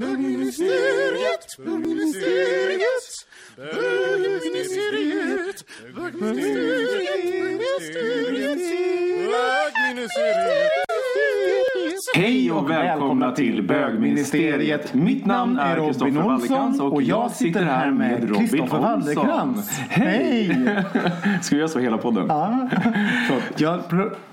Bögministeriet, 0.00 1.56
bögministeriet, 1.58 3.26
bögministeriet, 3.56 5.64
Hej 12.14 12.52
och 12.52 12.70
välkomna 12.70 13.32
till 13.32 13.62
bögministeriet. 13.62 14.94
Mitt 14.94 15.26
namn 15.26 15.58
är 15.58 15.76
Robin 15.76 16.18
Olsson 16.18 16.80
och 16.80 17.02
jag 17.02 17.30
sitter 17.30 17.62
här 17.62 17.90
med 17.90 18.36
Kristoffer 18.36 18.62
Olsson. 18.62 18.82
Wallercrantz. 18.82 19.78
Hej! 19.88 20.48
Ska 21.42 21.54
vi 21.54 21.58
göra 21.58 21.68
så 21.68 21.78
hela 21.78 21.98
podden? 21.98 22.26
Ja. 23.56 23.78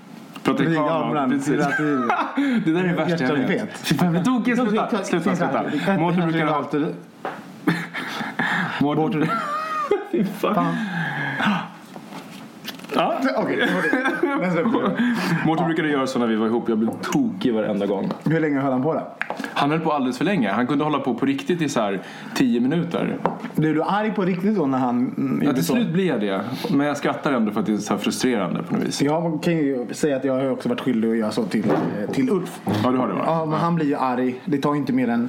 Jag 0.48 0.56
pr- 0.56 0.64
Prata 0.64 0.70
i 0.70 0.74
Ja, 0.74 0.88
kameran. 0.88 1.32
ibland. 1.32 1.32
Precis. 1.32 1.56
Det 2.64 2.72
där 2.72 2.84
är 2.84 2.88
det 2.88 2.94
värsta 2.94 3.24
jag 3.24 3.34
vet. 3.48 3.78
Fy 3.78 3.94
fan, 3.94 4.24
tokig. 4.24 4.54
Sluta, 4.56 5.04
sluta, 5.04 5.36
sluta. 5.36 5.98
Mårten 5.98 6.28
brukar 6.28 6.46
ha... 6.46 6.64
Mårten... 8.80 9.28
Fy 10.12 10.24
fan. 10.24 10.76
Ja. 12.94 13.14
Okej, 13.36 13.56
det 13.56 13.66
var 13.74 13.82
det. 13.82 14.42
Den 14.44 14.52
släpper 14.52 14.70
vi. 14.70 15.14
Mårten 15.46 15.66
brukade 15.66 15.88
göra 15.88 16.06
så 16.06 16.18
när 16.18 16.26
vi 16.26 16.36
var 16.36 16.46
ihop. 16.46 16.68
Jag 16.68 16.78
blev 16.78 16.90
tokig 17.02 17.54
varenda 17.54 17.86
gång. 17.86 18.10
Hur 18.24 18.40
länge 18.40 18.60
höll 18.60 18.72
han 18.72 18.82
på 18.82 18.94
det? 18.94 19.02
Han 19.54 19.70
höll 19.70 19.80
på 19.80 19.92
alldeles 19.92 20.18
för 20.18 20.24
länge. 20.24 20.50
Han 20.50 20.66
kunde 20.66 20.84
hålla 20.84 20.98
på 20.98 21.14
på 21.14 21.26
riktigt 21.26 21.62
i 21.62 21.68
så 21.68 21.80
här 21.80 22.00
tio 22.34 22.60
minuter. 22.60 23.16
Blev 23.54 23.74
du 23.74 23.82
arg 23.82 24.12
på 24.12 24.22
riktigt 24.22 24.56
då 24.56 24.66
när 24.66 24.78
han 24.78 24.96
mm, 25.16 25.38
Ja, 25.40 25.44
gjorde 25.44 25.54
till 25.54 25.66
så? 25.66 25.72
slut 25.74 25.92
blir 25.92 26.06
jag 26.06 26.20
det. 26.20 26.40
Men 26.70 26.86
jag 26.86 26.96
skrattar 26.96 27.32
ändå 27.32 27.52
för 27.52 27.60
att 27.60 27.66
det 27.66 27.72
är 27.72 27.76
så 27.76 27.94
här 27.94 28.00
frustrerande 28.00 28.62
på 28.62 28.74
något 28.74 28.84
vis. 28.84 29.02
Jag 29.02 29.42
kan 29.42 29.52
ju 29.56 29.86
säga 29.92 30.16
att 30.16 30.24
jag 30.24 30.32
har 30.34 30.50
också 30.50 30.68
varit 30.68 30.80
skyldig 30.80 31.10
att 31.10 31.16
göra 31.16 31.30
så 31.30 31.44
till, 31.44 31.64
till 32.12 32.30
Ulf. 32.30 32.60
Ja, 32.84 32.90
du 32.90 32.98
har 32.98 33.08
det 33.08 33.14
va? 33.14 33.22
Ja, 33.26 33.44
men 33.46 33.58
han 33.58 33.74
blir 33.74 33.86
ju 33.86 33.96
arg. 33.96 34.40
Det 34.44 34.58
tar 34.58 34.74
inte 34.74 34.92
mer 34.92 35.08
än 35.08 35.28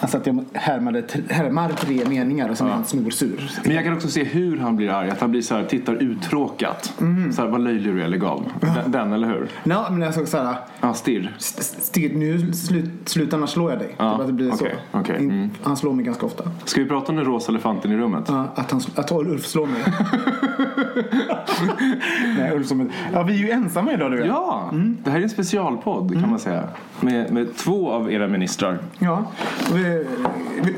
alltså 0.00 0.16
att 0.16 0.26
jag 0.26 0.44
härmade, 0.52 1.02
härmar 1.28 1.68
tre 1.68 2.04
meningar 2.08 2.48
och 2.48 2.58
sen 2.58 2.66
är 2.66 2.70
han 2.70 2.84
snorsur. 2.84 3.50
Men 3.64 3.74
jag 3.74 3.84
kan 3.84 3.92
också 3.94 4.08
se 4.08 4.24
hur 4.24 4.58
han 4.58 4.76
blir 4.76 4.90
arg. 4.90 5.10
Att 5.10 5.20
han 5.20 5.30
blir 5.30 5.42
så 5.42 5.54
här, 5.54 5.64
tittar 5.64 5.94
uttråkat. 5.94 6.94
Mhm. 7.00 7.32
Så 7.32 7.42
här, 7.42 7.48
vad 7.48 7.60
löjlig 7.60 7.94
du 7.94 8.02
är, 8.02 8.08
lägg 8.08 8.24
av. 8.24 8.42
Den, 8.60 8.90
den, 8.92 9.12
eller 9.12 9.28
hur? 9.28 9.48
Nej, 9.64 9.78
men 9.90 10.00
jag 10.00 10.14
såg 10.14 10.28
såhär. 10.28 10.56
Ja, 10.80 10.94
stirr. 10.94 11.34
Stig, 11.38 12.16
nu 12.16 12.52
slut, 12.52 12.90
sluta 13.04 13.36
annars 13.36 13.50
slår 13.50 13.70
jag 13.70 13.78
dig. 13.78 13.94
Ja, 13.98 14.12
Typ 14.12 14.20
att 14.20 14.26
det 14.26 14.32
blir 14.32 14.52
okej, 14.54 14.74
så. 14.92 14.98
In- 15.12 15.30
mm. 15.30 15.50
Han 15.62 15.76
slår 15.76 15.92
mig 15.92 16.04
ganska 16.04 16.26
ofta. 16.26 16.44
Ska 16.64 16.82
vi 16.82 16.88
prata 16.88 17.12
om 17.12 17.16
den 17.16 17.24
rosa 17.24 17.52
elefanten 17.52 17.92
i 17.92 17.96
rummet? 17.96 18.24
Ja, 18.28 18.46
att, 18.54 18.70
han, 18.70 18.80
att 18.94 19.12
Ulf 19.12 19.46
slår 19.46 19.66
mig. 19.66 19.82
Nej, 22.38 22.56
Ulf 22.56 22.66
som 22.66 22.90
ja, 23.12 23.22
vi 23.22 23.32
är 23.34 23.38
ju 23.38 23.50
ensamma 23.50 23.92
idag 23.92 24.12
du. 24.12 24.24
Ja, 24.26 24.70
det 25.04 25.10
här 25.10 25.18
är 25.18 25.22
en 25.22 25.30
specialpodd 25.30 26.10
Mm. 26.10 26.20
kan 26.22 26.30
man 26.30 26.38
säga. 26.38 26.64
Med, 27.00 27.32
med 27.32 27.56
två 27.56 27.90
av 27.90 28.12
era 28.12 28.28
ministrar. 28.28 28.78
Ja. 28.98 29.24
Och 29.70 29.76
vi- 29.78 30.06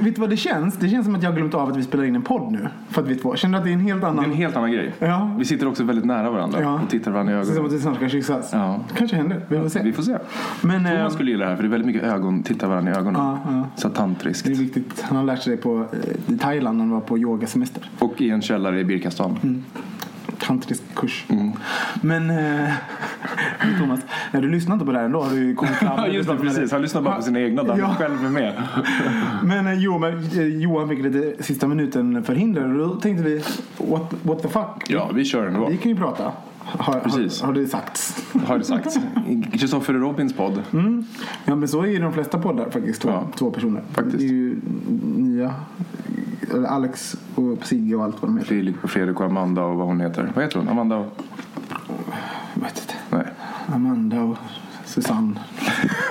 Vet 0.00 0.14
du 0.14 0.20
vad 0.20 0.30
det 0.30 0.36
känns? 0.36 0.76
Det 0.76 0.88
känns 0.88 1.04
som 1.06 1.14
att 1.14 1.22
jag 1.22 1.30
har 1.30 1.36
glömt 1.36 1.54
av 1.54 1.68
att 1.70 1.76
vi 1.76 1.82
spelar 1.82 2.04
in 2.04 2.14
en 2.16 2.22
podd 2.22 2.52
nu. 2.52 2.68
För 2.88 3.02
att 3.02 3.08
vi 3.08 3.16
två. 3.16 3.36
Känner 3.36 3.52
du 3.52 3.58
att 3.58 3.64
det 3.64 3.70
är 3.70 3.74
en 3.74 3.80
helt 3.80 4.00
Det 4.00 4.06
är 4.06 4.10
annan... 4.10 4.24
en 4.24 4.32
helt 4.32 4.56
annan 4.56 4.72
grej. 4.72 4.92
Ja. 4.98 5.34
Vi 5.38 5.44
sitter 5.44 5.68
också 5.68 5.84
väldigt 5.84 6.04
nära 6.10 6.30
varandra 6.30 6.58
Ja. 6.62 6.80
och 6.84 6.90
tittar 6.90 7.10
varandra 7.10 7.32
i 7.34 7.36
är 7.36 7.42
som 7.42 7.52
att 7.52 7.58
ögonen. 7.58 7.72
vi 7.76 7.80
snart 7.82 7.96
ska 7.96 8.08
kyssas. 8.08 8.50
Ja. 8.52 8.80
Kanske 8.96 9.16
händer. 9.16 9.40
Vi 9.48 9.58
får 9.58 9.68
se. 9.68 9.82
Vi 9.82 9.92
får 9.92 10.02
se. 10.02 10.16
Men 10.62 10.84
Thomas 10.84 11.12
skulle 11.14 11.30
gilla 11.30 11.44
det 11.44 11.50
här 11.50 11.56
för 11.56 11.62
det 11.62 11.68
är 11.68 11.70
väldigt 11.70 11.86
mycket 11.86 12.02
ögon, 12.02 12.42
titta 12.42 12.68
varandra 12.68 12.92
i 12.92 12.96
ögonen. 12.96 13.20
Ja, 13.20 13.38
ja. 13.46 13.64
Så 13.76 13.88
tantriskt. 13.88 14.46
det 14.46 14.52
är 14.52 14.56
viktigt. 14.56 15.00
Han 15.02 15.16
har 15.16 15.24
lärt 15.24 15.42
sig 15.42 15.56
det 15.56 15.62
på, 15.62 15.78
eh, 16.28 16.34
i 16.34 16.38
Thailand 16.38 16.78
när 16.78 16.84
han 16.84 16.94
var 16.94 17.00
på 17.00 17.18
yogasemester. 17.18 17.90
Och 17.98 18.20
i 18.20 18.30
en 18.30 18.42
källare 18.42 18.80
i 18.80 18.84
Birkastan. 18.84 19.38
Mm. 19.42 19.64
Tantrisk 20.50 20.82
kurs. 20.94 21.24
Mm. 21.28 21.52
Men 22.02 22.30
eh, 22.30 22.70
Thomas, 23.80 24.00
när 24.32 24.42
du 24.42 24.48
lyssnar 24.50 24.74
inte 24.74 24.86
på 24.86 24.92
det 24.92 24.98
här 24.98 25.04
ändå 25.04 25.22
har 25.22 25.30
du 25.30 25.54
kommit 25.54 25.74
fram. 25.74 25.92
Ja 25.96 26.06
just 26.06 26.28
det, 26.28 26.36
precis. 26.36 26.72
Han 26.72 26.82
lyssnar 26.82 27.02
bara 27.02 27.14
på 27.16 27.22
sina 27.22 27.40
egna 27.40 27.62
där 27.62 27.78
Ja. 27.78 27.94
själv 27.98 28.24
är 28.24 28.28
med. 28.30 28.62
Men 29.42 29.66
eh, 29.66 29.74
jo, 29.74 29.98
men 29.98 30.18
eh, 30.18 30.44
Johan 30.46 30.88
fick 30.88 31.02
lite 31.02 31.42
sista 31.42 31.66
minuten 31.66 32.24
förhinder 32.24 32.78
och 32.80 32.88
då 32.88 32.94
tänkte 32.94 33.24
vi 33.24 33.42
what, 33.78 34.14
what 34.22 34.42
the 34.42 34.48
fuck. 34.48 34.84
Ja, 34.88 35.10
vi 35.14 35.24
kör 35.24 35.46
ändå. 35.46 35.68
Vi 35.68 35.76
kan 35.76 35.90
ju 35.90 35.96
prata. 35.96 36.32
Har, 36.58 37.00
Precis. 37.00 37.40
har, 37.40 37.46
har 37.46 37.54
det 37.54 37.66
sagts. 37.66 38.24
Har 38.46 38.58
det 38.58 38.64
sagts. 38.64 38.98
Kristoffer 39.52 39.92
Robins 39.94 40.36
podd. 40.36 40.62
Ja 41.44 41.54
men 41.56 41.68
så 41.68 41.82
är 41.82 41.86
ju 41.86 41.98
de 41.98 42.12
flesta 42.12 42.38
poddar 42.38 42.70
faktiskt. 42.70 43.02
Två, 43.02 43.08
Ja. 43.08 43.26
två 43.36 43.50
personer. 43.50 43.82
Faktiskt. 43.92 44.18
Det 44.18 44.24
är 44.24 44.28
ju 44.28 44.56
nya. 45.16 45.54
Eller 46.50 46.68
Alex 46.68 47.16
och 47.34 47.66
Sigge 47.66 47.94
och 47.96 48.04
allt 48.04 48.22
vad 48.22 48.30
de 48.30 48.36
heter. 48.38 48.48
Filip 48.48 48.84
och 48.84 48.90
Fredrik 48.90 49.20
och 49.20 49.26
Amanda 49.26 49.62
och 49.62 49.76
vad 49.76 49.86
hon 49.86 50.00
heter. 50.00 50.32
Vad 50.34 50.44
heter 50.44 50.58
hon? 50.58 50.68
Amanda 50.68 50.96
och... 50.96 51.06
Jag 52.54 52.62
vet 52.62 52.78
inte. 52.80 52.94
Nej. 53.10 53.26
Amanda 53.74 54.22
och 54.22 54.36
Susanne. 54.84 55.40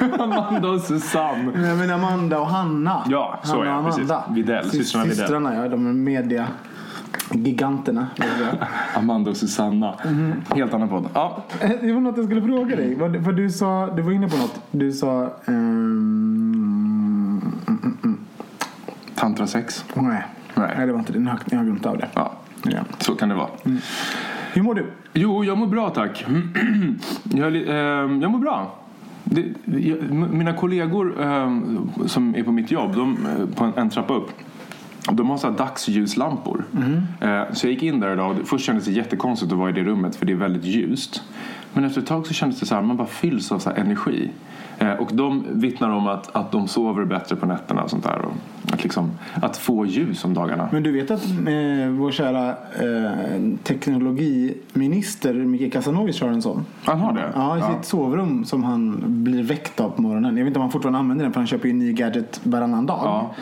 Amanda 0.19 0.69
och 0.69 0.81
Susanne. 0.81 1.51
Nej 1.55 1.75
men 1.75 1.89
Amanda 1.91 2.39
och 2.39 2.47
Hanna. 2.47 3.03
Ja, 3.09 3.39
så 3.44 3.57
Hanna 3.57 3.79
och 3.79 3.85
precis. 3.85 4.11
Amanda. 4.11 4.33
Videll, 4.35 4.66
Sys- 4.66 4.72
systrarna 4.72 5.03
Videll. 5.03 5.17
Systrarna 5.17 5.55
ja, 5.55 5.69
de 5.69 5.88
är 5.88 5.94
media 5.94 6.47
giganterna. 7.31 8.07
Amanda 8.95 9.31
och 9.31 9.38
Susanna. 9.38 9.95
Helt 10.56 10.73
annan 10.73 10.89
podd. 10.89 11.09
Ja, 11.13 11.44
Det 11.81 11.94
var 11.94 12.01
något 12.01 12.17
jag 12.17 12.25
skulle 12.25 12.41
fråga 12.41 12.75
dig. 12.75 12.95
För 13.23 13.31
du 13.31 13.50
sa, 13.50 13.94
du 13.95 14.01
var 14.01 14.11
inne 14.11 14.29
på 14.29 14.38
något. 14.38 14.61
Du 14.71 14.91
sa... 14.91 15.21
mm, 15.45 15.59
mm, 15.59 15.69
mm. 15.75 16.48
Tantrasex. 19.19 19.85
nej. 19.94 20.24
Nej. 20.56 20.74
nej, 20.78 20.85
det 20.88 20.91
var 20.91 21.00
inte 21.00 21.13
det. 21.13 21.19
Nu 21.19 21.30
har 21.57 21.63
glömt 21.63 21.85
av 21.85 21.97
det. 21.97 22.07
Ja, 22.13 22.31
Ja. 22.63 22.80
så 23.00 23.16
kan 23.16 23.30
det 23.30 23.35
vara. 23.35 23.50
Hur 24.53 24.62
mår 24.63 24.74
du? 24.74 24.85
Jo, 25.13 25.44
jag 25.44 25.57
mår 25.57 25.68
bra 25.68 25.90
tack. 25.90 26.25
Jag, 27.24 27.56
ehm, 27.56 28.22
jag 28.22 28.31
mår 28.31 28.40
bra. 28.40 28.75
Det, 29.24 29.46
jag, 29.66 30.12
mina 30.12 30.53
kollegor 30.53 31.22
ehm, 31.22 31.90
som 32.06 32.35
är 32.35 32.44
på 32.44 32.52
mitt 32.52 32.72
jobb, 32.72 32.96
de, 32.96 33.18
eh, 33.25 33.56
på 33.56 33.63
en, 33.63 33.74
en 33.75 33.90
trappa 33.90 34.13
upp. 34.13 34.30
De 35.12 35.30
har 35.30 35.38
så 35.38 35.50
dagsljuslampor. 35.50 36.63
Eh, 37.22 37.41
så 37.53 37.68
jag 37.68 37.74
gick 37.74 37.84
in 37.84 38.00
där 38.00 38.13
idag 38.13 38.31
och 38.41 38.47
först 38.47 38.66
kändes 38.66 38.86
det 38.86 38.91
jättekonstigt 38.91 39.51
att 39.51 39.57
vara 39.57 39.69
i 39.69 39.74
det 39.74 39.84
rummet 39.84 40.16
för 40.16 40.25
det 40.25 40.31
är 40.31 40.38
väldigt 40.38 40.63
ljust. 40.66 41.24
Men 41.74 41.84
efter 41.84 42.02
ett 42.02 42.07
tag 42.07 42.28
så 42.28 42.34
kändes 42.34 42.60
det 42.60 42.66
så 42.66 42.75
här, 42.75 42.81
man 42.81 42.98
bara 42.98 43.07
fylls 43.07 43.51
av 43.51 43.60
så 43.60 43.69
energi. 43.69 44.30
Eh, 44.80 44.92
och 44.92 45.10
de 45.13 45.45
vittnar 45.50 45.89
om 45.89 46.07
att, 46.07 46.36
att 46.36 46.51
de 46.51 46.68
sover 46.68 47.06
bättre 47.06 47.36
på 47.36 47.45
nätterna 47.45 47.83
och 47.83 47.89
sånt 47.89 48.04
där. 48.04 48.21
Och 48.21 48.33
att, 48.74 48.83
liksom, 48.83 49.12
att 49.42 49.57
få 49.57 49.86
ljus 49.86 50.25
om 50.25 50.33
dagarna. 50.33 50.69
Men 50.71 50.83
du 50.83 50.92
vet 50.92 51.12
att 51.12 51.25
eh, 51.25 51.89
vår 51.89 52.12
kära 52.12 52.50
eh, 52.50 53.57
teknologiminister 53.63 55.33
Mikael 55.33 55.71
Kasanovic 55.71 56.21
har 56.21 56.30
en 56.30 56.42
sån? 56.42 56.66
Han 56.83 57.00
har 57.00 57.13
det? 57.13 57.31
Ja, 57.36 57.57
i 57.57 57.75
sitt 57.75 57.86
sovrum 57.86 58.45
som 58.45 58.63
han 58.63 59.04
blir 59.24 59.44
väckt 59.44 59.80
av 59.80 59.89
på 59.89 60.01
morgonen. 60.01 60.38
Jag 60.38 60.44
vet 60.44 60.50
inte 60.50 60.60
om 60.60 60.63
han 60.63 60.72
fortfarande 60.72 61.00
använder 61.00 61.25
den 61.25 61.33
för 61.33 61.39
han 61.39 61.48
köper 61.48 61.65
ju 61.65 61.72
en 61.72 61.80
ny 61.80 61.94
gadget 61.94 62.42
varannan 62.44 62.86
dag. 62.86 63.00
Ja, 63.04 63.36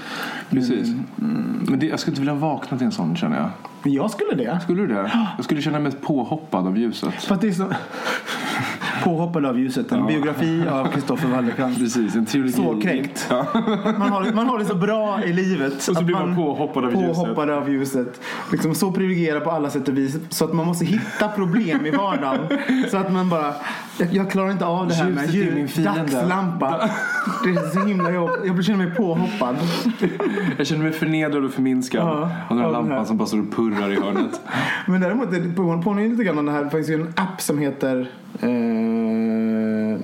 precis. 0.49 0.87
Men 1.15 1.79
det, 1.79 1.85
jag 1.85 1.99
skulle 1.99 2.11
inte 2.11 2.21
vilja 2.21 2.35
vakna 2.35 2.77
till 2.77 2.85
en 2.85 2.91
sån 2.91 3.15
känner 3.15 3.37
jag. 3.37 3.49
Men 3.87 3.93
jag 3.93 4.11
skulle 4.11 4.35
det. 4.35 4.59
Skulle 4.63 4.81
du 4.81 4.87
det? 4.87 5.11
Jag 5.35 5.45
skulle 5.45 5.61
känna 5.61 5.79
mig 5.79 5.91
påhoppad 5.91 6.67
av 6.67 6.77
ljuset. 6.77 7.13
För 7.13 7.35
att 7.35 7.41
det 7.41 7.47
är 7.47 7.51
så... 7.51 7.73
Påhoppad 9.07 9.45
av 9.45 9.59
ljuset. 9.59 9.91
En 9.91 10.07
biografi 10.07 10.63
av 10.71 10.85
Kristoffer 10.87 11.27
Wallercrantz. 11.27 11.77
Precis, 11.79 12.15
en 12.15 12.25
trilogi. 12.25 12.51
Så 12.53 12.81
kränkt. 12.81 13.27
Ja. 13.29 13.45
Man 13.97 14.11
har, 14.11 14.33
man 14.33 14.47
har 14.47 14.59
det 14.59 14.65
så 14.65 14.75
bra 14.75 15.23
i 15.25 15.33
livet. 15.33 15.75
Och 15.75 15.81
så 15.81 15.91
att 15.91 16.03
blir 16.03 16.15
man 16.15 16.35
påhoppad 16.35 16.85
av 16.85 16.91
ljuset. 16.93 17.15
påhoppad 17.15 17.49
av 17.49 17.69
ljuset. 17.69 18.21
Liksom 18.51 18.75
så 18.75 18.91
privilegierad 18.91 19.43
på 19.43 19.51
alla 19.51 19.69
sätt 19.69 19.87
och 19.87 19.97
vis. 19.97 20.17
Så 20.29 20.45
att 20.45 20.53
man 20.53 20.65
måste 20.65 20.85
hitta 20.85 21.27
problem 21.27 21.85
i 21.85 21.91
vardagen. 21.91 22.39
så 22.91 22.97
att 22.97 23.13
man 23.13 23.29
bara, 23.29 23.53
jag, 23.99 24.13
jag 24.13 24.31
klarar 24.31 24.51
inte 24.51 24.65
av 24.65 24.87
det 24.87 24.93
här 24.95 25.09
med 25.09 25.29
Ljuset 25.29 25.53
min 25.55 25.61
ljus, 25.65 25.75
dagslampa. 25.75 26.89
Det 27.43 27.49
är 27.49 27.69
så 27.69 27.85
himla 27.87 28.11
jobbigt. 28.11 28.37
Jag 28.45 28.63
känner 28.65 28.85
mig 28.85 28.95
påhoppad. 28.95 29.55
Jag 30.57 30.67
känner 30.67 30.83
mig 30.83 30.91
förnedrad 30.91 31.45
och 31.45 31.51
förminskad 31.51 32.01
Ja, 32.01 32.11
av 32.11 32.29
den 32.49 32.57
här 32.57 32.65
av 32.65 32.73
den 32.73 32.81
här. 32.83 32.89
lampan 32.89 33.05
som 33.05 33.17
bara 33.17 33.27
står 33.27 33.39
och 33.39 33.51
purrar 33.55 33.91
i 33.91 33.95
hörnet. 33.95 34.41
Men 34.87 35.01
däremot 35.01 35.31
det 35.31 35.55
på- 35.55 35.81
påminner 35.83 36.09
lite 36.09 36.23
grann 36.23 36.37
om 36.39 36.45
det 36.45 36.51
här. 36.51 36.63
Det 36.63 36.69
finns 36.69 36.89
ju 36.89 36.93
en 36.93 37.13
app 37.15 37.41
som 37.41 37.57
heter 37.57 38.09
eh, 38.41 38.49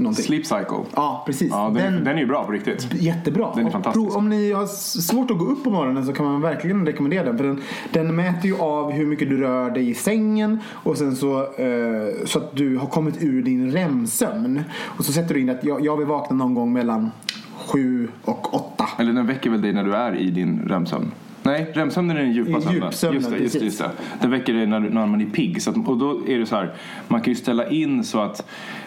någonting. 0.02 0.26
Sleep 0.26 0.46
Cycle. 0.46 0.84
Ja, 0.96 1.24
precis. 1.26 1.50
Ja, 1.52 1.72
den, 1.76 2.04
den, 2.04 2.16
är 2.16 2.20
ju 2.20 2.26
bra 2.26 2.44
på 2.44 2.52
riktigt. 2.52 2.94
Jättebra. 2.94 3.52
Den 3.56 3.68
är 3.68 3.72
fantastisk. 3.72 4.18
Om 4.18 4.30
ni 4.30 4.52
har 4.52 4.66
svårt 5.02 5.32
att 5.32 5.38
gå 5.38 5.46
upp 5.46 5.64
på 5.64 5.70
morgonen 5.70 6.06
så 6.06 6.14
kan 6.14 6.26
man 6.26 6.42
verkligen 6.42 6.86
rekommendera 6.86 7.24
den. 7.24 7.38
För 7.38 7.46
den, 7.46 7.62
den 7.92 8.16
mäter 8.16 8.46
ju 8.46 8.58
av 8.58 8.92
hur 8.92 9.06
mycket 9.06 9.30
du 9.30 9.38
rör 9.38 9.72
dig 9.72 9.90
i 9.90 9.94
sängen 9.94 10.60
och 10.70 10.98
sen 10.98 11.16
så, 11.16 11.40
eh, 11.42 12.26
så 12.26 12.40
att 12.40 12.56
du 12.56 12.78
har 12.78 12.88
kommit 12.88 13.24
ur 13.24 13.44
din 13.44 13.72
REM-sömn. 13.72 14.64
Och 14.82 15.06
så 15.06 15.12
sätter 15.12 15.34
du 15.34 15.42
in 15.42 15.50
att 15.50 15.64
jag, 15.64 15.86
jag 15.86 15.98
vill 15.98 16.08
vakna 16.08 16.36
någon 16.36 16.54
gång 16.54 16.74
mellan 16.74 17.12
sju 17.68 18.08
och 18.26 18.54
åtta. 18.54 18.86
Eller 19.00 19.14
den 19.14 19.28
väcker 19.28 19.50
väl 19.50 19.62
dig 19.62 19.74
när 19.74 19.84
du 19.84 19.96
är 19.96 20.16
i 20.16 20.32
din 20.32 20.62
REM-sömn? 20.68 21.12
Nej, 21.44 21.72
REM-sömnen 21.74 22.18
är 22.18 22.22
den 22.22 22.32
djupa 22.32 22.62
sömnen. 22.62 22.84
djupsömnen, 22.84 23.22
Just 23.22 23.32
det, 23.32 23.38
just, 23.38 23.60
det, 23.60 23.66
just 23.66 23.80
det. 23.80 23.92
Den 24.22 24.32
väcker 24.32 24.54
dig 24.54 24.66
när, 24.68 24.80
när 24.80 25.06
man 25.08 25.22
är 25.22 25.26
pigg. 25.26 25.62
Så 25.62 25.70
att, 25.70 25.88
och 25.88 25.98
då 25.98 26.22
är 26.28 26.40
det 26.40 26.46
så 26.46 26.56
här, 26.56 26.74
man 27.08 27.22
kan 27.22 27.32
ju 27.32 27.36
ställa 27.36 27.70
in 27.70 28.04
så 28.04 28.20
att 28.20 28.46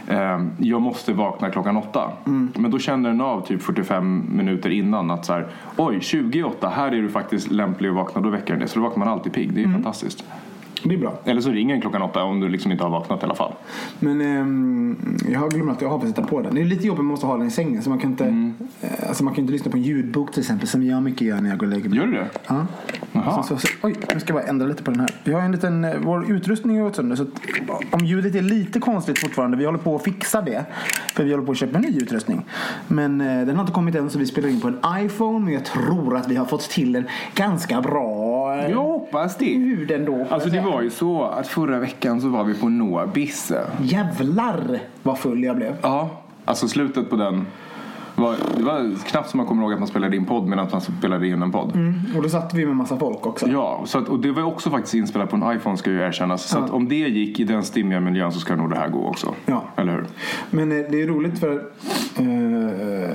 eh, 0.08 0.44
jag 0.58 0.82
måste 0.82 1.12
vakna 1.12 1.50
klockan 1.50 1.76
åtta. 1.76 2.10
Mm. 2.26 2.52
Men 2.56 2.70
då 2.70 2.78
känner 2.78 3.08
den 3.08 3.20
av 3.20 3.46
typ 3.46 3.62
45 3.62 4.24
minuter 4.36 4.70
innan 4.70 5.10
att 5.10 5.24
så 5.26 5.32
här, 5.32 5.46
oj 5.76 5.98
28, 6.00 6.68
här 6.68 6.86
är 6.92 7.02
du 7.02 7.08
faktiskt 7.08 7.50
lämplig 7.50 7.88
att 7.88 7.94
vakna. 7.94 8.20
Då 8.20 8.28
väcker 8.28 8.52
den 8.52 8.58
det. 8.60 8.68
Så 8.68 8.78
då 8.78 8.82
vaknar 8.84 9.04
man 9.04 9.08
alltid 9.14 9.32
pigg. 9.32 9.52
Det 9.52 9.60
är 9.60 9.64
Mm. 9.64 9.74
fantastiskt. 9.74 10.24
Det 10.82 10.94
är 10.94 10.98
bra. 10.98 11.18
Eller 11.24 11.40
så 11.40 11.50
ringer 11.50 11.74
den 11.74 11.80
klockan 11.80 12.02
åtta 12.02 12.22
om 12.22 12.40
du 12.40 12.48
liksom 12.48 12.72
inte 12.72 12.84
har 12.84 12.90
vaknat 12.90 13.22
i 13.22 13.24
alla 13.24 13.34
fall. 13.34 13.52
Men 13.98 14.20
ehm, 14.20 15.16
jag 15.32 15.40
har 15.40 15.50
glömt 15.50 15.70
att 15.70 15.82
jag 15.82 15.88
har 15.88 15.98
fått 15.98 16.08
sätta 16.08 16.22
på 16.22 16.40
den. 16.40 16.54
Det 16.54 16.60
är 16.60 16.64
lite 16.64 16.86
jobbigt, 16.86 16.98
man 16.98 17.06
måste 17.06 17.26
ha 17.26 17.36
den 17.36 17.46
i 17.46 17.50
sängen. 17.50 17.82
Så 17.82 17.90
man 17.90 17.98
kan 17.98 18.10
inte, 18.10 18.24
Mm. 18.24 18.54
eh, 18.80 18.90
alltså 19.08 19.24
man 19.24 19.34
kan 19.34 19.42
inte 19.42 19.52
lyssna 19.52 19.70
på 19.70 19.76
en 19.76 19.82
ljudbok 19.82 20.32
till 20.32 20.40
exempel. 20.40 20.68
Som 20.68 20.82
jag 20.82 21.02
mycket 21.02 21.20
gör 21.26 21.40
när 21.40 21.48
jag 21.50 21.58
går 21.58 21.66
och 21.66 21.72
lägger 21.72 21.88
mig. 21.88 21.98
Gör 21.98 22.06
du 22.06 22.12
det? 22.12 22.26
Ja. 22.48 22.66
Jaha. 23.12 23.42
Så, 23.42 23.56
så, 23.58 23.66
så, 23.66 23.68
oj, 23.82 23.94
nu 24.14 24.20
ska 24.20 24.32
jag 24.34 24.42
bara 24.42 24.48
ändra 24.50 24.66
lite 24.66 24.82
på 24.82 24.90
den 24.90 25.00
här. 25.00 25.10
Vi 25.24 25.32
har 25.32 25.40
en 25.40 25.52
liten, 25.52 25.84
eh, 25.84 25.94
vår 26.04 26.30
utrustning 26.30 26.76
har 26.78 26.84
gått 26.84 26.96
sönder 26.96 27.16
så 27.16 27.22
att 27.22 27.28
om 27.90 28.04
ljudet 28.06 28.34
är 28.34 28.42
lite 28.42 28.80
konstigt 28.80 29.18
fortfarande, 29.18 29.56
vi 29.56 29.64
håller 29.64 29.78
på 29.78 29.96
att 29.96 30.02
fixa 30.04 30.40
det. 30.42 30.64
För 31.14 31.24
vi 31.24 31.30
håller 31.30 31.44
på 31.46 31.52
att 31.52 31.58
köpa 31.58 31.76
en 31.76 31.82
ny 31.82 31.98
utrustning. 31.98 32.44
Men 32.88 33.20
eh, 33.20 33.26
den 33.46 33.54
har 33.56 33.60
inte 33.60 33.72
kommit 33.72 33.94
än 33.94 34.10
så 34.10 34.18
vi 34.18 34.26
spelar 34.26 34.48
in 34.48 34.60
på 34.60 34.68
en 34.68 34.78
iPhone. 35.06 35.44
Men 35.44 35.54
jag 35.54 35.64
tror 35.64 36.16
att 36.16 36.28
vi 36.28 36.36
har 36.36 36.44
fått 36.44 36.70
till 36.70 36.92
den 36.92 37.04
ganska 37.34 37.80
bra. 37.80 38.15
Jag 38.62 38.82
hoppas 38.82 39.36
det. 39.36 39.54
Ändå. 39.90 40.24
får 40.24 40.34
Alltså 40.34 40.48
det 40.48 40.60
var 40.60 40.82
ju 40.82 40.90
så 40.90 41.22
att 41.24 41.48
förra 41.48 41.78
veckan 41.78 42.20
så 42.20 42.28
var 42.28 42.44
vi 42.44 42.54
på 42.54 42.68
Noah 42.68 43.12
Bisse. 43.12 43.66
Jävlar 43.82 44.78
vad 45.02 45.18
full 45.18 45.44
jag 45.44 45.56
blev. 45.56 45.76
Ja, 45.82 46.10
alltså 46.44 46.68
slutet 46.68 47.10
på 47.10 47.16
den. 47.16 47.46
Var, 48.16 48.36
det 48.56 48.62
var 48.62 49.04
knappt 49.06 49.30
som 49.30 49.38
man 49.38 49.46
kommer 49.46 49.62
ihåg 49.62 49.72
att 49.72 49.78
man 49.78 49.88
spelade 49.88 50.16
in 50.16 50.24
podd 50.24 50.48
medan 50.48 50.68
man 50.72 50.80
spelade 50.80 51.28
in 51.28 51.42
en 51.42 51.52
podd. 51.52 51.94
Och 52.16 52.22
då 52.22 52.28
satt 52.28 52.54
vi 52.54 52.66
med 52.66 52.76
massa 52.76 52.96
folk 52.96 53.26
också. 53.26 53.48
Ja, 53.48 53.82
så 53.86 53.98
att, 53.98 54.08
och 54.08 54.18
det 54.20 54.32
var 54.32 54.42
också 54.42 54.70
faktiskt 54.70 54.94
inspelat 54.94 55.30
på 55.30 55.36
en 55.36 55.56
iPhone 55.56 55.76
ska 55.76 55.90
ju 55.90 56.00
erkännas. 56.00 56.48
Så 56.48 56.58
att 56.58 56.70
om 56.70 56.88
det 56.88 56.94
gick 56.94 57.40
i 57.40 57.44
den 57.44 57.62
stimmiga 57.62 58.00
miljön 58.00 58.32
så 58.32 58.40
ska 58.40 58.56
nog 58.56 58.70
det 58.70 58.76
här 58.76 58.88
gå 58.88 59.06
också. 59.06 59.34
Ja. 59.46 59.64
Eller 59.76 59.92
hur? 59.92 60.06
Men 60.50 60.72
eh, 60.72 60.90
det 60.90 61.02
är 61.02 61.06
roligt 61.06 61.38
för, 61.38 61.52
eh, 62.16 63.10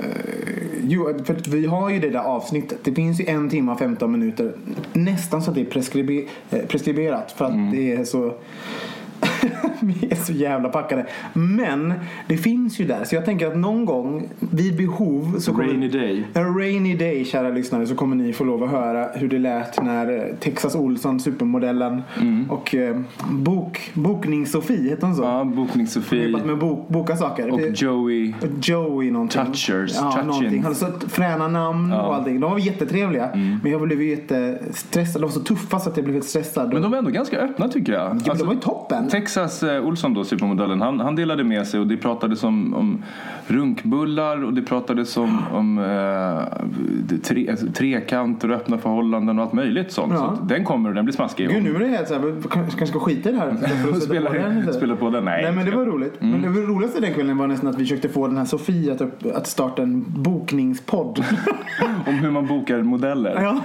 jo, 0.82 1.14
för 1.24 1.50
vi 1.50 1.66
har 1.66 1.90
ju 1.90 1.98
det 2.00 2.10
där 2.10 2.20
avsnittet. 2.20 2.78
Det 2.84 2.94
finns 2.94 3.20
ju 3.20 3.26
en 3.26 3.50
timme 3.50 3.72
och 3.72 3.78
15 3.78 4.12
minuter. 4.12 4.52
Nästan 4.92 5.42
så 5.42 5.50
att 5.50 5.54
det 5.54 5.60
är 5.76 6.18
eh, 6.50 6.66
preskriberat. 6.66 7.32
För 7.32 7.44
att 7.44 7.52
Mm. 7.52 7.70
det 7.70 7.92
är 7.92 8.04
så... 8.04 8.34
vi 9.80 10.08
är 10.10 10.14
så 10.16 10.32
jävla 10.32 10.68
packade. 10.68 11.06
Men 11.32 11.94
det 12.26 12.36
finns 12.36 12.80
ju 12.80 12.84
där. 12.86 13.04
Så 13.04 13.14
jag 13.14 13.24
tänker 13.24 13.46
att 13.46 13.56
någon 13.56 13.84
gång 13.84 14.28
vid 14.38 14.76
behov 14.76 15.38
så 15.38 15.52
kommer... 15.52 15.64
Rainy 15.68 15.88
day. 15.88 16.24
A 16.34 16.40
rainy 16.40 16.96
day, 16.96 17.24
kära 17.24 17.48
lyssnare, 17.48 17.86
så 17.86 17.94
kommer 17.94 18.16
ni 18.16 18.32
få 18.32 18.44
lov 18.44 18.62
att 18.64 18.70
höra 18.70 19.08
hur 19.14 19.28
det 19.28 19.38
lät 19.38 19.82
när 19.82 20.16
eh, 20.18 20.34
Texas 20.40 20.74
Olsson, 20.74 21.20
supermodellen, 21.20 22.02
och 22.48 22.74
eh, 22.74 22.96
bok, 23.30 23.80
Bokning-Sofie, 23.94 24.88
heter 24.90 25.06
hon 25.06 25.16
så? 25.16 25.24
Mm. 25.24 25.34
Ja, 25.36 25.44
Bokning-Sofie 25.62 26.24
Jobbat 26.26 26.46
med 26.46 26.58
bok, 26.58 26.88
boka 26.88 27.16
saker. 27.16 27.50
och 27.50 27.58
Det- 27.58 27.80
Joey. 27.82 28.32
Joey 28.62 29.10
någonting. 29.10 29.44
Touchers, 29.44 29.92
Ja, 29.94 30.22
någonting. 30.26 30.62
Hade 30.62 30.74
så 30.74 30.86
fräna 31.08 31.48
namn 31.48 31.92
och 31.92 32.14
allting. 32.14 32.40
De 32.40 32.50
var 32.50 32.58
jättetrevliga. 32.58 33.28
Mm. 33.30 33.58
Men 33.62 33.72
jag 33.72 33.80
blev 33.82 34.02
jättestressad. 34.02 35.22
De 35.22 35.26
var 35.26 35.32
så 35.32 35.40
tuffa 35.40 35.78
så 35.80 35.90
att 35.90 35.96
jag 35.96 36.04
blev 36.04 36.14
helt 36.14 36.26
stressad. 36.28 36.72
Men 36.72 36.82
de 36.82 36.90
var 36.90 36.98
ändå 36.98 37.10
ganska 37.10 37.38
öppna 37.38 37.68
tycker 37.68 37.92
jag. 37.92 38.02
Alltså, 38.02 38.26
Ja, 38.28 38.32
men 38.34 38.38
de 38.38 38.46
var 38.46 38.54
ju 38.54 38.60
toppen. 38.60 39.10
Texas 39.32 39.62
eh, 39.62 39.84
Olsson 39.86 40.14
då, 40.14 40.24
supermodellen, 40.24 40.80
han, 40.80 41.00
han 41.00 41.16
delade 41.16 41.44
med 41.44 41.66
sig 41.66 41.80
och 41.80 41.86
det 41.86 41.96
pratades 41.96 42.44
om, 42.44 42.74
om 42.74 43.02
runkbullar 43.46 44.44
och 44.44 44.54
det 44.54 44.62
pratades 44.62 45.16
om, 45.16 45.38
om 45.52 45.78
eh, 45.78 47.18
tre, 47.18 47.50
alltså, 47.50 47.66
trekanter 47.66 48.50
och 48.50 48.56
öppna 48.56 48.78
förhållanden 48.78 49.38
och 49.38 49.44
allt 49.44 49.52
möjligt 49.52 49.92
sånt. 49.92 50.12
Ja. 50.12 50.36
Så 50.38 50.44
den 50.44 50.64
kommer 50.64 50.88
och 50.88 50.94
den 50.94 51.04
blir 51.04 51.14
smaskig. 51.14 51.48
Gud, 51.48 51.62
nu 51.62 51.74
är 51.74 51.78
det 51.78 51.86
helt 51.86 52.08
såhär, 52.08 52.34
kanske 52.50 52.86
ska 52.86 52.98
skita 52.98 53.28
i 53.28 53.32
det 53.32 53.38
här. 53.38 53.54
För 53.84 53.90
att 53.90 53.94
sätta 53.94 54.06
Spela- 54.06 54.30
på 54.30 54.36
den 54.36 54.72
spela 54.72 54.96
på 54.96 55.10
den? 55.10 55.24
Nej, 55.24 55.42
Nej 55.42 55.52
men 55.52 55.66
det 55.66 55.76
var 55.76 55.86
roligt. 55.86 56.14
Men 56.20 56.42
det 56.42 56.48
roligaste 56.48 57.00
den 57.00 57.14
kvällen 57.14 57.38
var 57.38 57.46
nästan 57.46 57.70
att 57.70 57.78
vi 57.78 57.84
försökte 57.84 58.08
få 58.08 58.26
den 58.26 58.36
här 58.36 58.44
Sofie 58.44 58.92
att, 58.92 59.26
att 59.26 59.46
starta 59.46 59.82
en 59.82 60.04
bokningspodd. 60.08 61.24
Om 62.06 62.14
hur 62.14 62.30
man 62.30 62.46
bokar 62.46 62.82
modeller. 62.82 63.42
Ja, 63.42 63.60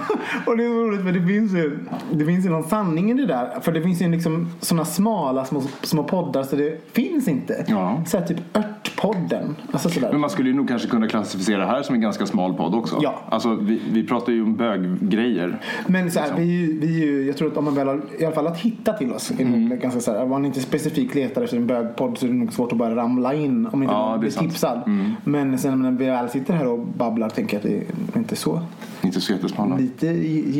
och 0.46 0.56
det 0.56 0.64
är 0.64 0.68
så 0.68 0.74
roligt 0.74 1.02
för 1.02 1.12
det 1.12 1.26
finns 1.26 1.52
ju, 1.52 1.78
det 2.12 2.24
finns 2.24 2.46
ju 2.46 2.50
någon 2.50 2.64
sanning 2.64 3.10
i 3.10 3.14
det 3.14 3.26
där. 3.26 3.60
För 3.60 3.72
det 3.72 3.82
finns 3.82 4.02
ju 4.02 4.08
liksom 4.08 4.48
sådana 4.60 4.84
smala 4.84 5.44
små, 5.44 5.57
små 5.82 6.02
poddar 6.04 6.42
så 6.42 6.56
det 6.56 6.80
finns 6.92 7.28
inte. 7.28 7.64
Ja. 7.68 8.02
Så 8.06 8.18
här, 8.18 8.26
typ 8.26 8.56
Örtpodden. 8.56 9.56
Alltså 9.72 9.88
sådär. 9.90 10.08
Men 10.12 10.20
man 10.20 10.30
skulle 10.30 10.48
ju 10.48 10.54
nog 10.56 10.68
kanske 10.68 10.88
kunna 10.88 11.08
klassificera 11.08 11.58
det 11.58 11.66
här 11.66 11.82
som 11.82 11.94
en 11.94 12.00
ganska 12.00 12.26
smal 12.26 12.54
podd 12.54 12.74
också. 12.74 12.98
Ja. 13.02 13.14
Alltså 13.28 13.54
vi, 13.54 13.80
vi 13.92 14.06
pratar 14.06 14.32
ju 14.32 14.42
om 14.42 14.56
böggrejer. 14.56 15.60
Men 15.86 16.10
så 16.10 16.20
här, 16.20 16.32
vi, 16.36 16.42
är 16.42 16.46
ju- 16.66 16.80
vi, 16.80 17.02
är 17.02 17.06
ju- 17.06 17.26
jag 17.26 17.36
tror 17.36 17.48
att 17.50 17.56
om 17.56 17.64
man 17.64 17.74
väl 17.74 17.86
har 17.88 18.00
i 18.18 18.24
alla 18.24 18.34
fall 18.34 18.46
att 18.46 18.58
hitta 18.58 18.92
till 18.92 19.12
oss. 19.12 19.30
Mm. 19.38 19.78
Ganska 19.78 20.00
så 20.00 20.12
här, 20.12 20.22
om 20.22 20.30
man 20.30 20.44
inte 20.44 20.60
specifikt 20.60 21.14
letar 21.14 21.42
efter 21.42 21.56
en 21.56 21.66
bögpodd 21.66 22.18
så 22.18 22.26
är 22.26 22.30
det 22.30 22.36
nog 22.36 22.52
svårt 22.52 22.72
att 22.72 22.78
bara 22.78 22.96
ramla 22.96 23.34
in. 23.34 23.66
Om 23.72 23.82
inte 23.82 23.94
Ja, 23.94 24.10
man 24.10 24.20
blir 24.20 24.30
sant. 24.30 24.40
Mm. 24.40 24.50
tipsad. 24.50 24.80
Men 25.24 25.58
sen 25.58 25.82
när 25.82 25.90
vi 25.90 26.04
väl 26.06 26.28
sitter 26.28 26.54
här 26.54 26.66
och 26.66 26.78
babblar 26.78 27.28
tänker 27.28 27.56
jag 27.56 27.58
att 27.58 27.70
det 28.12 28.14
är 28.18 28.18
inte 28.20 28.36
så. 28.36 28.60
Inte 29.02 29.20
så 29.20 29.32
jättesmala. 29.32 29.76
Lite 29.76 30.06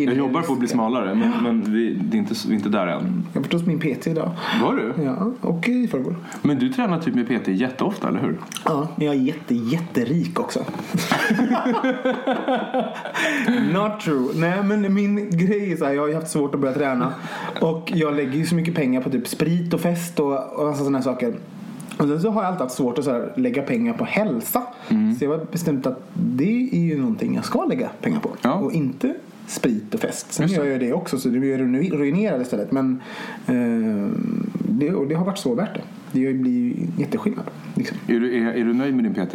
Jag 0.05 0.17
jobbar 0.17 0.43
på 0.43 0.53
att 0.53 0.59
bli 0.59 0.69
smalare 0.69 1.15
men, 1.15 1.33
men 1.43 1.73
vi, 1.73 1.95
det 1.95 2.17
är 2.17 2.19
inte, 2.19 2.35
vi 2.47 2.53
är 2.53 2.57
inte 2.57 2.69
där 2.69 2.87
än. 2.87 3.27
Jag 3.33 3.41
var 3.41 3.53
hos 3.53 3.67
min 3.67 3.79
PT 3.81 4.07
idag. 4.07 4.31
Var 4.63 4.75
du? 4.75 5.03
Ja, 5.05 5.33
och 5.41 5.69
i 5.69 5.89
förrgår. 5.89 6.17
Men 6.43 6.59
du 6.59 6.69
tränar 6.69 7.01
typ 7.01 7.15
med 7.15 7.27
PT 7.27 7.49
jätteofta, 7.49 8.09
eller 8.09 8.21
hur? 8.21 8.39
Ja, 8.65 8.89
men 8.97 9.07
jag 9.07 9.17
är 9.17 9.21
jätte, 9.21 9.55
jätterik 9.55 10.41
också. 10.41 10.61
Not 13.73 14.01
true. 14.01 14.29
Nej, 14.35 14.63
men 14.63 14.95
min 14.95 15.31
grej 15.31 15.73
är 15.73 15.77
så 15.77 15.85
här, 15.85 15.93
jag 15.93 16.03
har 16.03 16.09
ju 16.09 16.15
haft 16.15 16.31
svårt 16.31 16.55
att 16.55 16.61
börja 16.61 16.75
träna. 16.75 17.13
Och 17.61 17.93
jag 17.95 18.15
lägger 18.15 18.33
ju 18.33 18.47
så 18.47 18.55
mycket 18.55 18.75
pengar 18.75 19.01
på 19.01 19.11
typ 19.11 19.29
sprit 19.29 19.75
och 19.75 19.81
fest 19.81 20.21
och, 20.21 20.53
och 20.53 20.77
sådana 20.77 21.03
saker. 21.03 21.35
Och 21.99 22.09
sen 22.09 22.21
så 22.23 22.31
har 22.31 22.43
jag 22.43 22.49
alltid 22.49 22.63
haft 22.63 22.75
svårt 22.75 22.99
att 22.99 23.05
så 23.05 23.11
här, 23.11 23.33
lägga 23.37 23.63
pengar 23.63 23.93
på 23.93 24.05
hälsa. 24.05 24.63
Så 25.19 25.25
jag 25.25 25.31
har 25.31 25.45
bestämt 25.53 25.87
att 25.87 26.11
det 26.15 26.69
är 26.73 26.81
ju 26.81 26.99
någonting 26.99 27.35
jag 27.35 27.45
ska 27.45 27.65
lägga 27.65 27.89
pengar 28.01 28.21
på. 28.21 28.31
Ja. 28.43 28.53
Och 28.55 28.73
inte 28.73 29.15
sprit 29.47 29.95
och 29.95 30.01
fest. 30.01 30.33
Sen 30.33 30.49
gör 30.49 30.65
jag 30.65 30.81
det 30.81 30.93
också 30.93 31.19
så 31.19 31.29
det 31.29 31.39
blir 31.39 31.59
ruin- 31.59 31.93
ruinerad 31.97 32.43
istället. 32.43 32.73
Men 32.73 33.01
eh, 33.47 34.11
det, 34.69 34.91
och 34.95 35.07
det 35.09 35.15
har 35.15 35.25
varit 35.25 35.39
så 35.39 35.55
värt 35.55 35.75
det. 35.75 35.81
Det 36.21 36.33
blir 36.35 36.53
ju 36.53 36.75
jätteskillnad. 36.99 37.45
Liksom. 37.75 37.97
Är 38.07 38.21
du, 38.21 38.37
är, 38.43 38.53
är 38.53 38.65
du 38.65 38.75
nöjd 38.75 38.95
med 38.95 39.05
din 39.05 39.15
PT? 39.15 39.35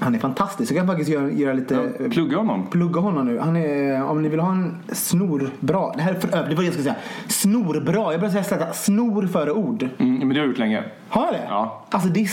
Han 0.00 0.14
är 0.14 0.18
fantastisk. 0.18 0.72
Jag 0.72 0.78
kan 0.78 0.86
faktiskt 0.86 1.10
göra, 1.10 1.30
göra 1.30 1.52
lite... 1.52 1.74
Ja, 1.74 2.08
plugga 2.10 2.36
honom. 2.36 2.66
Plugga 2.70 3.00
honom 3.00 3.26
nu. 3.26 3.38
Han 3.38 3.56
är, 3.56 4.04
om 4.04 4.22
ni 4.22 4.28
vill 4.28 4.40
ha 4.40 4.52
en 4.52 4.76
snorbra. 4.92 5.92
Det 5.96 6.02
här 6.02 6.14
är 6.14 6.20
för 6.20 6.36
övrigt, 6.36 6.50
det 6.50 6.54
var 6.56 6.62
det 6.62 6.66
jag 6.66 6.74
skulle 6.74 6.84
säga. 6.84 6.96
Snorbra. 7.28 8.12
Jag 8.12 8.20
började 8.20 8.44
säga 8.44 8.72
snor 8.72 9.26
före 9.26 9.52
ord. 9.52 9.88
Mm, 9.98 10.18
men 10.18 10.28
det 10.28 10.34
har 10.34 10.38
jag 10.38 10.46
gjort 10.46 10.58
länge. 10.58 10.84
Har 11.08 11.24
jag 11.24 11.34
det? 11.34 11.46
Ja. 11.48 11.84
Alltså 11.90 12.08
det 12.08 12.20
är, 12.20 12.28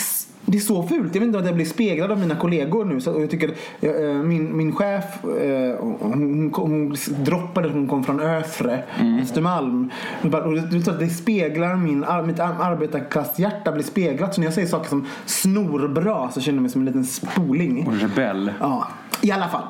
det 0.49 0.57
är 0.57 0.61
så 0.61 0.83
fult. 0.83 1.15
Jag 1.15 1.21
vet 1.21 1.27
inte 1.27 1.37
om 1.39 1.45
jag 1.45 1.55
blir 1.55 1.65
speglad 1.65 2.11
av 2.11 2.19
mina 2.19 2.35
kollegor 2.35 2.85
nu. 2.85 3.01
Så, 3.01 3.21
jag 3.21 3.29
tycker, 3.29 3.51
eh, 3.81 4.13
min, 4.23 4.57
min 4.57 4.75
chef, 4.75 5.03
eh, 5.23 5.75
hon, 5.79 5.97
hon, 5.99 6.51
hon 6.55 6.95
droppade, 7.25 7.69
hon 7.69 7.87
kom 7.87 8.03
från 8.03 8.19
Öfre, 8.19 8.83
Mm. 8.99 9.19
Östermalm. 9.21 9.91
Och 10.21 10.29
det, 10.29 10.79
det, 10.79 10.99
det 10.99 11.09
speglar 11.09 11.75
min, 11.75 12.05
mitt 12.25 12.39
ar- 12.39 12.55
arbetarklasshjärta 12.59 13.71
blir 13.71 13.83
speglat. 13.83 14.33
Så 14.35 14.41
när 14.41 14.47
jag 14.47 14.53
säger 14.53 14.67
saker 14.67 14.89
som 14.89 15.05
snorbra 15.25 16.31
så 16.31 16.41
känner 16.41 16.55
jag 16.57 16.61
mig 16.61 16.71
som 16.71 16.81
en 16.81 16.85
liten 16.85 17.05
spoling. 17.05 17.87
Och 17.87 17.93
rebell. 18.01 18.51
Ja. 18.59 18.87
I 19.27 19.31
alla 19.31 19.47
fall, 19.47 19.61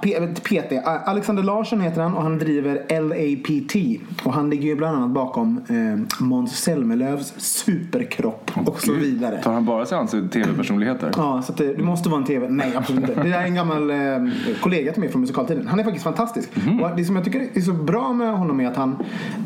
PT. 0.44 0.74
Alexander 1.06 1.44
Larsson 1.44 1.82
heter 1.82 2.02
han 2.02 2.14
och 2.14 2.24
han 2.24 2.38
driver 2.38 2.76
LAPT. 3.02 4.02
Och 4.24 4.34
han 4.34 4.50
ligger 4.50 4.68
ju 4.68 4.76
bland 4.76 4.98
annat 4.98 5.10
bakom 5.10 5.62
eh, 5.70 6.24
Måns 6.24 6.58
Zelmerlöws 6.58 7.34
superkropp 7.38 8.52
och 8.66 8.82
så 8.82 8.94
vidare. 8.94 9.42
Tar 9.44 9.54
han 9.54 9.66
bara 9.66 9.86
sig 9.86 9.98
an 9.98 10.08
sig 10.08 10.30
tv-personligheter? 10.30 11.12
Ja, 11.18 11.42
så 11.42 11.54
det, 11.54 11.74
det 11.74 11.84
måste 11.84 12.10
vara 12.10 12.22
en 12.22 12.26
TV. 12.28 12.50
Nej, 12.50 12.74
absolut 12.76 13.10
inte. 13.10 13.24
Det 13.24 13.30
där 13.30 13.40
är 13.40 13.46
en 13.46 13.56
gammal 13.56 13.90
eh, 13.90 13.98
kollega 14.62 14.92
till 14.92 15.02
mig 15.02 15.10
från 15.10 15.22
musikaltiden. 15.22 15.68
Han 15.68 15.80
är 15.80 15.84
faktiskt 15.84 16.04
fantastisk. 16.04 16.50
Och 16.82 16.98
det 16.98 17.06
som 17.06 17.16
jag 17.16 17.26
tycker 17.26 17.48
är 17.54 17.62
så 17.62 17.74
bra 17.74 18.14
med 18.14 18.38
honom 18.38 18.60
är 18.60 18.68
att 18.68 18.78
han, 18.78 18.96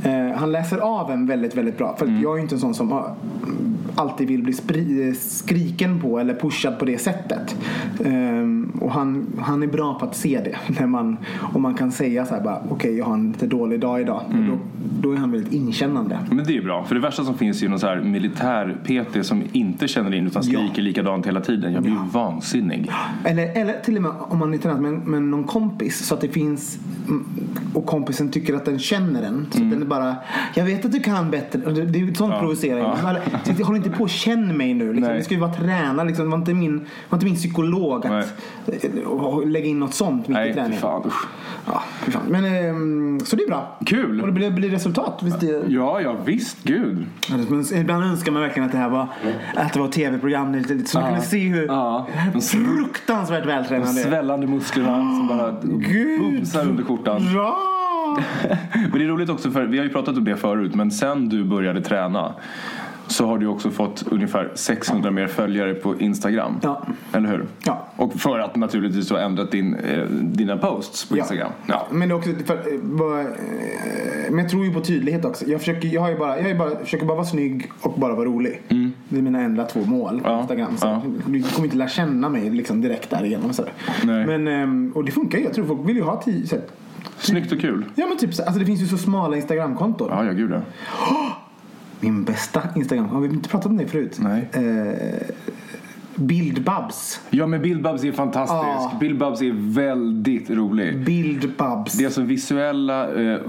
eh, 0.04 0.38
han 0.38 0.52
läser 0.52 0.78
av 0.78 1.12
en 1.12 1.28
väldigt, 1.28 1.58
väldigt 1.58 1.78
bra. 1.78 1.96
För 1.96 2.06
att 2.06 2.22
jag 2.22 2.32
är 2.32 2.36
ju 2.36 2.42
inte 2.42 2.56
en 2.56 2.60
sån 2.60 2.74
som 2.74 3.04
alltid 3.96 4.28
vill 4.28 4.44
bli 4.44 4.54
skriken 5.14 6.02
på 6.02 6.20
eller 6.20 6.34
pushad 6.34 6.80
på 6.80 6.86
det 6.86 6.98
sättet. 6.98 7.56
Ehm, 8.06 8.72
och 8.82 8.92
han, 8.92 9.28
han 9.40 9.64
är 9.64 9.68
bra 9.68 10.00
på 10.00 10.06
att 10.06 10.16
se 10.16 10.42
det. 10.44 10.58
När 10.80 10.88
man, 10.88 11.18
och 11.54 11.62
man 11.62 11.74
kan 11.74 11.92
säga 11.92 12.26
så 12.26 12.34
här 12.36 12.42
bara, 12.42 12.62
okej 12.70 12.98
jag 12.98 13.06
har 13.06 13.14
en 13.14 13.32
lite 13.32 13.48
dålig 13.48 13.80
dag 13.80 14.02
idag. 14.02 14.22
Då, 14.30 14.58
då 15.02 15.12
är 15.12 15.18
han 15.18 15.32
väldigt 15.32 15.54
inkännande. 15.54 16.20
Men 16.30 16.46
det 16.46 16.52
är 16.52 16.56
ju 16.56 16.64
bra, 16.64 16.84
för 16.84 16.96
det 16.96 17.02
värsta 17.02 17.24
som 17.24 17.38
finns 17.38 17.58
är 17.58 17.64
ju 17.64 17.70
någon 17.70 17.80
så 17.80 17.88
här 17.88 18.02
militär-PT 18.02 19.26
som 19.26 19.44
inte 19.52 19.88
känner 19.88 20.14
in 20.14 20.28
utan 20.28 20.44
skriker 20.44 20.82
likadant 20.82 21.28
hela 21.28 21.42
tiden. 21.42 21.74
Jag 21.74 21.84
blir 21.84 21.92
ju 21.92 22.00
vansinnig. 22.12 22.92
Eller, 23.26 23.62
eller 23.62 23.80
till 23.80 23.96
och 23.96 24.02
med 24.02 24.12
om 24.20 24.40
man 24.40 24.54
är 24.54 24.58
tränat 24.58 24.82
med, 24.82 24.94
med 24.94 25.22
någon 25.22 25.44
kompis 25.44 26.06
så 26.06 26.16
att 26.16 26.22
det 26.22 26.28
finns 26.28 26.80
mm, 27.08 27.26
och 27.74 27.86
kompisen 27.86 28.32
tycker 28.32 28.54
att 28.54 28.66
den 28.66 28.80
känner 28.80 29.22
den. 29.22 29.48
Så 29.52 29.64
att 29.64 29.72
den 29.72 29.82
är 29.82 29.86
bara, 29.86 30.16
jag 30.56 30.66
vet 30.66 30.86
att 30.86 30.92
du 30.92 31.00
kan 31.00 31.32
bättre. 31.32 31.60
Det, 31.60 31.86
det 31.86 32.00
är 32.00 32.14
sånt 32.14 32.64
ju. 32.64 32.76
Men 32.76 33.56
så 33.58 33.64
Håll 33.64 33.76
inte 33.76 33.90
på 33.90 34.04
och 34.04 34.10
känn 34.10 34.58
mig 34.58 34.74
nu. 34.74 34.94
Liksom. 34.94 35.08
Nej. 35.08 35.18
Det 35.18 35.24
ska 35.24 35.34
ju 35.34 35.40
vara 35.40 35.54
träna. 35.54 36.04
Liksom. 36.04 36.26
Det 36.26 36.32
var 36.32 36.38
inte 36.38 36.54
min, 36.54 36.86
var 37.10 37.16
inte 37.18 37.26
min 37.26 37.36
psykolog 37.36 38.06
att 38.06 38.34
eh, 38.68 39.02
och 39.02 39.48
lägga 39.48 39.66
in 39.66 39.80
något 39.80 39.94
sånt 39.94 40.28
mitt 40.28 40.38
i 40.38 40.40
Nej, 40.40 40.50
fy 40.50 40.54
träningen. 40.54 40.80
fan. 40.80 41.12
Ja, 41.66 41.84
fy 42.06 42.12
fan. 42.12 42.22
Men, 42.30 42.46
ehm, 42.46 43.20
så 43.26 43.36
det 43.36 43.44
är 43.44 43.48
bra. 43.48 43.78
Kul. 43.86 44.22
Och 44.22 44.28
det 44.28 44.34
blir, 44.34 44.52
blir 44.52 44.70
resultat. 44.70 44.91
Visst 45.22 45.40
det, 45.40 45.64
Ja, 45.68 46.02
ja 46.02 46.16
visst, 46.26 46.64
gud. 46.64 47.06
Men 47.50 47.66
Ibland 47.76 48.04
önskar 48.04 48.32
man 48.32 48.42
verkligen 48.42 48.66
att 48.66 48.72
det 48.72 48.78
här 48.78 48.90
var, 48.90 49.08
att 49.56 49.74
det 49.74 49.80
var 49.80 49.88
tv-program 49.88 50.54
lite, 50.54 50.74
lite, 50.74 50.90
så 50.90 50.98
man 51.00 51.06
Ja. 51.08 51.12
kunde 51.16 51.28
se 51.28 51.40
hur 51.48 51.66
Ja. 51.68 52.08
fruktansvärt 52.42 53.44
De 53.44 53.48
vältränade 53.48 53.94
det 53.94 54.02
är. 54.02 54.04
svällande 54.10 54.48
musklerna 54.48 54.96
som 54.98 55.28
bara 55.28 55.52
bumsar 56.20 56.62
under 56.62 56.84
skjortan. 56.84 57.22
Ja! 57.34 57.58
Men 58.74 58.92
det 59.00 59.04
är 59.04 59.08
roligt 59.08 59.30
också 59.30 59.52
för 59.52 59.66
vi 59.66 59.78
har 59.78 59.86
ju 59.86 59.92
pratat 59.92 60.18
om 60.18 60.24
det 60.24 60.36
förut 60.38 60.76
men 60.76 60.92
sen 60.92 61.30
du 61.30 61.44
började 61.44 61.82
träna 61.82 62.34
så 63.12 63.26
har 63.26 63.38
du 63.38 63.48
också 63.48 63.72
fått 63.72 64.04
ungefär 64.12 64.52
600 64.56 65.12
mer 65.12 65.28
följare 65.28 65.74
på 65.74 66.00
Instagram. 66.00 66.60
Ja. 66.64 66.82
Eller 67.14 67.30
hur? 67.30 67.46
Ja. 67.66 67.88
Och 67.96 68.14
för 68.14 68.40
att 68.40 68.56
naturligtvis 68.56 69.08
du 69.08 69.14
har 69.14 69.22
ändrat 69.22 69.52
din, 69.52 69.76
eh, 69.76 70.04
dina 70.10 70.58
posts 70.58 71.10
på 71.10 71.18
Instagram. 71.18 71.52
Ja. 71.68 71.88
Men 71.92 72.10
det 72.10 72.14
är 72.16 72.18
också 72.18 72.30
för, 72.46 72.54
eh, 72.56 72.80
bara, 72.82 73.22
eh, 73.22 73.28
Men 74.30 74.40
jag 74.40 74.50
tror 74.50 74.66
ju 74.66 74.74
på 74.74 74.82
tydlighet 74.82 75.26
också. 75.26 75.46
Jag 75.46 75.60
försöker, 75.60 75.88
jag 75.88 76.02
har 76.02 76.10
ju 76.10 76.18
bara, 76.18 76.40
jag 76.40 76.48
ju 76.48 76.56
bara, 76.58 76.70
försöker 76.80 77.06
bara 77.06 77.16
vara 77.18 77.26
snygg 77.26 77.72
och 77.82 77.94
bara 78.00 78.16
vara 78.16 78.26
rolig. 78.26 78.62
Det 79.10 79.18
är 79.18 79.22
mina 79.22 79.42
enda 79.42 79.66
två 79.66 79.80
mål 79.80 80.20
på 80.22 80.28
Mm. 80.28 80.32
Ja, 80.32 80.40
Instagram. 80.42 80.78
Så 80.78 80.88
ja. 80.88 81.02
Du 81.28 81.44
kommer 81.44 81.66
inte 81.66 81.78
lära 81.78 81.90
känna 81.90 82.30
mig 82.30 82.50
liksom 82.50 82.82
direkt 82.82 83.10
därigenom. 83.10 83.54
Så. 83.54 83.64
Nej. 84.04 84.26
Men, 84.26 84.48
ehm, 84.48 84.92
och 84.96 85.04
det 85.06 85.12
funkar 85.12 85.38
ju. 85.38 85.44
Jag 85.44 85.54
tror 85.54 85.66
folk 85.66 85.90
vill 85.90 85.96
ju 85.96 86.04
ha 86.04 86.22
tio. 86.22 86.48
Så, 86.48 86.56
Snyggt 87.18 87.52
och 87.52 87.60
kul. 87.62 87.86
ja 87.96 88.08
men 88.08 88.18
typ 88.18 88.34
så, 88.34 88.44
alltså 88.44 88.60
det 88.60 88.66
finns 88.66 88.82
ju 88.82 88.86
så 88.88 88.98
smala 88.98 89.36
Instagramkonton. 89.36 90.08
Ja, 90.12 90.26
ja 90.26 90.32
gud 90.32 90.52
ja. 90.52 90.62
Min 92.02 92.24
bästa 92.24 92.70
Instagram, 92.76 93.10
har 93.10 93.22
vi 93.22 93.28
inte 93.28 93.50
pratat 93.50 93.66
om 93.66 93.78
det 93.78 93.88
förut? 93.88 94.18
Nej. 94.20 94.50
Eh, 94.54 95.28
Bildbabs. 96.28 97.20
Ja 97.30 97.48
men 97.48 97.62
Bill 97.62 97.82
Bubs 97.82 98.04
är 98.04 98.12
fantastisk. 98.12 98.54
Ja. 98.64 98.92
Bill 99.00 99.16
Bubs 99.16 99.42
är 99.42 99.52
väldigt 99.74 100.50
rolig. 100.50 101.06
Bildbabs. 101.06 101.94
Det 101.94 102.04
är 102.04 102.06
alltså 102.08 102.22
visuella 102.22 103.14
eh, 103.22 103.34
eh, 103.34 103.40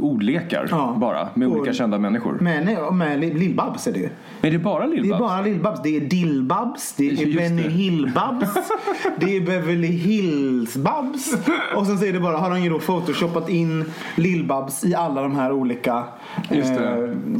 ordlekar 0.00 0.68
Ja. 0.70 0.96
bara 1.00 1.28
med 1.34 1.48
olika 1.48 1.70
Och- 1.70 1.76
kända 1.76 1.98
människor. 1.98 2.38
Men 2.40 2.64
nej, 2.64 2.76
med 2.92 3.18
Lill-Babs 3.34 3.88
är 3.88 3.92
det 3.92 3.98
ju. 3.98 4.08
Men 4.40 4.48
är 4.48 4.52
det 4.52 4.64
bara 4.64 4.86
Lill 4.86 5.08
Det 5.08 5.14
är 5.14 5.18
bara 5.18 5.42
Lill-Babs. 5.42 5.80
Det 5.82 5.96
är 5.96 6.00
Dill-Babs, 6.00 6.94
det 6.96 7.10
är 7.10 7.36
Benny 7.36 7.62
det. 7.62 7.68
Hill-Babs, 7.68 8.48
det 9.20 9.36
är 9.36 9.40
Beverly 9.40 9.88
Hills-Babs. 9.98 11.36
Och 11.76 11.86
sen 11.86 12.08
är 12.08 12.12
det 12.12 12.20
bara, 12.20 12.36
har 12.36 12.50
de 12.50 12.62
ju 12.62 12.70
då 12.70 12.78
photoshopat 12.78 13.48
in 13.48 13.84
Lill-Babs 14.16 14.86
i 14.86 14.94
alla 14.94 15.22
de 15.22 15.34
här 15.36 15.52
olika 15.52 16.04
eh, 16.50 16.64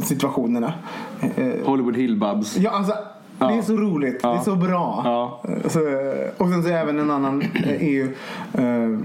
situationerna. 0.03 0.73
Eh, 1.35 1.45
Hollywood 1.65 1.97
Hill 1.97 2.15
Bubs. 2.19 2.57
ja, 2.57 2.69
alltså, 2.71 2.93
det 3.39 3.45
är 3.45 3.61
så 3.61 3.73
roligt. 3.77 4.21
Det 4.21 4.27
är 4.27 4.39
så 4.39 4.55
bra. 4.55 5.01
Ja. 5.05 5.41
Eh, 5.49 5.69
Så, 5.69 5.79
och 6.37 6.49
sen 6.49 6.63
så 6.63 6.69
är 6.69 6.73
även 6.73 6.99
en 6.99 7.11
annan 7.11 7.41
eh, 7.41 7.69
är 7.69 7.89
ju 7.89 8.15
eh, 8.53 8.99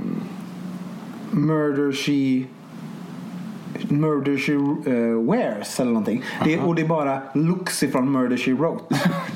Murder 1.30 1.92
She 1.92 2.46
Murder 3.88 4.36
She 4.36 4.52
eh, 4.90 5.30
Wears 5.32 5.80
eller 5.80 5.90
någonting. 5.90 6.22
Det 6.44 6.58
och 6.58 6.74
det 6.74 6.82
är 6.82 6.88
bara 6.88 7.22
looks 7.34 7.82
ifrån 7.82 8.12
Murder 8.12 8.36
She 8.36 8.52
Wrote. 8.52 8.84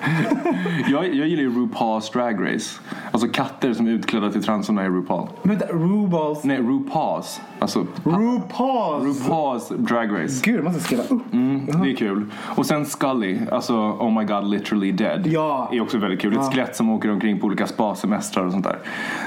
Jag, 0.90 1.14
jag 1.14 1.28
gillar 1.28 1.42
ju 1.42 1.50
RuPaul's 1.50 2.12
Drag 2.12 2.54
Race. 2.54 2.80
Alltså 3.10 3.28
katter 3.28 3.72
som 3.72 3.86
är 3.86 3.90
utklädda 3.90 4.30
till 4.30 4.42
transorna 4.42 4.84
i 4.84 4.88
RuPaul. 4.88 5.28
Men 5.42 5.58
vänta, 5.58 5.74
RuPaul's 5.74 6.40
Nej, 6.42 6.58
RuPaul's. 6.58 7.40
Alltså 7.58 7.86
RuPaul's 8.04 9.04
RuPaul's 9.04 9.76
Drag 9.76 10.22
Race. 10.22 10.40
Gud, 10.44 10.56
jag 10.56 10.64
måste 10.64 10.80
skriva 10.80 11.02
upp. 11.02 11.32
Mm, 11.32 11.66
det 11.82 11.90
är 11.90 11.96
kul. 11.96 12.26
Och 12.36 12.66
sen 12.66 12.86
Scully, 12.86 13.38
alltså 13.52 13.74
Oh 13.76 14.18
My 14.18 14.24
God 14.24 14.50
Literally 14.50 14.92
Dead. 14.92 15.26
Ja. 15.26 15.68
Är 15.72 15.80
också 15.80 15.98
väldigt 15.98 16.20
kul. 16.20 16.36
Ett 16.36 16.50
skelett 16.52 16.76
som 16.76 16.90
åker 16.90 17.10
omkring 17.10 17.40
på 17.40 17.46
olika 17.46 17.66
spasemestrar 17.66 18.44
och 18.44 18.52
sånt 18.52 18.64
där. 18.64 18.78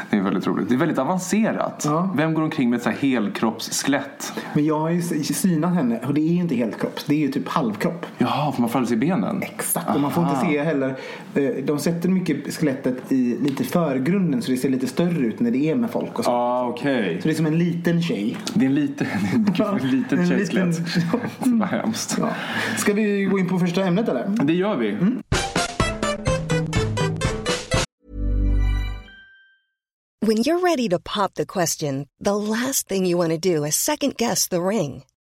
Det 0.09 0.17
är 0.17 0.21
väldigt 0.21 0.47
roligt. 0.47 0.69
Det 0.69 0.75
är 0.75 0.79
väldigt 0.79 0.99
avancerat. 0.99 1.83
Ja. 1.85 2.09
Vem 2.15 2.33
går 2.33 2.41
omkring 2.41 2.69
med 2.69 2.79
ett 2.79 2.97
helkroppsskelett? 2.99 4.33
Men 4.53 4.65
jag 4.65 4.79
har 4.79 4.89
ju 4.89 5.01
synat 5.01 5.73
henne 5.73 5.99
och 6.07 6.13
det 6.13 6.21
är 6.21 6.33
ju 6.33 6.39
inte 6.39 6.55
helt 6.55 6.79
kropp. 6.79 6.99
Det 7.05 7.15
är 7.15 7.19
ju 7.19 7.27
typ 7.31 7.49
halvkropp. 7.49 8.05
Jaha, 8.17 8.51
får 8.51 8.61
man 8.61 8.69
falla 8.69 8.85
sig 8.85 8.97
i 8.97 8.99
benen? 8.99 9.41
Exakt, 9.41 9.95
och 9.95 10.01
man 10.01 10.11
får 10.11 10.23
inte 10.23 10.35
Aha. 10.35 10.45
Heller. 10.63 10.95
eh, 11.35 11.43
De 11.63 11.79
sätter 11.79 12.09
mycket 12.09 12.53
skelettet 12.53 13.11
i 13.11 13.37
lite 13.41 13.63
förgrunden 13.63 14.41
så 14.41 14.51
det 14.51 14.57
ser 14.57 14.69
lite 14.69 14.87
större 14.87 15.25
ut 15.27 15.39
när 15.39 15.51
det 15.51 15.69
är 15.69 15.75
med 15.75 15.91
folk 15.91 16.19
och 16.19 16.25
så. 16.25 16.31
Ah, 16.31 16.67
okej. 16.67 17.17
Så 17.21 17.27
det 17.27 17.33
är 17.33 17.35
som 17.35 17.45
en 17.45 17.57
liten 17.59 18.01
tjej. 18.01 18.37
Det 18.53 18.65
är 18.65 18.69
en 18.69 18.75
liten, 18.75 19.07
en 19.81 19.91
liten 19.91 20.19
En 20.19 20.27
tjejskelett. 20.29 20.79
liten- 20.79 21.19
Vad 21.59 21.67
hemskt. 21.69 22.15
Ja. 22.19 22.29
Ska 22.77 22.93
vi 22.93 23.23
gå 23.25 23.39
in 23.39 23.49
på 23.49 23.59
första 23.59 23.83
ämnet 23.85 24.09
eller? 24.09 24.27
Det 24.43 24.53
gör 24.53 24.75
vi. 24.77 24.97
When 30.21 30.37
you're 30.37 30.61
ready 30.61 30.87
to 30.89 30.99
pop 30.99 31.33
the 31.35 31.45
question, 31.45 32.07
the 32.23 32.35
last 32.35 32.87
thing 32.87 33.05
you 33.05 33.17
want 33.17 33.31
to 33.31 33.37
do 33.37 33.65
is 33.65 33.75
second 33.75 34.15
guess 34.17 34.47
the 34.47 34.59
ring. 34.61 35.03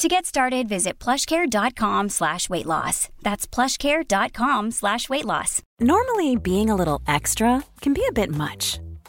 To 0.00 0.08
get 0.08 0.24
started, 0.24 0.66
visit 0.66 0.98
plushcare.com 0.98 2.08
slash 2.08 2.48
weight 2.48 2.64
loss. 2.64 3.10
That's 3.20 3.46
plushcare.com 3.46 4.70
slash 4.70 5.10
weight 5.10 5.26
loss. 5.26 5.60
Normally, 5.78 6.36
being 6.36 6.70
a 6.70 6.74
little 6.74 7.02
extra 7.06 7.64
can 7.82 7.92
be 7.92 8.06
a 8.08 8.12
bit 8.12 8.30
much, 8.30 8.80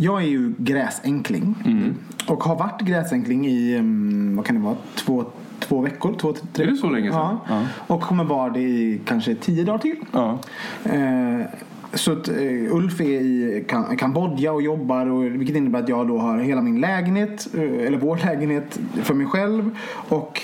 Jag 0.00 0.22
är 0.22 0.26
ju 0.26 0.54
gräsänkling. 0.58 1.54
Mm. 1.64 1.94
Och 2.26 2.44
har 2.44 2.56
varit 2.56 2.80
gräsänkling 2.80 3.46
i, 3.46 3.74
mm, 3.74 4.36
vad 4.36 4.46
kan 4.46 4.56
det 4.56 4.62
vara, 4.62 4.76
två, 4.94 5.24
två 5.60 5.80
veckor? 5.80 6.14
Två, 6.20 6.34
tre 6.52 6.64
Är 6.64 6.70
det 6.70 6.76
så 6.76 6.90
länge 6.90 7.10
sedan? 7.10 7.36
Ja. 7.48 7.62
Och 7.86 8.00
kommer 8.00 8.24
vara 8.24 8.50
det 8.52 8.60
i 8.60 9.00
kanske 9.04 9.34
tio 9.34 9.64
dagar 9.64 9.78
till. 9.78 9.96
Ja. 10.12 10.38
Eh, 10.84 11.46
så 11.94 12.12
att, 12.12 12.28
eh, 12.28 12.74
Ulf 12.76 13.00
är 13.00 13.04
i 13.04 13.64
Kam- 13.68 13.96
Kambodja 13.96 14.52
och 14.52 14.62
jobbar 14.62 15.06
och, 15.06 15.24
vilket 15.24 15.56
innebär 15.56 15.82
att 15.82 15.88
jag 15.88 16.08
då 16.08 16.18
har 16.18 16.38
hela 16.38 16.60
min 16.60 16.80
lägenhet, 16.80 17.48
eh, 17.54 17.86
eller 17.86 17.98
vår 17.98 18.16
lägenhet 18.24 18.80
för 19.02 19.14
mig 19.14 19.26
själv. 19.26 19.78
Och 20.08 20.42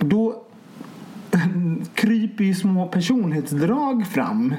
då 0.00 0.43
kryper 1.94 2.44
ju 2.44 2.54
små 2.54 2.86
personlighetsdrag 2.86 4.06
fram 4.06 4.54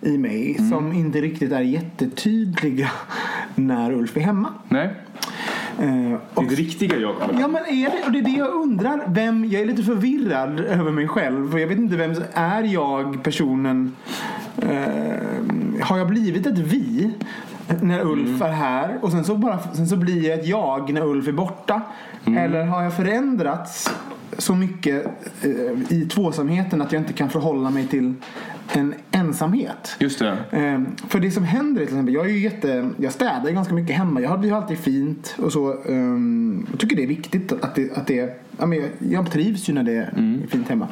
i 0.00 0.18
mig 0.18 0.54
som 0.70 0.92
inte 0.92 1.20
riktigt 1.20 1.52
är 1.52 1.60
jättetydliga 1.60 2.90
när 3.54 3.92
Ulf 3.92 4.16
är 4.16 4.20
hemma. 4.20 4.48
Nej. 4.68 4.94
Eh, 5.78 6.18
och 6.34 6.44
Ditt 6.44 6.58
riktiga 6.58 6.96
jag. 6.96 7.14
Ja 7.40 7.48
men 7.48 7.66
är 7.66 7.90
det? 7.90 8.06
Och 8.06 8.12
det 8.12 8.18
är 8.18 8.22
det 8.22 8.30
jag 8.30 8.50
undrar. 8.50 9.02
Vem, 9.08 9.44
jag 9.44 9.62
är 9.62 9.66
lite 9.66 9.82
förvirrad 9.82 10.60
över 10.60 10.92
mig 10.92 11.08
själv. 11.08 11.50
För 11.50 11.58
jag 11.58 11.68
vet 11.68 11.78
inte 11.78 11.96
vem, 11.96 12.14
är 12.34 12.62
jag 12.62 13.22
personen, 13.22 13.96
eh, 14.62 15.82
har 15.82 15.98
jag 15.98 16.08
blivit 16.08 16.46
ett 16.46 16.58
vi? 16.58 17.10
När 17.82 18.00
Ulf 18.06 18.42
är 18.42 18.52
här 18.52 18.98
och 19.02 19.12
sen 19.12 19.24
så, 19.24 19.36
bara, 19.36 19.58
sen 19.58 19.88
så 19.88 19.96
blir 19.96 20.28
jag 20.28 20.38
ett 20.38 20.46
jag 20.46 20.92
när 20.92 21.06
Ulf 21.06 21.28
är 21.28 21.32
borta. 21.32 21.82
Eller 22.26 22.64
har 22.64 22.82
jag 22.82 22.96
förändrats 22.96 23.90
så 24.38 24.54
mycket 24.54 25.06
eh, 25.42 25.92
i 25.92 26.08
tvåsamheten 26.10 26.82
att 26.82 26.92
jag 26.92 27.02
inte 27.02 27.12
kan 27.12 27.30
förhålla 27.30 27.70
mig 27.70 27.86
till 27.86 28.14
en 28.72 28.94
ensamhet? 29.10 29.96
Just 29.98 30.18
det. 30.18 30.38
Eh, 30.50 31.08
för 31.08 31.20
det 31.20 31.30
som 31.30 31.44
händer 31.44 31.74
till 31.80 31.88
exempel, 31.94 32.14
jag 32.14 32.26
är 32.26 32.30
ju 32.30 32.38
jätte, 32.38 32.90
jag 32.96 33.12
städar 33.12 33.48
ju 33.48 33.54
ganska 33.54 33.74
mycket 33.74 33.96
hemma. 33.96 34.20
Jag 34.20 34.28
har, 34.28 34.38
vi 34.38 34.50
har 34.50 34.62
alltid 34.62 34.78
fint 34.78 35.34
och 35.38 35.52
så. 35.52 35.82
ehm, 35.88 36.66
jag 36.70 36.80
tycker 36.80 36.96
det 36.96 37.02
är 37.02 37.06
viktigt 37.06 37.52
att 37.52 37.74
det, 37.74 37.96
att 37.96 38.06
det 38.06 38.40
ja, 38.58 38.66
men 38.66 38.78
jag, 38.78 38.88
jag 38.98 39.32
trivs 39.32 39.68
ju 39.68 39.72
när 39.72 39.82
det 39.82 39.92
är 39.92 40.46
fint 40.48 40.68
hemma. 40.68 40.88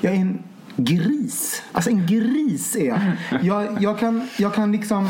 Jag 0.00 0.12
är 0.12 0.16
en 0.16 0.38
gris. 0.76 1.62
Alltså 1.72 1.90
en 1.90 2.06
gris 2.06 2.76
är 2.76 2.86
jag. 2.86 3.00
Jag, 3.42 3.82
jag, 3.82 3.98
kan, 3.98 4.28
jag 4.38 4.54
kan 4.54 4.72
liksom 4.72 5.08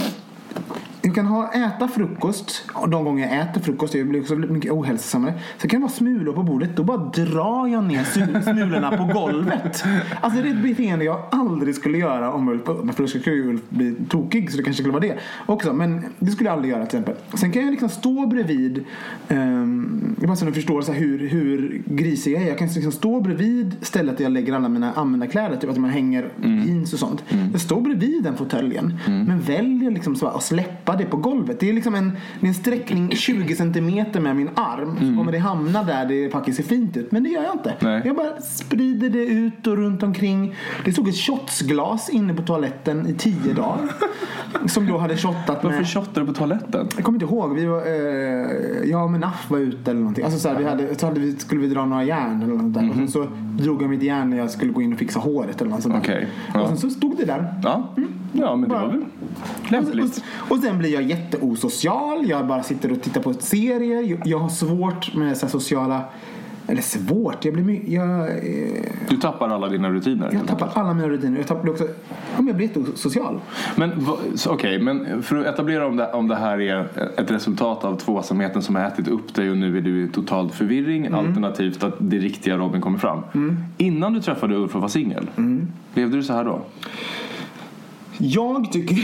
jag 1.07 1.15
kan 1.15 1.27
ha, 1.27 1.53
äta 1.53 1.89
frukost 1.89 2.65
och 2.73 2.89
de 2.89 3.05
gånger 3.05 3.29
jag 3.29 3.41
äter 3.41 3.61
frukost, 3.61 3.95
jag 3.95 4.07
blir 4.07 4.21
också 4.21 4.35
mycket 4.35 4.73
ohälsosammare. 4.73 5.35
Så 5.59 5.69
kan 5.69 5.81
det 5.81 5.85
vara 5.85 5.93
smulor 5.93 6.33
på 6.33 6.43
bordet, 6.43 6.77
då 6.77 6.85
bara 6.85 6.97
drar 6.97 7.67
jag 7.67 7.85
ner 7.85 8.05
smulorna 8.43 8.97
på 8.97 9.05
golvet. 9.05 9.85
Alltså 10.21 10.43
det 10.43 10.49
är 10.49 10.55
ett 10.55 10.63
beteende 10.63 11.05
jag 11.05 11.23
aldrig 11.31 11.75
skulle 11.75 11.99
göra 11.99 12.33
om 12.33 12.49
Ulf, 12.49 12.65
för 12.65 13.03
då 13.03 13.07
skulle 13.07 13.37
Ulf 13.37 13.61
bli 13.69 13.95
tokig 14.09 14.51
så 14.51 14.57
det 14.57 14.63
kanske 14.63 14.83
skulle 14.83 14.93
vara 14.93 15.03
det 15.03 15.19
också. 15.47 15.73
Men 15.73 16.05
det 16.19 16.31
skulle 16.31 16.49
jag 16.49 16.55
aldrig 16.55 16.73
göra 16.73 16.87
till 16.87 16.99
exempel. 16.99 17.39
Sen 17.39 17.53
kan 17.53 17.63
jag 17.63 17.71
liksom 17.71 17.89
stå 17.89 18.27
bredvid, 18.27 18.85
um, 19.29 20.17
det 20.21 20.27
bara 20.27 20.37
så 20.37 20.45
att 20.45 20.49
ni 20.49 20.55
förstår 20.55 20.83
så 20.83 20.93
hur, 20.93 21.29
hur 21.29 21.83
grisig 21.87 22.35
jag 22.35 22.43
är. 22.43 22.49
Jag 22.49 22.59
kan 22.59 22.69
liksom 22.69 22.93
stå 22.93 23.21
bredvid 23.21 23.77
stället 23.81 24.17
där 24.17 24.25
jag 24.25 24.33
lägger 24.33 24.53
alla 24.53 24.69
mina 24.69 24.93
användarkläder, 24.93 25.57
typ 25.57 25.71
att 25.71 25.77
man 25.77 25.91
hänger 25.91 26.31
jeans 26.67 26.93
och 26.93 26.99
sånt. 26.99 27.25
Jag 27.53 27.61
står 27.61 27.81
bredvid 27.81 28.23
den 28.23 28.37
fåtöljen, 28.37 28.99
men 29.07 29.41
väljer 29.41 29.91
liksom 29.91 30.17
så 30.17 30.27
att 30.27 30.43
släppa 30.43 30.96
det 30.97 31.05
på 31.05 31.17
golvet. 31.17 31.61
Det 31.61 31.69
är 31.69 31.73
liksom 31.73 31.95
en, 31.95 32.12
en 32.41 32.55
sträckning 32.55 33.11
20 33.11 33.57
centimeter 33.57 34.21
med 34.21 34.37
min 34.37 34.50
arm. 34.55 34.97
Så 35.00 35.19
kommer 35.19 35.33
det 35.33 35.38
hamna 35.38 35.83
där 35.83 36.07
det 36.07 36.31
faktiskt 36.31 36.57
ser 36.57 36.65
fint 36.65 36.97
ut. 36.97 37.12
Men 37.12 37.23
det 37.23 37.29
gör 37.29 37.43
jag 37.43 37.55
inte. 37.55 37.75
Nej. 37.81 38.03
Jag 38.05 38.17
bara 38.17 38.41
sprider 38.41 39.11
det 39.11 39.26
ut 39.26 39.67
och 39.67 39.76
runt 39.76 40.03
omkring. 40.03 40.55
Det 40.85 40.93
stod 40.93 41.09
ett 41.09 41.17
shotsglas 41.17 42.11
inne 42.11 42.35
på 42.35 42.43
toaletten 42.43 43.07
i 43.07 43.15
tio 43.15 43.53
dagar. 43.55 43.91
som 44.67 44.87
då 44.87 44.99
hade 44.99 45.17
shottat 45.17 45.65
Varför 45.65 45.79
med... 45.79 45.88
shottar 45.88 46.21
du 46.21 46.26
på 46.26 46.33
toaletten? 46.33 46.88
Jag 46.97 47.05
kommer 47.05 47.17
inte 47.23 47.35
ihåg. 47.35 47.55
Vi 47.55 47.67
var, 47.67 47.87
eh, 47.87 48.91
jag 48.91 49.05
och 49.05 49.11
min 49.11 49.21
Naff 49.21 49.50
var 49.50 49.59
ute 49.59 49.91
eller 49.91 50.00
någonting. 50.00 50.25
Alltså 50.25 50.38
så 50.38 50.49
här, 50.49 50.57
vi 50.57 50.65
hade, 50.65 50.99
så 50.99 51.07
hade 51.07 51.21
vi, 51.21 51.37
skulle 51.37 51.61
vi 51.61 51.69
dra 51.69 51.87
några 51.87 52.05
järn 52.05 52.43
eller 52.43 52.55
något 52.55 52.75
där. 52.75 52.91
Och 52.91 52.97
sen 52.97 53.09
så 53.09 53.26
drog 53.59 53.83
jag 53.83 53.91
mitt 53.91 54.03
järn 54.03 54.31
när 54.31 54.37
jag 54.37 54.50
skulle 54.50 54.73
gå 54.73 54.83
in 54.83 54.93
och 54.93 54.99
fixa 54.99 55.21
håret 55.21 55.61
eller 55.61 55.71
något 55.71 55.83
sånt 55.83 55.95
där. 55.95 56.00
Okej, 56.00 56.29
ja. 56.55 56.61
Och 56.61 56.69
sen 56.69 56.76
så 56.76 56.91
stod 56.91 57.17
det 57.17 57.25
där. 57.25 57.55
Ja, 57.62 57.95
ja 58.33 58.57
men 58.57 58.69
det 58.69 58.75
var 58.75 58.88
väl 58.88 59.05
lämpligt. 59.69 60.25
Och, 60.41 60.53
och 60.53 60.59
sen 60.59 60.79
blir 60.87 60.95
jag 60.95 61.02
jätteosocial. 61.02 62.26
Jag 62.28 62.47
bara 62.47 62.62
sitter 62.62 62.93
och 62.93 63.02
tittar 63.02 63.21
på 63.21 63.35
serier. 63.35 64.19
Jag, 64.25 64.38
har 64.38 64.49
svårt 64.49 65.14
med 65.14 65.37
så 65.37 65.49
sociala... 65.49 66.05
Eller 66.69 66.83
svårt, 66.83 67.45
jag 67.45 67.55
blir 67.55 67.64
my- 67.64 67.95
jag, 67.95 68.21
eh, 68.28 68.83
Du 69.09 69.16
tappar 69.16 69.49
alla 69.49 69.69
dina 69.69 69.90
rutiner. 69.90 70.31
jag 70.33 70.47
tappar 70.47 70.71
alla 70.75 70.95
mina 70.95 71.09
rutiner. 71.09 71.38
Jag 71.38 71.47
tappar 71.47 71.71
också... 71.71 71.85
Ja, 71.85 72.45
jag 72.47 72.56
blir 72.56 72.67
jättesocial. 72.67 73.41
Men 73.76 74.06
okej, 74.49 74.78
men 74.82 75.23
för 75.23 75.37
att 75.37 75.47
etablera 75.47 75.87
om 75.87 75.97
det, 75.97 76.13
om 76.13 76.28
det 76.28 76.37
här 76.37 76.61
är 76.61 76.89
ett 77.21 77.30
resultat 77.30 77.84
av 77.84 77.97
tvåsamheten 77.99 78.63
som 78.63 78.75
har 78.76 78.82
ätit 78.82 79.08
upp 79.08 79.34
dig 79.34 79.50
och 79.50 79.56
nu 79.56 79.76
är 79.76 79.80
du 79.80 80.04
i 80.04 80.08
total 80.08 80.50
förvirring 80.50 81.06
alternativt 81.06 81.82
att 81.82 81.95
det 81.99 82.19
riktiga 82.19 82.56
Robin 82.56 82.80
kommer 82.80 82.99
fram. 82.99 83.23
Innan 83.76 84.13
du 84.13 84.21
träffade 84.21 84.56
Ulf 84.56 84.75
och 84.75 84.80
var 84.82 84.89
singel, 84.89 85.26
levde 85.95 86.17
du 86.17 86.23
så 86.23 86.32
här 86.32 86.45
då? 86.45 86.61
Jag 88.19 88.73
tycker 88.73 88.97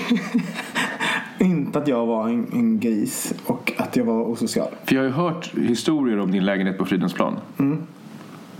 inte 1.43 1.79
att 1.79 1.89
jag 1.89 2.07
var 2.07 2.29
en, 2.29 2.47
en 2.53 2.81
gris 2.81 3.35
och 3.47 3.73
att 3.77 3.97
jag 3.97 4.05
var 4.05 4.23
osocial. 4.23 4.69
För 4.85 4.95
jag 4.95 5.03
har 5.03 5.07
ju 5.07 5.13
hört 5.15 5.53
historier 5.57 6.19
om 6.21 6.31
din 6.33 6.45
lägenhet 6.45 6.79
på 6.79 6.85
Fridhemsplan. 6.85 7.37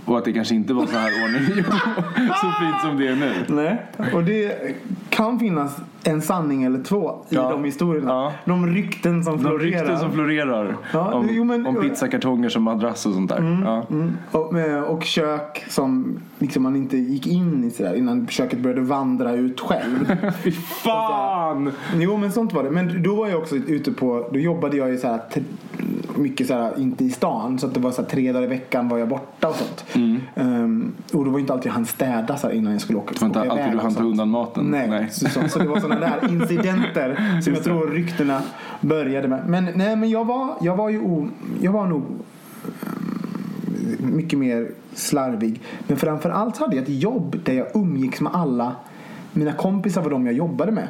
Och 0.05 0.17
att 0.17 0.25
det 0.25 0.33
kanske 0.33 0.55
inte 0.55 0.73
var 0.73 0.85
så 0.85 0.97
här 0.97 1.11
ordning 1.23 1.63
så 2.41 2.51
fint 2.59 2.81
som 2.83 2.97
det 2.97 3.07
är 3.07 3.15
nu. 3.15 3.33
Nej. 3.47 3.77
Och 4.13 4.23
det 4.23 4.75
kan 5.09 5.39
finnas 5.39 5.77
en 6.03 6.21
sanning 6.21 6.63
eller 6.63 6.83
två 6.83 7.11
i 7.29 7.35
Ja. 7.35 7.49
de 7.51 7.63
historierna. 7.63 8.11
Ja. 8.11 8.33
De 8.45 8.67
rykten 8.67 9.23
som 9.23 9.33
De 9.33 9.39
florerar. 9.39 9.59
rykten 9.59 9.99
som 9.99 10.11
florerar 10.11 10.75
Ja, 10.93 11.13
om, 11.13 11.27
jo, 11.31 11.43
men- 11.43 11.67
om 11.67 11.75
pizzakartonger 11.75 12.49
som 12.49 12.63
madrass 12.63 13.05
och 13.05 13.13
sånt 13.13 13.29
där. 13.29 13.61
Ja. 13.65 13.85
Mm. 13.91 14.11
Och, 14.31 14.53
och 14.95 15.03
kök 15.03 15.65
som 15.69 16.19
liksom 16.39 16.63
man 16.63 16.75
inte 16.75 16.97
gick 16.97 17.27
in 17.27 17.63
i 17.63 17.71
sådär 17.71 17.93
innan 17.95 18.27
köket 18.27 18.59
började 18.59 18.81
vandra 18.81 19.31
ut 19.33 19.59
själv. 19.59 20.15
Fy 20.43 20.51
fan! 20.51 21.71
jo 21.95 22.17
men 22.17 22.31
sånt 22.31 22.53
var 22.53 22.63
det. 22.63 22.71
Men 22.71 23.03
då 23.03 23.15
var 23.15 23.27
jag 23.27 23.39
också 23.39 23.55
ute 23.55 23.91
på, 23.91 24.27
då 24.31 24.39
jobbade 24.39 24.77
jag 24.77 24.89
ju 24.89 24.97
såhär 24.97 25.19
t- 25.33 25.41
mycket 26.15 26.47
såhär, 26.47 26.79
inte 26.79 27.03
i 27.03 27.09
stan. 27.09 27.59
Så 27.59 27.67
att 27.67 27.73
det 27.73 27.79
var 27.79 27.91
såhär 27.91 28.09
tre 28.09 28.31
dagar 28.31 28.43
i 28.43 28.47
veckan 28.49 28.89
var 28.89 28.97
jag 28.97 29.07
borta 29.07 29.47
och 29.47 29.55
sånt. 29.55 29.85
Ehm, 30.35 30.91
och 31.13 31.25
då 31.25 31.31
var 31.31 31.39
inte 31.39 31.53
alltid 31.53 31.71
hann 31.71 31.85
städa 31.85 32.37
såhär 32.37 32.53
innan 32.53 32.71
jag 32.71 32.81
skulle 32.81 32.99
åka. 32.99 33.13
Det 33.13 33.19
var 33.21 33.27
inte 33.27 33.39
alltid 33.39 33.57
iväg 33.57 33.71
du 33.71 33.79
hann 33.79 33.93
ta 33.95 34.03
undan 34.03 34.29
maten. 34.29 34.65
Nej, 34.65 34.87
Nej. 34.89 35.07
Så, 35.11 35.29
så, 35.29 35.47
så 35.49 35.59
det 35.59 35.67
var 35.67 35.79
sådana 35.79 35.99
där 35.99 36.29
incidenter 36.29 37.39
som 37.41 37.53
jag 37.53 37.63
tror 37.63 37.87
ryktena 37.87 38.41
började 38.81 39.27
med. 39.27 39.43
Men 39.47 39.67
nej 39.75 39.95
men 39.95 40.09
jag 40.09 40.25
var, 40.25 40.55
jag 40.61 40.75
var 40.75 40.89
ju 40.89 40.99
o, 41.01 41.29
jag 41.61 41.71
var 41.71 41.87
nog 41.87 42.03
mm, 43.99 44.15
mycket 44.15 44.39
mer 44.39 44.67
slarvig. 44.93 45.61
Men 45.87 45.97
framförallt 45.97 46.57
hade 46.57 46.75
jag 46.75 46.83
ett 46.83 46.89
jobb 47.01 47.35
där 47.43 47.53
jag 47.53 47.67
umgicks 47.73 48.21
med 48.21 48.35
alla 48.35 48.75
mina 49.31 49.53
kompisar 49.53 50.01
var 50.01 50.09
de 50.09 50.25
jag 50.25 50.35
jobbade 50.35 50.71
med. 50.71 50.87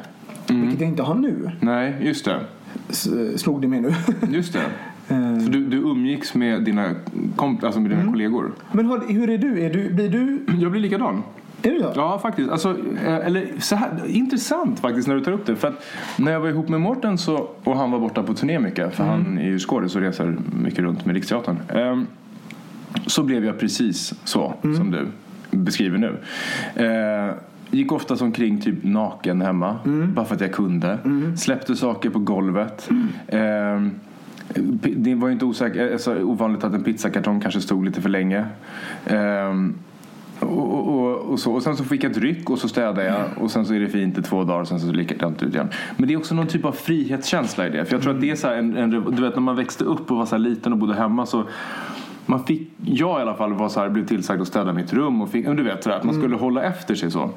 Vilket 0.48 0.80
jag 0.80 0.88
inte 0.90 1.02
har 1.02 1.14
nu. 1.14 1.50
Nej, 1.60 1.96
just 2.00 2.24
det. 2.24 2.40
S- 2.88 3.08
slog 3.36 3.62
det 3.62 3.68
mig 3.68 3.80
nu. 3.80 3.94
Just 4.28 4.52
det. 4.52 4.60
Eh, 5.08 5.38
Så 5.38 5.50
du, 5.50 5.64
du 5.66 5.76
umgicks 5.76 6.34
med 6.34 6.62
dina, 6.62 6.90
komp- 7.36 7.64
alltså 7.64 7.80
med 7.80 7.90
dina 7.90 8.10
kollegor? 8.12 8.52
Men 8.72 8.86
har, 8.86 9.00
hur 9.08 9.30
är 9.30 9.38
du? 9.38 9.60
Är 9.64 9.70
du? 9.72 9.90
Blir 9.90 10.08
du? 10.08 10.38
Jag 10.60 10.70
blir 10.70 10.80
likadan. 10.80 11.22
Är 11.62 11.70
du 11.70 11.78
så? 11.80 11.92
Ja, 11.96 12.18
faktiskt. 12.18 12.50
Alltså, 12.50 12.76
eh, 13.06 13.14
eller 13.26 13.46
så 13.58 13.76
här, 13.76 13.88
intressant 14.06 14.80
faktiskt 14.80 15.08
när 15.08 15.14
du 15.14 15.20
tar 15.20 15.32
upp 15.32 15.46
det. 15.46 15.56
För 15.56 15.68
att 15.68 15.84
när 16.18 16.32
jag 16.32 16.40
var 16.40 16.48
ihop 16.48 16.68
med 16.68 16.80
Mårten 16.80 17.18
så, 17.18 17.48
och 17.64 17.76
han 17.76 17.90
var 17.90 17.98
borta 17.98 18.22
på 18.22 18.34
turné 18.34 18.58
mycket, 18.58 18.94
för 18.94 19.04
han 19.04 19.38
är 19.38 19.46
ju 19.46 19.58
skådis 19.58 19.96
och 19.96 20.00
reser 20.02 20.36
mycket 20.62 20.78
runt 20.78 21.06
med 21.06 21.14
Riksteatern. 21.14 21.56
ehm, 21.68 22.06
så 23.06 23.22
blev 23.22 23.44
jag 23.44 23.58
precis 23.58 24.14
så 24.24 24.54
som 24.76 24.90
du 24.90 25.06
beskriver 25.56 25.98
nu. 25.98 26.16
Eh, 26.84 27.34
gick 27.70 27.92
oftast 27.92 28.22
omkring 28.22 28.60
typ 28.60 28.84
naken 28.84 29.40
hemma, 29.42 29.76
bara 30.14 30.24
för 30.24 30.34
att 30.34 30.40
jag 30.40 30.52
kunde. 30.52 30.98
Släppte 31.36 31.76
saker 31.76 32.10
på 32.10 32.18
golvet. 32.18 32.90
P- 33.30 33.36
Det 34.96 35.14
var 35.14 35.28
ju 35.28 35.32
inte 35.32 35.44
osäker, 35.44 35.92
alltså, 35.92 36.14
ovanligt 36.22 36.64
att 36.64 36.74
en 36.74 36.84
pizzakartong 36.84 37.40
kanske 37.40 37.60
stod 37.60 37.84
lite 37.84 38.02
för 38.02 38.08
länge. 38.08 38.46
Ehm, 39.06 39.74
och, 40.40 40.88
och, 40.88 41.16
och, 41.16 41.38
så. 41.38 41.52
och 41.52 41.62
sen 41.62 41.76
så 41.76 41.84
fick 41.84 42.04
jag 42.04 42.10
ett 42.10 42.18
ryck 42.18 42.50
och 42.50 42.58
så 42.58 42.68
städade 42.68 43.04
jag 43.04 43.24
och 43.36 43.50
sen 43.50 43.66
så 43.66 43.74
är 43.74 43.80
det 43.80 43.88
fint 43.88 44.18
i 44.18 44.22
två 44.22 44.44
dagar 44.44 44.60
och 44.60 44.68
sen 44.68 44.80
så 44.80 44.88
är 44.88 44.92
det 44.92 44.98
likadant 44.98 45.42
ut 45.42 45.54
igen. 45.54 45.68
Men 45.96 46.08
det 46.08 46.14
är 46.14 46.18
också 46.18 46.34
någon 46.34 46.46
typ 46.46 46.64
av 46.64 46.72
frihetskänsla 46.72 47.66
i 47.66 47.70
det. 47.70 47.84
För 47.84 47.94
jag 47.94 48.02
tror 48.02 48.14
att 48.14 48.20
det 48.20 48.30
är 48.30 48.36
så 48.36 48.46
här 48.46 48.54
en, 48.54 48.76
en, 48.76 48.90
du 48.90 49.22
vet 49.22 49.34
när 49.34 49.40
man 49.40 49.56
växte 49.56 49.84
upp 49.84 50.10
och 50.10 50.16
var 50.16 50.26
så 50.26 50.34
här 50.34 50.42
liten 50.42 50.72
och 50.72 50.78
bodde 50.78 50.94
hemma 50.94 51.26
så 51.26 51.44
man 52.26 52.44
fick, 52.44 52.70
jag 52.84 53.18
i 53.18 53.22
alla 53.22 53.34
fall 53.34 53.52
var 53.52 53.68
så 53.68 53.80
här, 53.80 53.88
blev 53.88 54.06
tillsagd 54.06 54.42
att 54.42 54.48
städa 54.48 54.72
mitt 54.72 54.92
rum 54.92 55.22
och 55.22 55.30
fick, 55.30 55.46
du 55.46 55.62
vet 55.62 55.82
så 55.82 55.88
där, 55.88 55.96
att 55.96 56.04
man 56.04 56.14
skulle 56.14 56.36
hålla 56.36 56.62
efter 56.62 56.94
sig 56.94 57.10
så. 57.10 57.30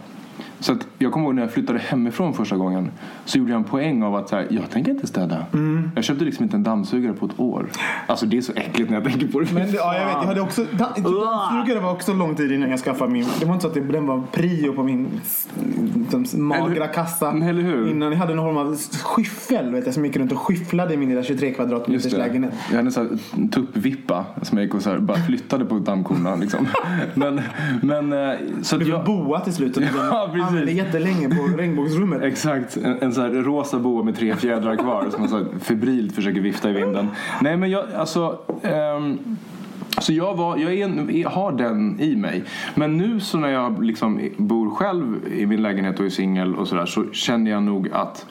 Så 0.60 0.72
att 0.72 0.88
jag 0.98 1.12
kommer 1.12 1.26
ihåg 1.26 1.36
när 1.36 1.42
jag 1.42 1.52
flyttade 1.52 1.80
hemifrån 1.80 2.34
första 2.34 2.56
gången 2.56 2.92
så 3.26 3.38
gjorde 3.38 3.52
jag 3.52 3.58
en 3.58 3.64
poäng 3.64 4.04
av 4.04 4.16
att 4.16 4.30
så 4.30 4.36
här, 4.36 4.48
jag 4.50 4.70
tänker 4.70 4.92
inte 4.92 5.08
städa. 5.08 5.46
Jag 5.96 6.04
köpte 6.04 6.26
liksom 6.26 6.44
inte 6.44 6.56
en 6.58 6.64
dammsugare 6.64 7.14
på 7.14 7.26
ett 7.26 7.40
år. 7.40 7.70
Alltså 8.08 8.26
det 8.26 8.38
är 8.38 8.42
så 8.42 8.54
äckligt 8.56 8.90
när 8.90 8.98
jag 8.98 9.04
tänker 9.12 9.28
på 9.28 9.40
det. 9.40 9.52
Men 9.54 9.72
det, 9.72 9.78
ja, 9.78 9.98
jag 9.98 10.06
vet. 10.06 10.14
Jag 10.14 10.22
hade 10.22 10.42
också... 10.42 10.66
Dammsugare 10.72 11.80
var 11.80 11.92
också 11.92 12.14
lång 12.14 12.36
tid 12.36 12.52
innan 12.52 12.70
jag 12.70 12.80
skaffade 12.80 13.12
min. 13.12 13.26
Det 13.40 13.46
var 13.46 13.54
inte 13.54 13.62
så 13.62 13.68
att 13.68 13.74
det, 13.74 13.82
den 13.82 14.08
var 14.08 14.24
prio 14.32 14.74
på 14.74 14.84
min 14.84 15.08
de 16.12 16.26
magra 16.34 16.66
Eller- 16.66 16.94
kassa. 16.94 17.30
eller 17.30 17.62
hur? 17.62 17.92
Innan 17.92 18.12
jag 18.12 18.20
hade 18.20 18.34
någon 18.36 18.56
form 18.56 18.68
av 18.68 18.78
skyffel 19.04 19.72
vet 19.72 19.86
jag, 19.86 19.94
som 19.94 20.06
gick 20.06 20.18
runt 20.18 20.32
och 20.32 20.40
skyfflade 20.40 20.94
i 20.94 20.98
min 20.98 21.10
lilla 21.10 21.24
23 21.24 21.54
kvadratmeters 21.54 22.14
lägenhet. 22.14 22.54
Jag 22.70 22.76
hade 22.76 22.88
en 22.88 22.92
sån 22.92 23.20
här 23.36 23.48
tuppvippa 23.48 24.26
som 24.42 24.58
jag 24.58 24.66
gick 24.66 24.74
och 24.76 24.82
så 24.82 24.90
här, 24.90 25.00
bara 25.00 25.18
flyttade 25.18 25.66
på 25.66 25.80
dammkorna. 25.80 26.36
Liksom. 26.36 26.68
Men, 27.14 27.42
men 27.82 28.14
eh, 28.14 28.38
så 28.62 28.78
Du 28.78 28.86
fick 28.86 28.94
jag, 28.94 29.06
boa 29.06 29.40
till 29.40 29.54
slut 29.54 29.78
och 29.78 29.84
Ja. 29.98 30.30
Använde 30.48 30.72
jättelänge 30.72 31.30
på 31.30 31.58
regnbågsrummet. 31.58 32.22
Exakt, 32.22 32.78
en, 32.78 33.02
en 33.02 33.14
sån 33.14 33.24
här 33.24 33.32
rosa 33.32 33.80
boa 33.80 34.04
med 34.04 34.16
tre 34.16 34.36
fjädrar 34.36 34.76
kvar 34.76 35.08
som 35.10 35.20
man 35.22 35.30
så 35.30 35.46
febrilt 35.60 36.16
försöker 36.16 36.42
vifta 36.42 36.70
i 36.70 36.74
vinden. 36.74 37.08
Nej 37.42 37.58
men 37.58 37.70
jag, 37.70 37.86
alltså 37.94 38.40
ehm, 38.64 39.38
så 40.02 40.14
jag, 40.14 40.36
var, 40.36 40.58
jag, 40.58 40.74
är 40.74 41.30
har 41.30 41.52
den 41.52 42.00
i 42.00 42.16
mig. 42.16 42.44
Men 42.76 42.98
nu 42.98 43.20
så 43.20 43.38
när 43.38 43.50
jag 43.50 43.84
liksom 43.84 44.30
bor 44.38 44.70
själv 44.70 45.34
i 45.34 45.46
min 45.46 45.62
lägenhet 45.62 46.00
och 46.00 46.06
är 46.06 46.10
singel 46.10 46.56
och 46.56 46.68
sådär 46.68 46.86
så 46.86 47.06
känner 47.12 47.52
jag 47.52 47.64
nog 47.64 47.90
att 47.92 48.26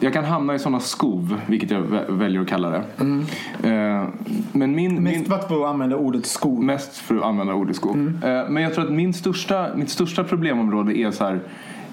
jag 0.00 0.12
kan 0.12 0.24
hamna 0.24 0.54
i 0.54 0.58
sådana 0.58 0.80
skov, 0.80 1.40
vilket 1.46 1.70
jag 1.70 1.80
vä- 1.82 2.18
väljer 2.18 2.40
att 2.40 2.48
kalla 2.48 2.70
det. 2.70 2.82
Eh, 3.62 4.08
men 4.52 4.74
min, 4.74 5.02
Mest 5.02 5.16
min, 5.16 5.24
för 5.24 5.34
att 5.64 5.70
använda 5.74 5.96
ordet 5.96 6.26
skog. 6.26 6.62
Mest 6.62 6.96
för 6.96 7.16
att 7.16 7.22
använda 7.24 7.54
ordet 7.54 7.76
skog. 7.76 7.96
Eh, 7.96 8.48
Men 8.48 8.62
jag 8.62 8.74
tror 8.74 8.84
att 8.84 8.92
min 8.92 9.14
största, 9.14 9.68
mitt 9.76 9.90
största 9.90 10.24
problemområde 10.24 10.98
är 10.98 11.10
så 11.10 11.24
här. 11.24 11.40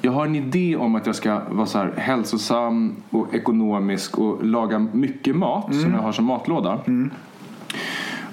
Jag 0.02 0.12
har 0.12 0.26
en 0.26 0.36
idé 0.36 0.76
om 0.76 0.96
att 0.96 1.06
jag 1.06 1.16
ska 1.16 1.42
vara 1.50 1.66
så 1.66 1.78
här 1.78 1.94
hälsosam 1.98 2.96
och 3.10 3.36
ekonomisk 3.36 4.18
och 4.18 4.46
laga 4.46 4.80
mycket 4.80 5.36
mat 5.36 5.76
som 5.76 5.92
jag 5.94 6.00
har 6.02 6.12
som 6.12 6.26
matlåda. 6.26 6.80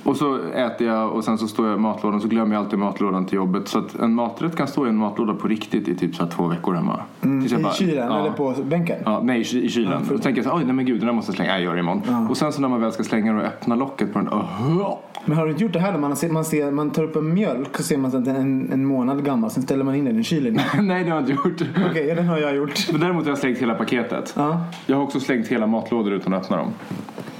Och 0.05 0.17
så 0.17 0.39
äter 0.55 0.87
jag 0.87 1.13
och 1.13 1.25
sen 1.25 1.39
så 1.39 1.49
står 1.49 1.67
jag 1.69 1.77
i 1.77 1.81
matlådan 1.81 2.21
så 2.21 2.29
glömmer 2.29 2.55
jag 2.55 2.65
alltid 2.65 2.79
matlådan 2.79 3.27
till 3.27 3.37
jobbet. 3.37 3.69
Så 3.69 3.79
att 3.79 3.95
en 3.95 4.15
maträtt 4.15 4.57
kan 4.57 4.67
stå 4.69 4.87
i 4.87 4.89
en 4.89 4.97
matlåda 4.97 5.35
på 5.35 5.49
riktigt 5.49 5.89
i 5.89 5.95
typ 5.97 6.15
så 6.15 6.27
två 6.27 6.47
veckor 6.47 6.75
hemma. 6.75 7.01
Jag 7.21 7.61
I 7.61 7.63
bara- 7.63 7.73
kylen 7.73 8.07
ja. 8.09 8.21
eller 8.21 8.31
på 8.31 8.55
bänken. 8.65 8.97
Ja, 9.05 9.21
nej, 9.25 9.41
i 9.41 9.45
ky- 9.45 9.63
i 9.63 9.69
kylen. 9.69 10.03
Då 10.11 10.19
tänker 10.19 10.43
jag 10.43 10.51
så 10.53 10.57
oj 10.59 10.63
nej 10.65 10.75
men 10.75 10.85
gud 10.87 11.01
den 11.01 11.07
där 11.07 11.15
måste 11.15 11.31
jag 11.31 11.37
slänga. 11.37 11.51
Jag 11.53 11.63
gör 11.63 11.75
det 11.75 11.81
imorgon. 11.81 12.27
Och 12.31 12.37
sen 12.37 12.53
så 12.53 12.61
när 12.61 12.69
man 12.69 12.81
väl 12.81 12.93
ska 12.93 13.03
slänga 13.05 13.33
den 13.33 13.41
och 13.41 13.47
öppna 13.47 13.75
locket 13.75 14.13
på 14.13 14.19
den. 14.19 14.29
Oh, 14.29 14.99
Men 15.25 15.37
har 15.37 15.45
du 15.45 15.51
inte 15.51 15.63
gjort 15.65 15.73
det 15.73 15.81
här 15.81 15.93
när 15.93 15.99
man, 15.99 16.17
ser, 16.17 16.29
man, 16.31 16.45
ser, 16.45 16.71
man 16.71 16.91
tar 16.91 17.03
upp 17.03 17.17
en 17.17 17.35
mjölk 17.35 17.79
och 17.79 17.85
ser 17.85 17.97
man 17.97 18.17
att 18.17 18.25
den 18.25 18.37
är 18.37 18.41
en, 18.41 18.73
en 18.73 18.85
månad 18.87 19.25
gammal. 19.25 19.51
Sen 19.51 19.63
ställer 19.63 19.85
man 19.85 19.95
in 19.95 20.05
den 20.05 20.19
i 20.21 20.25
kylen. 20.25 20.61
Okej, 20.69 20.83
nej 20.85 21.05
det 21.05 21.11
har 21.11 21.17
jag 21.21 21.31
inte 21.31 21.49
gjort. 21.49 21.69
ja, 22.09 22.15
den 22.15 22.27
har 22.29 22.39
jag 22.39 22.57
gjort. 22.57 22.93
Men 22.93 23.01
däremot 23.01 23.25
har 23.25 23.31
jag 23.31 23.39
slängt 23.39 23.59
hela 23.59 23.75
paketet. 23.75 24.33
Ja. 24.37 24.61
Jag 24.87 24.97
har 24.97 25.03
också 25.03 25.21
slängt 25.21 25.49
hela 25.49 25.67
matlådor 25.67 26.13
utan 26.13 26.35
att 26.35 26.43
öppna 26.45 26.57
dem. 26.57 26.69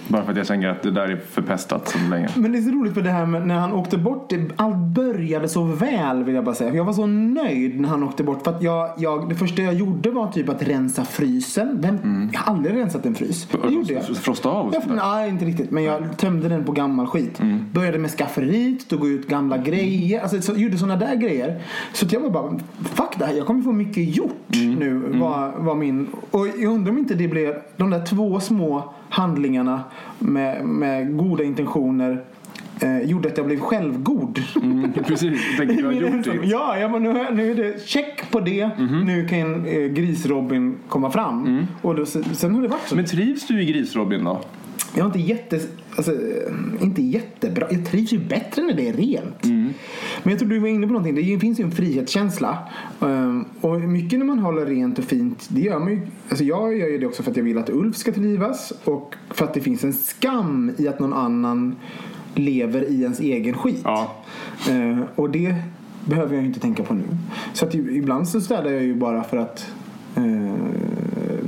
Bara 0.09 0.25
för 0.25 0.31
att 0.31 0.37
jag 0.37 0.47
känner 0.47 0.69
att 0.69 0.83
det 0.83 0.91
där 0.91 1.09
är 1.09 1.17
förpestat 1.17 1.89
så 1.89 1.99
länge. 2.11 2.29
Men 2.37 2.53
det 2.53 2.59
är 2.59 2.63
så 2.63 2.71
roligt 2.71 2.95
för 2.95 3.03
det 3.03 3.11
här 3.11 3.27
med 3.27 3.47
när 3.47 3.55
han 3.55 3.73
åkte 3.73 3.99
bort. 3.99 4.31
Det, 4.31 4.51
allt 4.57 4.77
började 4.77 5.49
så 5.49 5.65
väl 5.65 6.25
vill 6.25 6.35
jag 6.35 6.45
bara 6.45 6.55
säga. 6.55 6.75
Jag 6.75 6.85
var 6.85 6.93
så 6.93 7.07
nöjd 7.07 7.81
när 7.81 7.89
han 7.89 8.03
åkte 8.03 8.25
bort. 8.25 8.45
För 8.45 8.51
att 8.51 8.63
jag, 8.63 8.91
jag, 8.99 9.29
det 9.29 9.35
första 9.35 9.63
jag 9.63 9.75
gjorde 9.75 10.11
var 10.11 10.33
typ 10.33 10.49
att 10.49 10.63
rensa 10.63 11.05
frysen. 11.05 11.79
Vem, 11.81 12.31
Jag 12.33 12.41
har 12.41 12.55
aldrig 12.55 12.77
rensat 12.77 13.07
en 13.07 13.15
frys. 13.15 13.49
Det 13.63 13.73
gjorde 13.73 13.93
jag. 13.93 14.05
Frosta 14.05 14.49
av 14.49 14.75
nej, 14.95 15.29
inte 15.29 15.45
riktigt. 15.45 15.71
Men 15.71 15.83
jag 15.83 16.17
tömde 16.17 16.49
den 16.49 16.65
på 16.65 16.73
gammal 16.73 17.07
skit. 17.07 17.41
Mm. 17.41 17.65
Började 17.73 17.99
med 17.99 18.11
skafferiet, 18.11 18.89
tog 18.89 19.09
ut 19.09 19.29
gamla 19.29 19.59
grejer. 19.59 20.21
Alltså, 20.21 20.41
så, 20.41 20.53
gjorde 20.53 20.79
sådana 20.79 20.97
där 20.97 21.15
grejer. 21.15 21.63
Så 21.93 22.07
jag 22.11 22.21
var 22.21 22.31
bara, 22.31 22.59
fuck 22.83 23.19
det 23.19 23.25
här. 23.27 23.35
Jag 23.35 23.47
kommer 23.47 23.63
få 23.63 23.73
mycket 23.73 24.17
gjort 24.17 24.33
Mm. 24.55 24.75
nu. 24.75 25.19
Var, 25.19 25.53
var 25.59 25.75
min. 25.75 26.07
Och 26.31 26.47
jag 26.49 26.65
undrar 26.73 26.93
om 26.93 26.99
inte 26.99 27.15
det 27.15 27.29
blev 27.29 27.55
de 27.77 27.91
där 27.91 28.07
två 28.07 28.41
små 28.41 28.93
handlingarna 29.13 29.81
med, 30.19 30.65
med 30.65 31.17
goda 31.17 31.45
intentioner. 31.45 32.25
Eh, 32.81 33.03
gjorde 33.11 33.29
att 33.29 33.37
jag 33.37 33.47
blev 33.47 33.61
självgod. 33.61 34.43
Mm, 34.63 34.93
precis, 34.93 35.41
jag 35.59 35.69
tänker 35.69 35.83
du 35.83 35.87
har 35.87 35.93
gjort 36.17 36.25
det. 36.25 36.47
Ja, 36.47 36.79
ja 36.79 36.89
men 36.89 37.03
nu, 37.03 37.27
nu 37.35 37.51
är 37.51 37.55
det 37.55 37.89
check 37.89 38.31
på 38.31 38.41
det. 38.41 38.71
Mhm. 38.79 39.01
Nu 39.01 39.29
kan 39.29 39.67
eh, 39.67 39.75
Gris-Robin 39.75 40.75
komma 40.89 41.11
fram. 41.11 41.67
Och 41.83 41.95
då, 41.95 42.07
sen 42.07 42.55
har 42.55 42.63
det 42.63 42.69
varit 42.69 42.89
så. 42.89 42.95
Mm. 42.95 43.03
Men 43.03 43.11
trivs 43.11 43.47
du 43.47 43.63
i 43.63 43.67
Gris-Robin 43.67 44.25
då? 44.25 44.41
Jag 44.95 45.03
är 45.03 45.07
inte 45.07 45.19
jätte, 45.19 45.61
alltså, 45.97 46.13
inte 46.81 47.03
jättebra. 47.03 47.67
Jag 47.71 47.87
trivs 47.87 48.13
ju 48.13 48.19
bättre 48.19 48.63
när 48.63 48.75
det 48.75 48.89
är 48.89 48.93
rent. 48.93 49.45
Mm. 49.45 49.73
Men 50.23 50.31
jag 50.31 50.39
tror 50.39 50.49
du 50.49 50.59
var 50.59 50.69
inne 50.69 50.87
på 50.87 50.93
någonting. 50.93 51.15
Det 51.15 51.39
finns 51.39 51.61
ju 51.61 51.65
en 51.65 51.71
frihetskänsla. 51.71 52.59
Um, 53.01 53.45
och 53.61 53.81
mycket 53.81 54.19
när 54.19 54.27
man 54.27 54.39
håller 54.39 54.67
rent 54.67 54.99
och 54.99 55.05
fint. 55.05 55.49
Det 55.51 55.61
gör 55.61 55.79
man 55.79 55.91
ju. 55.91 56.01
Alltså 56.29 56.45
jag 56.45 56.79
gör 56.79 56.89
ju 56.89 56.99
det 56.99 57.07
också 57.07 57.23
för 57.23 57.31
att 57.31 57.37
jag 57.37 57.45
vill 57.45 57.59
att 57.59 57.71
Ulf 57.71 57.97
ska 57.97 58.13
trivas. 58.13 58.73
Och 58.85 59.15
för 59.31 59.45
att 59.45 59.55
det 59.55 59.61
finns 59.61 59.85
en 59.85 59.93
skam 59.93 60.73
i 60.77 60.89
att 60.89 61.01
någon 61.01 61.13
annan 61.13 61.77
lever 62.35 62.91
i 62.91 63.03
ens 63.03 63.21
egen 63.21 63.55
skit. 63.55 63.81
Ja. 63.85 64.17
Eh, 64.71 64.99
och 65.15 65.31
det 65.31 65.55
behöver 66.05 66.35
jag 66.35 66.43
ju 66.43 66.49
inte 66.49 66.61
tänka 66.61 66.83
på 66.83 66.95
nu. 66.95 67.05
Så 67.53 67.67
att 67.67 67.75
ibland 67.75 68.29
så 68.29 68.41
städar 68.41 68.71
jag 68.71 68.83
ju 68.83 68.95
bara 68.95 69.25
för 69.25 69.37
att 69.37 69.67
eh, 70.17 70.55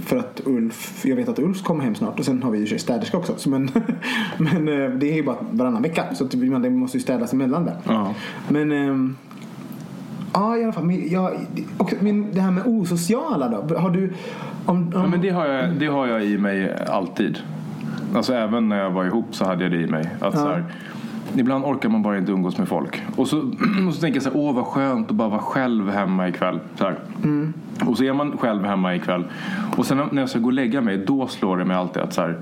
för 0.05 0.17
att 0.17 0.41
Ulf, 0.45 1.05
jag 1.07 1.17
vet 1.17 1.29
att 1.29 1.39
Ulf 1.39 1.63
kommer 1.63 1.85
hem 1.85 1.95
snart 1.95 2.19
och 2.19 2.25
sen 2.25 2.43
har 2.43 2.51
vi 2.51 2.59
ju 2.59 2.67
sig 2.67 2.79
städerska 2.79 3.17
också. 3.17 3.35
Så 3.37 3.51
men 3.51 3.71
men 4.39 4.69
eh, 4.69 4.91
det 4.91 5.11
är 5.11 5.15
ju 5.15 5.23
bara 5.23 5.37
varannan 5.51 5.83
vecka 5.83 6.05
så 6.15 6.25
att 6.25 6.31
det 6.31 6.59
det 6.59 6.71
måste 6.71 6.97
ju 6.97 7.03
städas 7.03 7.33
emellan 7.33 7.65
där. 7.65 7.77
Ja. 7.85 8.15
Men 8.49 8.73
ehm, 8.73 9.17
ja 10.33 10.57
i 10.57 10.65
alla 10.65 10.73
fall. 10.73 10.85
Men, 10.85 11.11
jag, 11.11 11.33
också, 11.79 11.97
men 12.01 12.33
det 12.33 12.41
här 12.41 12.51
med 12.51 12.67
osociala 12.67 13.49
då. 13.49 13.79
Har 13.79 13.91
du 13.91 14.13
om, 14.67 14.77
om, 14.77 14.93
Ja, 14.95 15.07
men 15.07 15.21
det 15.21 15.31
har, 15.31 15.47
jag, 15.47 15.71
det 15.79 15.87
har 15.87 16.07
jag 16.07 16.25
i 16.25 16.39
mig 16.39 16.77
alltid. 16.87 17.39
Alltså 18.15 18.35
även 18.35 18.69
när 18.69 18.79
jag 18.79 18.91
var 18.91 19.05
ihop 19.05 19.35
så 19.35 19.45
hade 19.45 19.63
jag 19.63 19.73
det 19.73 19.81
i 19.81 19.87
mig. 19.87 20.11
Att 20.21 20.39
så 20.39 20.49
här, 20.49 20.65
ibland 21.41 21.65
orkar 21.65 21.89
man 21.89 22.03
bara 22.03 22.19
inte 22.19 22.33
umgås 22.33 22.59
med 22.59 22.69
folk. 22.69 23.03
Och 23.17 23.29
så, 23.29 23.39
och 23.89 23.95
så 23.95 24.01
tänker 24.01 24.17
jag 24.17 24.23
så 24.23 24.31
här, 24.31 24.39
åh 24.39 24.55
vad 24.55 24.65
skönt 24.65 25.11
att 25.11 25.17
bara 25.17 25.29
vara 25.29 25.41
själv 25.41 25.91
hemma 25.91 26.29
ikväll. 26.29 26.61
Så 26.75 26.85
här. 26.85 26.97
Och 27.87 27.99
så 27.99 28.05
är 28.05 28.13
man 28.13 28.39
själv 28.39 28.65
hemma 28.65 28.95
ikväll. 28.95 29.25
Och 29.77 29.87
sen 29.87 30.01
när 30.13 30.23
jag 30.23 30.29
ska 30.29 30.39
gå 30.39 30.47
och 30.47 30.53
lägga 30.53 30.81
mig, 30.81 30.99
då 30.99 31.27
slår 31.27 31.57
det 31.57 31.65
mig 31.65 31.77
alltid 31.77 32.03
att 32.03 32.13
så 32.13 32.21
här, 32.21 32.39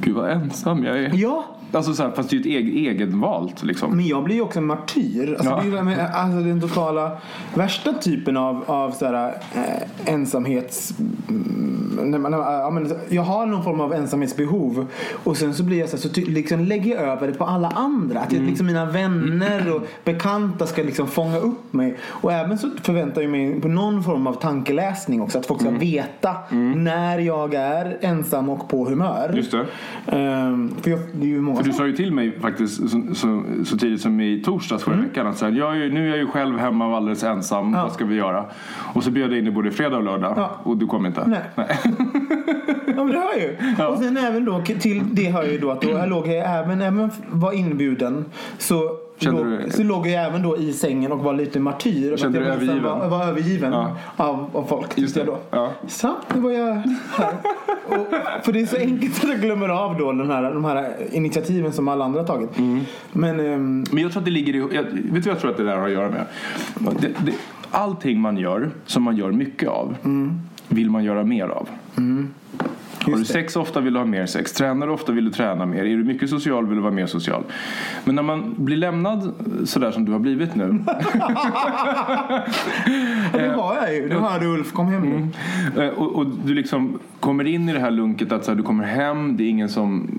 gud 0.00 0.14
vad 0.14 0.30
ensam 0.30 0.84
jag 0.84 0.98
är. 0.98 1.10
Ja. 1.14 1.44
Alltså 1.72 1.94
så 1.94 2.02
här, 2.02 2.10
fast 2.10 2.30
det 2.30 2.36
är 2.36 2.38
ju 2.38 2.58
ett 2.58 2.64
eget, 2.66 2.92
egenvalt 3.00 3.62
liksom. 3.62 3.96
Men 3.96 4.06
jag 4.06 4.24
blir 4.24 4.36
ju 4.36 4.42
också 4.42 4.58
en 4.58 4.66
martyr. 4.66 5.34
Alltså, 5.38 5.50
Ja. 5.50 5.56
det 5.62 5.78
är 5.78 5.90
ju 5.90 6.00
alltså 6.00 6.40
den 6.40 6.60
totala 6.60 7.12
värsta 7.54 7.92
typen 7.92 8.36
av, 8.36 8.64
av 8.66 8.90
så 8.90 9.06
här, 9.06 9.34
eh, 9.54 10.12
ensamhets... 10.14 10.94
mm, 11.28 12.10
när 12.10 12.18
man, 12.18 12.32
ja, 12.32 12.70
men, 12.70 12.92
jag 13.08 13.22
har 13.22 13.46
någon 13.46 13.64
form 13.64 13.80
av 13.80 13.94
ensamhetsbehov 13.94 14.86
och 15.24 15.36
sen 15.36 15.54
så 15.54 15.62
blir 15.62 15.78
jag 15.78 15.88
så, 15.88 15.96
här, 15.96 16.14
så 16.14 16.30
liksom 16.30 16.60
lägger 16.60 16.94
jag 16.94 17.02
över 17.04 17.26
det 17.26 17.32
på 17.34 17.44
alla 17.44 17.68
andra. 17.68 18.20
Att 18.20 18.32
jag, 18.32 18.42
liksom 18.42 18.66
mina 18.66 18.84
vänner 18.86 19.76
och 19.76 19.82
bekanta 20.04 20.66
ska 20.66 20.82
liksom 20.82 21.06
fånga 21.08 21.38
upp 21.38 21.72
mig. 21.72 21.96
Och 22.04 22.32
även 22.32 22.58
så 22.58 22.70
förväntar 22.82 23.22
jag 23.22 23.30
mig 23.30 23.60
på 23.60 23.68
någon 23.68 24.02
form 24.02 24.26
av 24.26 24.32
tankeläsning 24.34 25.22
också. 25.22 25.38
Att 25.38 25.46
folk 25.46 25.60
ska 25.60 25.70
veta 25.70 26.36
när 26.76 27.18
jag 27.18 27.54
är 27.54 27.98
ensam 28.00 28.48
och 28.48 28.68
på 28.68 28.84
humör. 28.88 29.32
Just 29.36 29.52
det. 29.52 29.66
Ehm, 30.16 30.74
för 30.82 30.90
jag, 30.90 31.00
det 31.12 31.26
är 31.26 31.28
ju 31.28 31.40
många 31.40 31.61
För 31.62 31.68
du 31.68 31.72
sa 31.76 31.86
ju 31.86 31.92
till 31.92 32.12
mig 32.12 32.38
faktiskt 32.40 32.90
så, 32.90 33.02
så, 33.14 33.42
så 33.64 33.78
tidigt 33.78 34.00
som 34.00 34.20
i 34.20 34.42
torsdags 34.44 34.84
förra 34.84 34.96
veckan 34.96 35.26
att 35.26 35.38
så 35.38 35.44
här, 35.44 35.52
jag 35.52 35.76
är, 35.76 35.90
nu 35.90 36.06
är 36.06 36.10
jag 36.10 36.18
ju 36.18 36.26
själv 36.26 36.58
hemma 36.58 36.86
och 36.86 36.96
alldeles 36.96 37.22
ensam. 37.24 37.72
Vad 37.72 37.92
ska 37.92 38.04
vi 38.04 38.14
göra? 38.14 38.44
Och 38.94 39.04
så 39.04 39.10
bjöd 39.10 39.30
jag 39.32 39.38
in 39.38 39.44
dig 39.44 39.52
både 39.54 39.70
fredag 39.70 39.96
och 39.96 40.02
lördag 40.04 40.34
Ja. 40.36 40.50
och 40.62 40.76
du 40.76 40.86
kom 40.86 41.06
inte. 41.06 41.26
Nej. 41.56 41.66
Ja 42.96 43.04
men 43.04 43.14
det 43.14 43.18
hör 43.20 43.34
ju. 43.36 43.84
Och 43.86 43.98
sen 43.98 44.16
även 44.16 44.44
då 44.44 44.62
till 44.80 45.02
det 45.12 45.30
hör 45.30 45.44
ju 45.44 45.58
då 45.58 45.70
att 45.70 45.82
då 45.82 45.90
jag 45.90 46.08
låg 46.08 46.28
även, 46.28 46.80
även 46.82 47.10
var 47.30 47.52
inbjuden 47.52 48.24
så 48.58 48.90
Kände 49.24 49.56
du- 49.64 49.70
så 49.70 49.82
låg 49.82 50.06
jag 50.06 50.26
även 50.26 50.42
då 50.42 50.56
i 50.56 50.72
sängen 50.72 51.12
och 51.12 51.18
var 51.18 51.34
lite 51.34 51.60
martyr. 51.60 52.16
Kände 52.16 52.38
du 52.38 52.44
övergiven? 52.44 52.82
Var, 52.82 53.08
var 53.08 53.24
övergiven 53.26 53.72
Ja. 53.72 53.96
av, 54.16 54.50
av 54.52 54.62
folk. 54.68 54.98
Just 54.98 55.14
det. 55.14 55.24
då. 55.24 55.38
Ja. 55.50 55.70
Så, 55.88 56.14
nu 56.34 56.40
var 56.40 56.50
jag 56.50 56.74
här. 57.16 57.34
Och, 57.86 58.06
för 58.44 58.52
det 58.52 58.60
är 58.60 58.66
så 58.66 58.76
enkelt 58.76 59.24
att 59.24 59.30
jag 59.30 59.40
glömmer 59.40 59.68
av 59.68 59.98
då 59.98 60.12
den 60.12 60.30
här, 60.30 60.42
de 60.54 60.64
här 60.64 60.94
initiativen 61.12 61.72
som 61.72 61.88
alla 61.88 62.04
andra 62.04 62.20
har 62.20 62.26
tagit. 62.26 62.58
Mm. 62.58 62.80
Men 63.12 63.40
ehm, 63.40 63.84
Men 63.92 64.02
jag 64.02 64.12
tror 64.12 64.20
att 64.20 64.24
det 64.24 64.30
ligger 64.30 64.54
i... 64.54 64.58
Jag, 64.58 64.82
vet 64.82 64.92
du 64.94 65.20
vad 65.20 65.26
jag 65.26 65.38
tror 65.40 65.50
att 65.50 65.56
det 65.56 65.64
där 65.64 65.76
har 65.76 65.86
att 65.86 65.92
göra 65.92 66.10
med? 66.10 66.26
Det, 67.00 67.08
det, 67.26 67.32
allting 67.70 68.20
man 68.20 68.36
gör, 68.36 68.70
som 68.86 69.02
man 69.02 69.16
gör 69.16 69.30
mycket 69.32 69.68
av, 69.68 69.96
vill 70.68 70.90
man 70.90 71.04
göra 71.04 71.24
mer 71.24 71.48
av. 71.48 71.68
Har 73.04 73.12
du 73.12 73.18
det. 73.18 73.24
sex 73.24 73.56
ofta 73.56 73.80
vill 73.80 73.92
du 73.92 73.98
ha 73.98 74.06
mer 74.06 74.26
sex. 74.26 74.52
Tränar 74.52 74.86
du 74.86 74.92
ofta 74.92 75.12
vill 75.12 75.24
du 75.24 75.30
träna 75.30 75.66
mer. 75.66 75.84
Är 75.84 75.96
du 75.96 76.04
mycket 76.04 76.30
social 76.30 76.66
vill 76.66 76.76
du 76.76 76.82
vara 76.82 76.92
mer 76.92 77.06
social. 77.06 77.44
Men 78.04 78.14
när 78.14 78.22
man 78.22 78.54
blir 78.56 78.76
lämnad 78.76 79.32
sådär 79.64 79.90
som 79.90 80.04
du 80.04 80.12
har 80.12 80.18
blivit 80.18 80.54
nu. 80.54 80.64
det 83.32 83.54
var 83.56 83.76
jag 83.76 83.94
ju. 83.94 84.08
Nu 84.08 84.14
hörde 84.14 84.46
Ulf 84.46 84.72
kom 84.72 84.86
hem 84.86 85.02
nu. 85.02 85.28
Eh, 85.84 85.88
Och, 85.90 86.16
och 86.16 86.26
du 86.44 86.54
liksom 86.54 86.98
kommer 87.20 87.44
in 87.44 87.68
i 87.68 87.72
det 87.72 87.78
här 87.80 87.90
lunket 87.90 88.32
att 88.32 88.44
så 88.44 88.50
här, 88.50 88.56
du 88.56 88.62
kommer 88.62 88.84
hem, 88.84 89.36
det 89.36 89.44
är 89.44 89.48
ingen 89.48 89.68
som... 89.68 90.10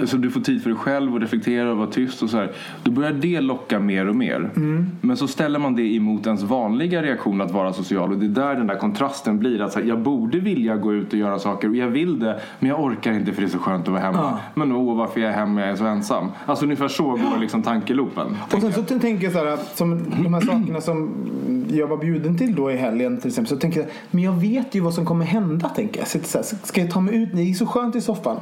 Alltså 0.00 0.16
du 0.16 0.30
får 0.30 0.40
tid 0.40 0.62
för 0.62 0.70
dig 0.70 0.78
själv 0.78 1.14
och 1.14 1.20
reflektera 1.20 1.70
och 1.70 1.76
vara 1.76 1.90
tyst 1.90 2.22
och 2.22 2.30
så 2.30 2.36
här. 2.36 2.52
Då 2.82 2.90
börjar 2.90 3.12
det 3.12 3.40
locka 3.40 3.80
mer 3.80 4.08
och 4.08 4.16
mer. 4.16 4.50
Men 5.00 5.16
så 5.16 5.28
ställer 5.28 5.58
man 5.58 5.74
det 5.74 5.82
emot 5.82 6.26
ens 6.26 6.42
vanliga 6.42 7.02
reaktion 7.02 7.40
att 7.40 7.50
vara 7.50 7.72
social 7.72 8.12
och 8.12 8.18
det 8.18 8.26
är 8.26 8.28
där 8.28 8.54
den 8.54 8.66
där 8.66 8.76
kontrasten 8.76 9.38
blir. 9.38 9.62
Att 9.62 9.72
så 9.72 9.78
här, 9.78 9.86
jag 9.86 9.98
borde 9.98 10.38
vilja 10.38 10.76
gå 10.76 10.94
ut 10.94 11.12
och 11.12 11.18
göra 11.18 11.38
saker 11.38 11.68
och 11.68 11.76
jag 11.76 11.88
vill 11.88 12.18
det 12.18 12.40
men 12.58 12.68
jag 12.68 12.84
orkar 12.84 13.12
inte 13.12 13.32
för 13.32 13.42
det 13.42 13.48
är 13.48 13.50
så 13.50 13.58
skönt 13.58 13.82
att 13.82 13.88
vara 13.88 14.02
hemma. 14.02 14.18
Ja. 14.18 14.38
Men 14.54 14.72
åh 14.72 14.96
varför 14.96 15.20
är 15.20 15.24
jag 15.24 15.32
hemma 15.32 15.60
jag 15.60 15.70
är 15.70 15.76
så 15.76 15.84
ensam. 15.84 16.28
Alltså 16.46 16.64
ungefär 16.64 16.88
så 16.88 17.04
går 17.04 17.40
liksom 17.40 17.62
tankeloopen. 17.62 18.36
Och 18.52 18.60
sen 18.60 18.72
så 18.72 18.82
tänker 18.82 19.24
jag 19.24 19.32
så 19.32 19.38
här 19.38 19.46
att 19.46 19.76
som 19.76 20.00
de 20.22 20.34
här 20.34 20.40
sakerna 20.40 20.80
som 20.80 21.10
jag 21.68 21.86
var 21.86 21.96
bjuden 21.96 22.38
till 22.38 22.54
då 22.54 22.70
i 22.70 22.76
helgen 22.76 23.20
till 23.20 23.28
exempel 23.28 23.48
så 23.48 23.56
tänker 23.56 23.80
jag 23.80 23.88
men 24.10 24.22
jag 24.22 24.32
vet 24.32 24.74
ju 24.74 24.80
vad 24.80 24.94
som 24.94 25.06
kommer 25.06 25.24
hända 25.24 25.68
tänker 25.68 26.00
jag. 26.00 26.08
Så, 26.08 26.18
så 26.22 26.38
här, 26.38 26.44
ska 26.66 26.80
jag 26.80 26.90
ta 26.90 27.00
mig 27.00 27.22
ut? 27.22 27.28
Det 27.32 27.42
är 27.42 27.54
så 27.54 27.66
skönt 27.66 27.96
i 27.96 28.00
soffan. 28.00 28.36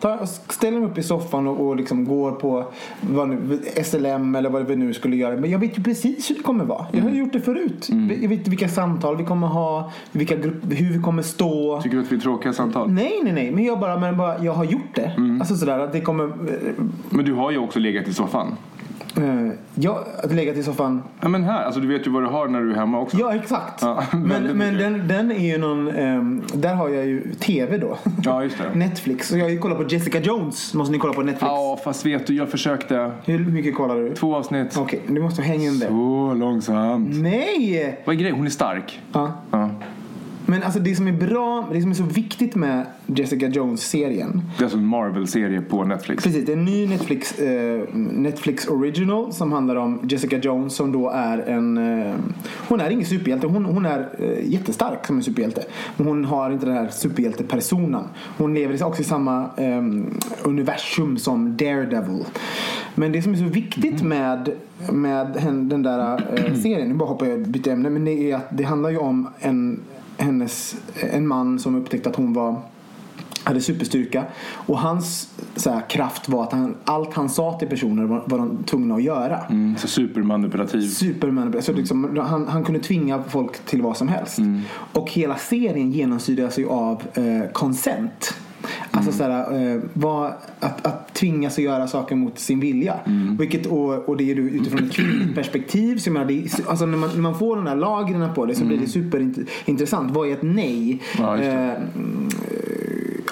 Ta, 0.00 0.26
ställer 0.72 0.80
mig 0.80 0.90
upp 0.90 0.98
i 0.98 1.02
soffan 1.02 1.46
och, 1.46 1.66
och 1.66 1.76
liksom 1.76 2.04
går 2.04 2.32
på 2.32 2.64
nu, 3.00 3.60
SLM 3.84 4.34
eller 4.34 4.50
vad 4.50 4.66
vi 4.66 4.76
nu 4.76 4.94
skulle 4.94 5.16
göra. 5.16 5.36
Men 5.36 5.50
jag 5.50 5.58
vet 5.58 5.78
ju 5.78 5.82
precis 5.82 6.30
hur 6.30 6.34
det 6.34 6.42
kommer 6.42 6.64
vara. 6.64 6.86
Jag 6.92 7.02
har 7.02 7.10
ju 7.10 7.18
gjort 7.18 7.32
det 7.32 7.40
förut. 7.40 7.88
Jag 8.22 8.28
vet 8.28 8.48
vilka 8.48 8.68
samtal 8.68 9.16
vi 9.16 9.24
kommer 9.24 9.46
ha, 9.46 9.92
vilka 10.12 10.36
grupp, 10.36 10.64
hur 10.70 10.92
vi 10.92 10.98
kommer 10.98 11.22
stå. 11.22 11.80
Tycker 11.82 11.96
du 11.96 12.02
att 12.02 12.12
vi 12.12 12.16
är 12.16 12.20
tråkiga 12.20 12.52
samtal? 12.52 12.90
Nej, 12.90 13.20
nej, 13.22 13.32
nej. 13.32 13.50
Men 13.50 13.64
jag 13.64 13.80
bara, 13.80 13.98
men 13.98 14.16
bara 14.16 14.44
jag 14.44 14.52
har 14.52 14.64
gjort 14.64 14.94
det. 14.94 15.12
Alltså 15.40 15.56
sådär 15.56 15.78
att 15.78 15.92
det 15.92 16.00
kommer... 16.00 16.32
Men 17.10 17.24
du 17.24 17.32
har 17.32 17.50
ju 17.50 17.58
också 17.58 17.78
legat 17.78 18.08
i 18.08 18.14
soffan. 18.14 18.56
Uh, 19.18 19.50
jag 19.74 19.92
har 19.92 20.34
legat 20.34 20.56
i 20.56 20.62
soffan. 20.62 21.02
Ja 21.20 21.28
men 21.28 21.44
här, 21.44 21.64
alltså 21.64 21.80
du 21.80 21.88
vet 21.88 22.06
ju 22.06 22.10
vad 22.10 22.22
du 22.22 22.26
har 22.26 22.48
när 22.48 22.60
du 22.60 22.70
är 22.72 22.76
hemma 22.76 23.00
också. 23.00 23.16
Ja, 23.16 23.34
exakt. 23.34 23.82
Ja, 23.82 24.04
men 24.12 24.42
men 24.58 24.78
den, 24.78 25.08
den 25.08 25.32
är 25.32 25.52
ju 25.52 25.58
någon... 25.58 25.88
ehm, 25.88 26.42
där 26.54 26.74
har 26.74 26.88
jag 26.88 27.06
ju 27.06 27.34
TV 27.34 27.78
då. 27.78 27.98
Ja, 28.24 28.42
just 28.44 28.58
det. 28.58 28.74
Netflix. 28.78 29.28
Så 29.28 29.38
jag 29.38 29.60
kollat 29.60 29.78
på 29.78 29.84
Jessica 29.88 30.20
Jones. 30.20 30.74
Måste 30.74 30.92
ni 30.92 30.98
kolla 30.98 31.12
på 31.12 31.22
Netflix. 31.22 31.42
Ja, 31.42 31.78
fast 31.84 32.06
vet 32.06 32.26
du, 32.26 32.34
jag 32.34 32.48
försökte. 32.48 33.12
Hur 33.24 33.44
mycket 33.44 33.74
kollar 33.74 33.96
du? 33.96 34.14
Två 34.14 34.36
avsnitt. 34.36 34.76
Okej, 34.78 35.00
du 35.08 35.22
måste 35.22 35.42
hänga 35.42 35.64
in 35.64 35.78
det. 35.78 35.86
Så 35.86 36.34
långsamt. 36.34 37.08
Nej! 37.12 38.00
Vad 38.04 38.14
är 38.14 38.18
grejen? 38.18 38.36
Hon 38.36 38.46
är 38.46 38.50
stark. 38.50 39.00
Ja. 39.12 39.32
Ja. 39.50 39.70
Men 40.46 40.62
alltså 40.62 40.80
det 40.80 40.94
som 40.94 41.08
är 41.08 41.12
bra, 41.12 41.68
det 41.72 41.80
som 41.82 41.90
är 41.90 41.94
så 41.94 42.02
viktigt 42.02 42.54
med 42.54 42.86
Jessica 43.06 43.48
Jones-serien. 43.48 44.42
Det 44.56 44.62
är 44.62 44.64
alltså 44.64 44.78
en 44.78 44.86
Marvel-serie 44.86 45.60
på 45.60 45.84
Netflix. 45.84 46.24
Precis, 46.24 46.46
det 46.46 46.52
är 46.52 46.56
en 46.56 46.64
ny 46.64 46.86
Netflix, 46.86 47.38
eh, 47.38 47.82
Netflix 47.94 48.68
original 48.68 49.32
som 49.32 49.52
handlar 49.52 49.76
om 49.76 50.00
Jessica 50.08 50.38
Jones 50.38 50.74
som 50.74 50.92
då 50.92 51.08
är 51.10 51.38
en... 51.38 51.78
Eh, 51.78 52.14
hon 52.68 52.80
är 52.80 52.90
ingen 52.90 53.06
superhjälte, 53.06 53.46
hon, 53.46 53.64
hon 53.64 53.86
är 53.86 54.08
eh, 54.18 54.50
jättestark 54.52 55.06
som 55.06 55.16
en 55.16 55.22
superhjälte. 55.22 55.62
Men 55.96 56.06
hon 56.06 56.24
har 56.24 56.50
inte 56.50 56.66
den 56.66 56.74
här 56.74 56.88
superhjältepersonen. 56.88 58.04
Hon 58.38 58.54
lever 58.54 58.84
också 58.84 59.00
i 59.02 59.04
samma 59.04 59.50
eh, 59.56 59.82
universum 60.42 61.18
som 61.18 61.56
Daredevil. 61.56 62.24
Men 62.94 63.12
det 63.12 63.22
som 63.22 63.32
är 63.32 63.36
så 63.36 63.44
viktigt 63.44 64.02
med, 64.02 64.50
med 64.92 65.36
hen- 65.36 65.68
den 65.68 65.82
där 65.82 66.22
eh, 66.36 66.54
serien, 66.54 66.88
nu 66.88 66.94
bara 66.94 67.08
hoppar 67.08 67.26
jag 67.26 67.40
och 67.40 67.48
byter 67.48 67.68
ämne, 67.68 67.90
men 67.90 68.04
det 68.04 68.30
är 68.30 68.36
att 68.36 68.56
det 68.56 68.64
handlar 68.64 68.90
ju 68.90 68.98
om 68.98 69.28
en, 69.40 69.80
hennes, 70.16 70.76
en 70.94 71.28
man 71.28 71.58
som 71.58 71.74
upptäckte 71.74 72.08
att 72.08 72.16
hon 72.16 72.32
var 72.32 72.62
hade 73.44 73.60
superstyrka 73.60 74.24
och 74.52 74.78
hans 74.78 75.30
så 75.56 75.70
här, 75.70 75.90
kraft 75.90 76.28
var 76.28 76.42
att 76.42 76.52
han, 76.52 76.74
allt 76.84 77.14
han 77.14 77.28
sa 77.28 77.58
till 77.58 77.68
personer 77.68 78.04
var, 78.04 78.22
var 78.26 78.38
de 78.38 78.64
tvungna 78.64 78.94
att 78.94 79.02
göra. 79.02 79.38
Mm, 79.38 79.76
så 79.78 79.88
supermanipulativ. 79.88 80.80
Superman, 80.88 81.62
så 81.62 81.72
liksom, 81.72 82.18
han, 82.22 82.48
han 82.48 82.64
kunde 82.64 82.80
tvinga 82.80 83.22
folk 83.22 83.66
till 83.66 83.82
vad 83.82 83.96
som 83.96 84.08
helst. 84.08 84.38
Och 84.92 85.10
hela 85.10 85.36
serien 85.36 85.92
genomsyras 85.92 86.58
ju 86.58 86.68
av 86.68 87.02
eh, 87.14 87.50
consent. 87.52 88.34
Alltså 88.90 89.12
såhär, 89.12 89.72
eh, 89.74 89.80
vad, 89.92 90.32
att, 90.60 90.86
att 90.86 91.14
tvingas 91.14 91.58
att 91.58 91.64
göra 91.64 91.86
saker 91.86 92.16
mot 92.16 92.38
sin 92.38 92.60
vilja. 92.60 92.94
Vilket, 93.38 93.66
och, 93.66 94.08
och 94.08 94.16
det 94.16 94.24
är 94.24 94.34
ju 94.34 94.50
utifrån 94.50 94.84
ett 94.84 94.92
kvinnligt 94.92 95.34
perspektiv. 95.34 95.98
Så 95.98 96.08
jag 96.08 96.12
menar, 96.12 96.26
det, 96.26 96.68
alltså 96.68 96.86
när, 96.86 96.98
man, 96.98 97.10
när 97.14 97.20
man 97.20 97.38
får 97.38 97.56
de 97.56 97.64
där 97.64 97.76
lagren 97.76 98.34
på 98.34 98.46
det 98.46 98.54
så 98.54 98.64
blir 98.64 98.78
det 98.78 98.86
superintressant. 98.86 100.10
Vad 100.10 100.28
är 100.28 100.32
ett 100.32 100.42
nej? 100.42 101.02
Ja, 101.18 101.36
just 101.36 101.50
det. 101.50 101.56
Eh, 101.56 101.70
mm, 101.94 102.28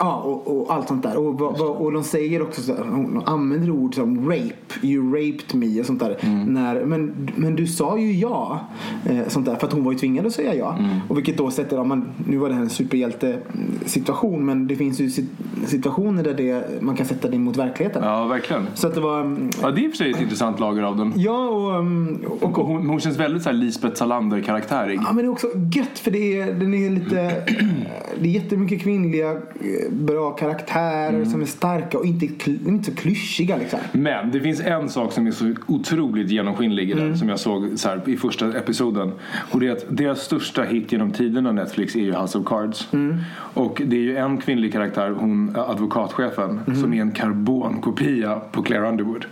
Ja, 0.02 0.14
och, 0.16 0.60
och 0.60 0.74
allt 0.74 0.88
sånt 0.88 1.02
där. 1.02 1.16
Och, 1.16 1.38
vad- 1.38 1.60
och 1.60 1.92
de 1.92 2.02
säger 2.04 2.42
också 2.42 2.60
så 2.62 2.74
de 2.74 3.22
använder 3.26 3.70
ord 3.70 3.94
som 3.94 4.30
rape, 4.30 4.52
you 4.86 5.10
raped 5.14 5.54
me 5.54 5.80
och 5.80 5.86
sånt 5.86 6.00
där. 6.00 6.16
När, 6.46 6.84
men, 6.84 7.30
men 7.36 7.56
du 7.56 7.66
sa 7.66 7.98
ju 7.98 8.12
ja. 8.12 8.60
Eh, 9.06 9.28
sånt 9.28 9.46
där, 9.46 9.56
för 9.56 9.66
att 9.66 9.72
hon 9.72 9.84
var 9.84 9.92
ju 9.92 9.98
tvingad 9.98 10.26
att 10.26 10.32
säga 10.32 10.54
ja. 10.54 10.76
Och 11.08 11.16
vilket 11.18 11.36
då 11.38 11.50
sätter, 11.50 11.76
ja, 11.76 11.84
man, 11.84 12.08
nu 12.28 12.36
var 12.36 12.48
det 12.48 12.54
här 12.54 12.62
en 12.62 12.70
superhjälte 12.70 13.38
situation 13.86 14.46
men 14.46 14.66
det 14.66 14.76
finns 14.76 15.00
ju 15.00 15.06
sit- 15.08 15.28
situationer 15.66 16.22
där 16.22 16.34
det, 16.34 16.64
man 16.82 16.96
kan 16.96 17.06
sätta 17.06 17.28
det 17.28 17.38
mot 17.38 17.56
verkligheten. 17.56 18.02
Ja, 18.04 18.24
verkligen. 18.24 18.66
Så 18.74 18.86
att 18.86 18.94
det 18.94 19.00
var, 19.00 19.20
mm, 19.20 19.50
Ja, 19.62 19.70
det 19.70 19.80
är 19.80 19.84
i 19.84 19.86
och 19.86 19.90
för 19.90 19.96
sig 19.98 20.10
ett 20.10 20.20
intressant 20.20 20.60
lager 20.60 20.82
av 20.82 20.96
den. 20.96 21.12
ja 21.16 21.48
och, 21.48 21.74
mm, 21.74 22.18
och, 22.40 22.42
Och 22.58 22.66
hon, 22.66 22.86
hon 22.88 23.00
känns 23.00 23.16
väldigt 23.18 23.42
så 23.42 23.48
här 23.48 23.56
Lisbeth 23.56 23.94
Salander-karaktärig. 23.96 25.00
Ja 25.04 25.12
men 25.12 25.16
det 25.16 25.22
är 25.22 25.30
också 25.30 25.46
gött 25.74 25.98
för 25.98 26.10
det 26.10 26.40
är, 26.40 26.52
den 26.54 26.74
är 26.74 26.90
lite 26.90 27.32
Det 28.20 28.28
är 28.28 28.32
jättemycket 28.32 28.80
kvinnliga 28.82 29.30
eh, 29.30 29.38
bra 29.90 30.30
karaktärer 30.30 31.24
som 31.24 31.42
är 31.42 31.46
starka 31.46 31.98
och 31.98 32.06
inte, 32.06 32.26
inte 32.50 32.90
så 32.90 32.96
klyschiga 32.96 33.56
liksom. 33.56 33.78
Men 33.92 34.30
det 34.30 34.40
finns 34.40 34.60
en 34.60 34.88
sak 34.88 35.12
som 35.12 35.26
är 35.26 35.30
så 35.30 35.54
otroligt 35.66 36.30
genomskinlig 36.30 36.90
i 36.90 36.94
den 36.94 37.18
som 37.18 37.28
jag 37.28 37.40
såg 37.40 37.68
så 37.76 37.88
här, 37.88 38.08
i 38.08 38.16
första 38.16 38.58
episoden. 38.58 39.12
Och 39.50 39.60
det 39.60 39.68
är 39.68 39.72
att 39.72 39.84
deras 39.88 40.20
största 40.20 40.62
hit 40.62 40.92
genom 40.92 41.10
tiderna 41.10 41.52
Netflix 41.52 41.96
är 41.96 42.00
ju 42.00 42.12
House 42.12 42.38
of 42.38 42.46
Cards. 42.46 42.88
Och 43.54 43.82
det 43.84 43.96
är 43.96 44.00
ju 44.00 44.16
en 44.16 44.38
kvinnlig 44.38 44.72
karaktär, 44.72 45.10
hon 45.10 45.56
advokatchefen, 45.56 46.60
som 46.80 46.94
är 46.94 47.00
en 47.00 47.12
karbonkopia 47.12 48.40
på 48.52 48.62
Claire 48.62 48.88
Underwood. 48.88 49.26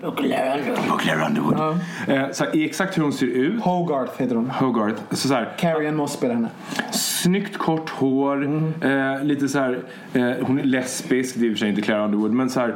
På 0.00 0.96
Claire 0.98 1.26
Underwood. 1.26 1.78
Eh, 2.08 2.30
så 2.32 2.44
här, 2.44 2.64
exakt 2.64 2.98
hur 2.98 3.02
hon 3.02 3.12
ser 3.12 3.26
ut. 3.26 3.62
Hogarth 3.62 4.20
heter 4.20 4.34
hon. 4.34 4.50
Hogarth. 4.50 5.02
Så, 5.10 5.28
så 5.28 5.34
här, 5.34 5.54
Carrie 5.58 5.88
Ann 5.88 5.96
Moss 5.96 6.12
spelar 6.12 6.34
henne. 6.34 6.48
Snyggt 6.90 7.58
kort 7.58 7.90
hår, 7.90 8.44
eh, 8.82 9.24
lite 9.24 9.48
så 9.48 9.58
här, 9.58 9.78
eh, 10.12 10.32
hon 10.46 10.58
är 10.58 10.64
lesbisk, 10.64 11.34
det 11.36 11.46
är 11.46 11.48
i 11.48 11.52
och 11.52 11.52
för 11.52 11.58
sig 11.58 11.68
inte 11.68 11.82
Claire 11.82 12.04
Underwood, 12.04 12.32
men 12.32 12.50
så 12.50 12.60
här 12.60 12.74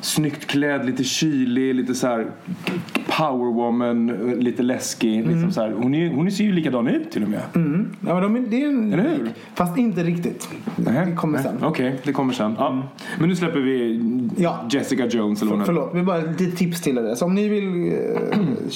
snyggt 0.00 0.46
klädd, 0.46 0.86
lite 0.86 1.04
kylig, 1.04 1.74
lite 1.74 1.94
så 1.94 2.06
här 2.06 2.26
powerwoman, 3.18 4.10
eh, 4.10 4.36
lite 4.36 4.62
läskig. 4.62 5.26
Liksom 5.26 5.52
så 5.52 5.60
här. 5.60 5.72
Hon, 5.82 5.94
är, 5.94 6.08
hon 6.10 6.30
ser 6.30 6.44
ju 6.44 6.52
likadan 6.52 6.88
ut 6.88 7.10
till 7.10 7.22
och 7.22 7.28
med. 7.28 7.40
Ja, 7.52 8.20
men 8.20 8.22
de, 8.22 8.36
är- 8.36 8.40
det 8.50 8.62
är 8.62 8.68
en 8.68 8.92
Eller 8.92 9.02
hur? 9.02 9.30
Fast 9.54 9.78
inte 9.78 10.02
riktigt. 10.04 10.48
Det 10.76 11.12
kommer 11.16 11.38
sen. 11.42 11.56
Okej, 11.62 11.96
det 12.04 12.12
kommer 12.12 12.32
sen. 12.32 12.54
Ja. 12.58 12.82
Men 13.18 13.28
nu 13.28 13.36
släpper 13.36 13.60
vi 13.60 14.00
Ja. 14.36 14.58
Jessica 14.70 15.06
Jones. 15.06 15.42
Eller 15.42 15.52
heter. 15.52 15.64
Förlåt, 15.64 15.90
vi 15.94 16.02
bara 16.02 16.18
lite 16.18 16.56
tips 16.56 16.80
till 16.82 16.98
er. 16.98 17.14
Så 17.14 17.24
om 17.24 17.34
ni 17.34 17.48
vill 17.48 17.92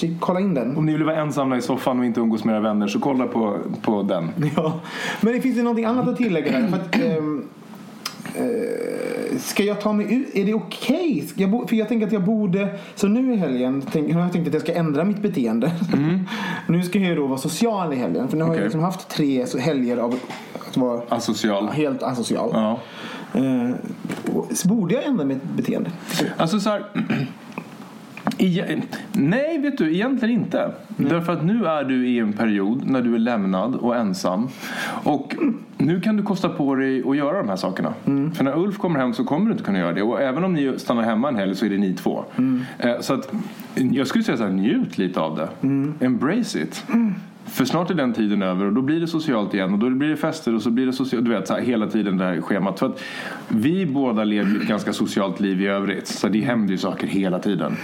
eh, 0.03 0.11
kolla 0.21 0.41
in 0.41 0.55
den. 0.55 0.77
Om 0.77 0.87
ni 0.87 0.93
vill 0.93 1.05
vara 1.05 1.17
ensamma 1.17 1.57
i 1.57 1.63
soffan 1.63 1.99
och 1.99 2.05
inte 2.05 2.21
umgås 2.21 2.45
med 2.45 2.53
era 2.53 2.61
vänner 2.61 2.87
så 2.87 3.01
kolla 3.01 3.27
på, 3.27 3.57
på 3.83 4.03
den. 4.03 4.29
Ja. 4.57 4.81
Men 5.21 5.33
det 5.33 5.41
finns 5.41 5.57
ju 5.59 5.63
någonting 5.63 5.85
annat 5.85 6.09
att 6.09 6.17
tillägga 6.17 6.53
där. 6.61 6.69
För 6.69 6.77
att, 6.77 6.95
ehm, 7.03 7.45
eh, 8.35 8.43
ska 9.39 9.63
jag 9.65 9.81
ta 9.81 9.93
mig 9.93 10.15
ut? 10.15 10.29
Är 10.35 10.45
det 10.45 10.55
okej? 10.55 11.25
Jag 11.37 11.51
bo- 11.51 11.67
För 11.67 11.77
jag 11.77 11.89
tänker 11.89 12.07
att 12.07 12.13
jag 12.13 12.25
borde... 12.25 12.79
Så 12.95 13.09
nu 13.09 13.33
i 13.35 13.37
helgen 13.37 13.83
tänk, 13.93 14.13
har 14.15 14.21
jag 14.21 14.33
tänkt 14.33 14.47
att 14.49 14.53
jag 14.55 14.63
ska 14.63 14.75
ändra 14.75 15.05
mitt 15.05 15.23
beteende. 15.23 15.73
nu 16.69 16.83
ska 16.83 16.99
jag 16.99 17.09
ju 17.09 17.15
då 17.15 17.27
vara 17.27 17.39
social 17.39 17.93
i 17.93 17.97
helgen. 17.97 18.29
För 18.29 18.37
nu 18.37 18.43
har 18.43 18.49
jag 18.49 18.55
Okej. 18.55 18.65
liksom 18.65 18.81
haft 18.81 19.09
tre 19.09 19.47
helger 19.61 19.97
av 19.97 20.15
att 20.69 20.77
vara 20.77 21.03
Asocial. 21.09 21.69
helt 21.69 22.03
asocial. 22.03 22.51
Ja. 22.53 22.79
Eh, 23.41 23.71
så 24.55 24.69
borde 24.69 24.95
jag 24.95 25.05
ändra 25.05 25.25
mitt 25.25 25.43
beteende? 25.45 25.91
Alltså 26.37 26.61
så 26.61 26.71
här. 26.71 26.85
Nej, 29.13 29.59
vet 29.59 29.79
du, 29.79 29.95
egentligen 29.95 30.35
inte. 30.41 30.73
Därför 30.97 31.33
att 31.33 31.45
nu 31.45 31.67
är 31.67 31.85
du 31.85 32.09
i 32.09 32.19
en 32.19 32.33
period 32.33 32.83
när 32.91 33.03
du 33.03 33.15
är 33.15 33.19
lämnad 33.19 33.75
och 33.77 33.97
ensam. 33.97 34.49
Och 35.05 35.37
nu 35.79 36.01
kan 36.01 36.17
du 36.17 36.23
kosta 36.23 36.49
på 36.49 36.75
dig 36.75 37.03
att 37.07 37.17
göra 37.17 37.39
de 37.39 37.49
här 37.49 37.57
sakerna. 37.57 37.95
För 38.35 38.45
när 38.45 38.59
Ulf 38.59 38.79
kommer 38.79 39.01
hem 39.01 39.15
så 39.15 39.25
kommer 39.25 39.47
du 39.47 39.53
inte 39.53 39.65
kunna 39.65 39.79
göra 39.79 39.93
det. 39.93 40.03
Och 40.03 40.21
även 40.23 40.45
om 40.45 40.53
ni 40.55 40.75
stannar 40.79 41.03
hemma 41.03 41.29
en 41.29 41.37
helg 41.37 41.55
så 41.55 41.67
är 41.67 41.71
det 41.71 41.79
ni 41.79 41.95
två. 41.95 42.25
Eh, 42.79 43.01
Så 43.01 43.15
att 43.15 43.33
jag 43.75 44.07
skulle 44.07 44.25
säga 44.25 44.37
så 44.37 44.45
här, 44.45 44.51
njut 44.51 44.99
lite 44.99 45.21
av 45.21 45.37
det. 45.37 45.49
Embrace 46.01 46.61
it. 46.63 46.85
För 47.47 47.65
snart 47.65 47.91
är 47.91 47.95
den 47.95 48.13
tiden 48.13 48.43
över 48.43 48.67
och 48.67 48.73
då 48.73 48.83
blir 48.83 49.01
det 49.01 49.07
socialt 49.07 49.55
igen 49.55 49.73
och 49.73 49.79
då 49.79 49.91
blir 49.91 50.09
det 50.09 50.17
fester 50.17 50.55
och 50.55 50.63
så 50.63 50.71
blir 50.71 50.87
det 50.87 50.93
socialt, 50.93 51.25
du 51.25 51.31
vet 51.31 51.49
så 51.49 51.55
här, 51.55 51.61
hela 51.61 51.87
tiden 51.87 52.17
det 52.19 52.25
här 52.25 52.41
schemat. 52.41 52.79
För 52.79 52.87
att 52.87 53.03
vi 53.49 53.87
båda 53.87 54.25
lever 54.25 54.57
ett 54.61 54.69
ganska 54.69 54.93
socialt 54.93 55.41
liv 55.41 55.61
i 55.61 55.67
övrigt 55.67 56.07
så 56.07 56.29
det 56.29 56.41
händer 56.41 56.71
ju 56.73 56.79
saker 56.79 57.07
hela 57.07 57.39
tiden. 57.39 57.77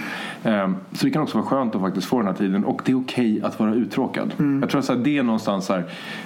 Ehm, 0.43 0.75
Så 0.91 1.05
det 1.05 1.11
kan 1.11 1.21
också 1.21 1.37
vara 1.37 1.47
skönt 1.47 1.75
att 1.75 1.81
faktiskt 1.81 2.07
få 2.07 2.17
den 2.17 2.27
här 2.27 2.33
tiden 2.33 2.65
och 2.65 2.81
det 2.85 2.91
är 2.91 2.97
okej 2.99 3.41
att 3.43 3.59
vara 3.59 3.73
uttråkad. 3.73 4.33
Jag 4.61 4.69
tror 4.69 4.91
att 4.91 5.03
det 5.03 5.17
är 5.17 5.23
någonstans 5.23 5.65
så 5.65 5.73
här, 5.73 5.83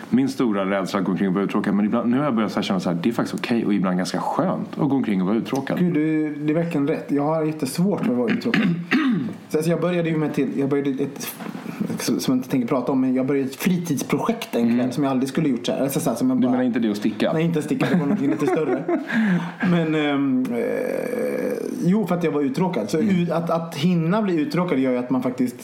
min 0.10 0.30
stora 0.30 0.69
rädsla 0.69 1.00
att 1.00 1.06
gå 1.06 1.12
omkring 1.12 1.28
och 1.28 1.34
vara 1.34 1.43
uttråkad 1.43 1.74
men 1.76 1.86
ibland, 1.86 2.10
nu 2.12 2.17
har 2.17 2.24
jag 2.24 2.36
börjat 2.36 2.52
så 2.52 2.60
här 2.60 2.63
känna 2.63 2.80
så 2.80 2.89
här, 2.89 2.98
det 3.04 3.10
är 3.10 3.13
faktiskt 3.13 3.39
okej 3.39 3.65
och 3.65 3.74
ibland 3.74 3.98
ganska 3.98 4.19
skönt 4.19 4.69
att 4.80 4.89
gå 4.89 4.96
omkring 4.96 5.22
och 5.22 5.28
vara 5.28 5.38
uttråkad. 5.38 5.80
Gud, 5.80 5.93
det, 5.93 6.30
det 6.30 6.54
är 6.54 6.56
verkligen 6.56 6.88
rätt. 6.88 7.06
Jag 7.12 7.24
har 7.24 7.43
jättesvårt 7.43 8.02
med 8.02 8.12
att 8.12 8.17
vara 8.17 8.32
uttråkad. 8.32 8.62
Så 9.50 9.58
alltså 9.58 9.72
jag 9.72 9.82
började 9.82 10.10
ju 10.10 10.17
med 10.17 10.34
till, 10.34 10.50
jag 10.60 10.69
började 10.69 10.89
ett, 10.89 11.36
som 12.00 12.19
jag 12.28 12.38
inte 12.38 12.50
tänker 12.50 12.67
prata 12.67 12.91
om, 12.91 13.02
men 13.02 13.15
jag 13.15 13.22
började 13.25 13.49
ett 13.49 13.55
fritidsprojekt 13.55 14.55
en 14.55 14.77
kväll 14.77 14.91
som 14.91 15.03
jag 15.03 15.12
aldrig 15.12 15.29
skulle 15.29 15.49
gjort 15.49 15.65
så 15.65 15.71
här. 15.71 15.81
Alltså 15.81 15.99
så 15.99 16.09
här 16.09 16.17
som 16.17 16.29
jag 16.29 16.38
Du 16.38 16.41
bara, 16.41 16.51
menar 16.51 16.63
inte 16.63 16.79
det 16.79 16.91
att 16.91 16.97
sticka? 16.97 17.33
Nej, 17.33 17.43
inte 17.45 17.62
sticka. 17.62 17.86
Det 17.91 17.95
var 17.97 18.05
något 18.05 18.21
lite 18.21 18.47
större. 18.47 18.83
Men 19.71 19.95
ehm, 19.95 20.45
eh, 20.51 21.53
jo, 21.86 22.07
för 22.07 22.15
att 22.15 22.23
jag 22.23 22.31
var 22.31 22.41
uttråkad. 22.41 22.89
Så 22.89 22.99
Mm. 22.99 23.31
att, 23.31 23.49
att 23.49 23.75
hinna 23.75 24.21
bli 24.21 24.36
uttråkad 24.41 24.79
gör 24.79 24.91
ju 24.91 24.97
att 24.97 25.09
man 25.09 25.23
faktiskt 25.23 25.55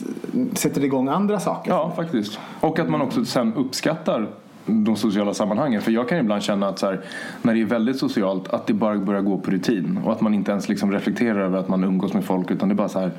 sätter 0.53 0.83
igång 0.83 1.07
andra 1.07 1.39
saker. 1.39 1.71
Ja, 1.71 1.93
faktiskt. 1.95 2.39
Och 2.59 2.79
att 2.79 2.89
man 2.89 3.01
också 3.01 3.25
sen 3.25 3.53
uppskattar 3.53 4.27
de 4.69 4.95
sociala 4.95 5.33
sammanhangen. 5.33 5.81
För 5.81 5.91
jag 5.91 6.09
kan 6.09 6.17
ibland 6.17 6.43
känna 6.43 6.67
att 6.67 6.79
så 6.79 6.85
här, 6.85 7.01
när 7.41 7.53
det 7.53 7.61
är 7.61 7.65
väldigt 7.65 7.97
socialt 7.97 8.47
att 8.47 8.67
det 8.67 8.73
bara 8.73 8.97
börjar 8.97 9.21
gå 9.21 9.37
på 9.37 9.51
rutin. 9.51 9.99
Och 10.05 10.11
att 10.11 10.21
man 10.21 10.33
inte 10.33 10.51
ens 10.51 10.69
liksom 10.69 10.91
reflekterar 10.91 11.39
över 11.39 11.57
att 11.57 11.67
man 11.67 11.83
umgås 11.83 12.13
med 12.13 12.25
folk. 12.25 12.51
Utan 12.51 12.69
det 12.69 12.75
bara, 12.75 12.89
så 12.89 12.99
här, 12.99 13.11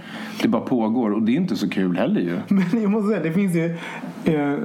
det 0.42 0.48
bara 0.48 0.62
pågår. 0.62 1.10
Och 1.10 1.22
det 1.22 1.32
är 1.32 1.36
inte 1.36 1.56
så 1.56 1.68
kul 1.68 1.96
heller 1.96 2.20
ju. 2.20 2.38
Men 2.48 2.82
jag 2.82 2.90
måste 2.90 3.08
säga, 3.08 3.22
det 3.22 3.32
finns 3.32 3.54
ju... 3.54 3.76
Eh, 4.24 4.58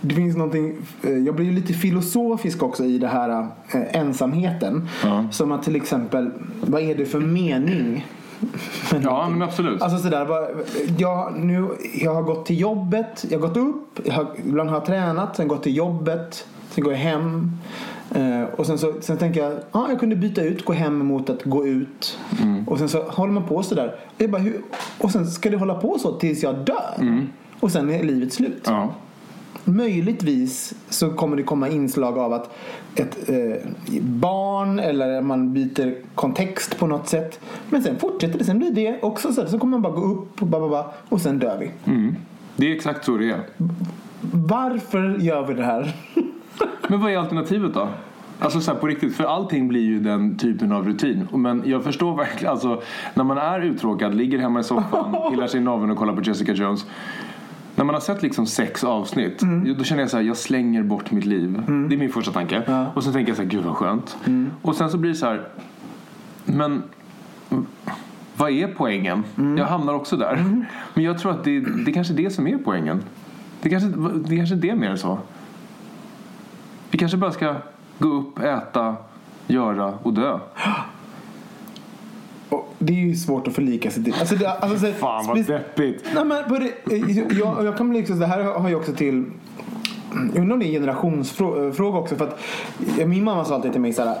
det 0.00 0.14
finns 0.14 0.36
någonting... 0.36 0.76
Eh, 1.02 1.18
jag 1.18 1.34
blir 1.34 1.46
ju 1.46 1.52
lite 1.52 1.72
filosofisk 1.72 2.62
också 2.62 2.84
i 2.84 2.98
det 2.98 3.08
här 3.08 3.46
eh, 3.72 4.00
ensamheten. 4.00 4.88
Ja. 5.04 5.28
Som 5.30 5.52
att 5.52 5.62
till 5.62 5.76
exempel, 5.76 6.30
vad 6.60 6.82
är 6.82 6.94
det 6.94 7.04
för 7.04 7.20
mening? 7.20 8.06
Med 8.92 9.02
Ja, 9.04 9.28
men 9.28 9.42
absolut. 9.42 9.82
Alltså 9.82 9.98
sådär, 9.98 10.26
bara, 10.26 10.46
jag, 10.98 11.38
nu, 11.38 11.68
jag 11.94 12.14
har 12.14 12.22
gått 12.22 12.46
till 12.46 12.60
jobbet, 12.60 13.24
jag 13.30 13.38
har 13.38 13.48
gått 13.48 13.56
upp, 13.56 14.00
jag 14.04 14.14
har, 14.14 14.26
ibland 14.46 14.70
har 14.70 14.76
jag 14.76 14.84
tränat, 14.84 15.36
sen 15.36 15.48
gått 15.48 15.62
till 15.62 15.76
jobbet, 15.76 16.46
sen 16.70 16.84
går 16.84 16.92
jag 16.92 17.00
hem. 17.00 17.52
Eh, 18.14 18.42
och 18.56 18.66
sen, 18.66 18.78
så, 18.78 18.94
sen 19.00 19.16
tänker 19.16 19.42
jag, 19.42 19.52
ja 19.72 19.86
jag 19.88 20.00
kunde 20.00 20.16
byta 20.16 20.42
ut 20.42 20.64
gå 20.64 20.72
hem 20.72 20.98
mot 20.98 21.30
att 21.30 21.44
gå 21.44 21.66
ut. 21.66 22.18
Mm. 22.42 22.68
Och 22.68 22.78
sen 22.78 22.88
så 22.88 23.02
håller 23.02 23.32
man 23.32 23.44
på 23.44 23.62
sådär. 23.62 23.94
Jag 24.18 24.30
bara, 24.30 24.42
hur, 24.42 24.62
och 24.98 25.10
sen 25.10 25.26
ska 25.26 25.50
det 25.50 25.56
hålla 25.56 25.74
på 25.74 25.98
så 25.98 26.12
tills 26.12 26.42
jag 26.42 26.54
dör. 26.54 27.26
Och 27.60 27.72
sen 27.72 27.90
är 27.90 28.02
livet 28.02 28.32
slut. 28.32 28.68
Mm. 28.68 28.80
Ja. 28.80 28.94
Möjligtvis 29.64 30.74
så 30.88 31.10
kommer 31.10 31.36
det 31.36 31.42
komma 31.42 31.68
inslag 31.68 32.18
av 32.18 32.32
att 32.32 32.56
ett 32.94 33.28
eh, 33.28 33.56
barn 34.00 34.78
eller 34.78 35.22
man 35.22 35.52
byter 35.52 35.94
kontext 36.14 36.78
på 36.78 36.86
något 36.86 37.08
sätt. 37.08 37.40
Men 37.70 37.82
sen 37.82 37.98
fortsätter 37.98 38.38
det. 38.38 38.44
Sen 38.44 38.58
blir 38.58 38.70
det 38.70 38.98
också 39.02 39.32
så. 39.32 39.46
Så 39.46 39.58
kommer 39.58 39.70
man 39.70 39.82
bara 39.82 39.92
gå 39.92 40.02
upp 40.02 40.42
och, 40.42 40.48
bara, 40.48 40.68
bara, 40.68 40.84
och 41.08 41.20
sen 41.20 41.38
dör 41.38 41.58
vi. 41.58 41.70
Det 42.56 42.70
är 42.70 42.76
exakt 42.76 43.04
så 43.04 43.16
det 43.16 43.30
är. 43.30 43.40
Varför 44.32 45.16
gör 45.20 45.46
vi 45.46 45.54
det 45.54 45.64
här? 45.64 45.96
Men 46.88 47.00
vad 47.00 47.12
är 47.12 47.18
alternativet 47.18 47.74
då? 47.74 47.88
Alltså 48.40 48.60
så 48.60 48.74
på 48.74 48.86
riktigt, 48.86 49.16
för 49.16 49.24
allting 49.24 49.68
blir 49.68 49.80
ju 49.80 50.00
den 50.00 50.36
typen 50.36 50.72
av 50.72 50.86
rutin. 50.86 51.28
Men 51.32 51.62
jag 51.66 51.84
förstår 51.84 52.16
verkligen, 52.16 52.52
alltså 52.52 52.82
när 53.14 53.24
man 53.24 53.38
är 53.38 53.60
uttråkad, 53.60 54.14
ligger 54.14 54.38
hemma 54.38 54.60
i 54.60 54.64
soffan, 54.64 55.16
pillar 55.30 55.46
sig 55.46 55.60
i 55.60 55.62
naveln 55.62 55.90
och 55.90 55.96
kollar 55.98 56.14
på 56.14 56.22
Jessica 56.22 56.52
Jones. 56.52 56.86
När 57.78 57.84
man 57.84 57.94
har 57.94 58.00
sett 58.00 58.22
liksom 58.22 58.46
sex 58.46 58.84
avsnitt, 58.84 59.42
då 59.78 59.84
känner 59.84 60.02
jag 60.02 60.10
så 60.10 60.16
här, 60.16 60.24
jag 60.24 60.36
slänger 60.36 60.82
bort 60.82 61.10
mitt 61.10 61.24
liv. 61.24 61.62
Det 61.88 61.94
är 61.94 61.98
min 61.98 62.12
första 62.12 62.32
tanke. 62.32 62.88
Och 62.94 63.04
sen 63.04 63.12
tänker 63.12 63.30
jag 63.30 63.36
så 63.36 63.42
här, 63.42 63.50
gud 63.50 63.64
vad 63.64 63.76
skönt. 63.76 64.16
Och 64.62 64.76
sen 64.76 64.90
så 64.90 64.98
blir 64.98 65.10
det 65.10 65.16
så 65.16 65.26
här, 65.26 65.48
men 66.44 66.82
vad 68.36 68.50
är 68.50 68.68
poängen? 68.68 69.24
Jag 69.58 69.66
hamnar 69.66 69.94
också 69.94 70.16
där. 70.16 70.64
Men 70.94 71.04
jag 71.04 71.18
tror 71.18 71.32
att 71.32 71.44
det, 71.44 71.60
det 71.60 71.92
kanske 71.92 72.14
är 72.14 72.16
det 72.16 72.30
som 72.30 72.46
är 72.46 72.58
poängen. 72.58 73.02
Det 73.62 73.70
kanske, 73.70 73.88
det 74.28 74.36
kanske 74.36 74.54
är 74.54 74.60
det 74.60 74.74
mer 74.74 74.90
än 74.90 74.98
så. 74.98 75.18
Vi 76.90 76.98
kanske 76.98 77.16
bara 77.16 77.32
ska 77.32 77.54
gå 77.98 78.08
upp, 78.08 78.38
äta, 78.38 78.96
göra 79.46 79.94
och 80.02 80.12
dö. 80.12 80.38
Och 82.48 82.74
det 82.78 82.92
är 82.92 82.96
ju 83.06 83.16
svårt 83.16 83.48
att 83.48 83.54
förlika 83.54 83.90
sig 83.90 84.04
till. 84.04 84.14
Alltså, 84.20 84.34
det, 84.36 84.50
alltså, 84.50 84.86
så, 84.86 84.92
Fan 84.92 85.26
vad 85.26 85.46
deppigt. 85.46 86.04
Nej, 86.14 86.24
men 86.24 86.44
på 86.48 86.58
det, 86.58 86.94
eh, 86.96 87.18
jag, 87.38 87.64
jag 87.64 87.76
kan 87.76 87.88
bli 87.90 87.98
liksom, 87.98 88.18
det 88.18 88.26
här 88.26 88.42
har 88.44 88.68
ju 88.68 88.74
också 88.74 88.92
till 88.92 89.24
jag 90.34 90.38
undrar 90.42 90.54
om 90.54 90.60
det 90.60 90.66
är 90.66 90.68
en 90.68 90.72
generationsfråga 90.72 91.98
också. 91.98 92.16
För 92.16 92.24
att 92.24 92.40
eh, 92.98 93.06
min 93.06 93.24
mamma 93.24 93.44
sa 93.44 93.54
alltid 93.54 93.72
till 93.72 93.80
mig 93.80 93.92
så 93.92 94.02
här. 94.04 94.14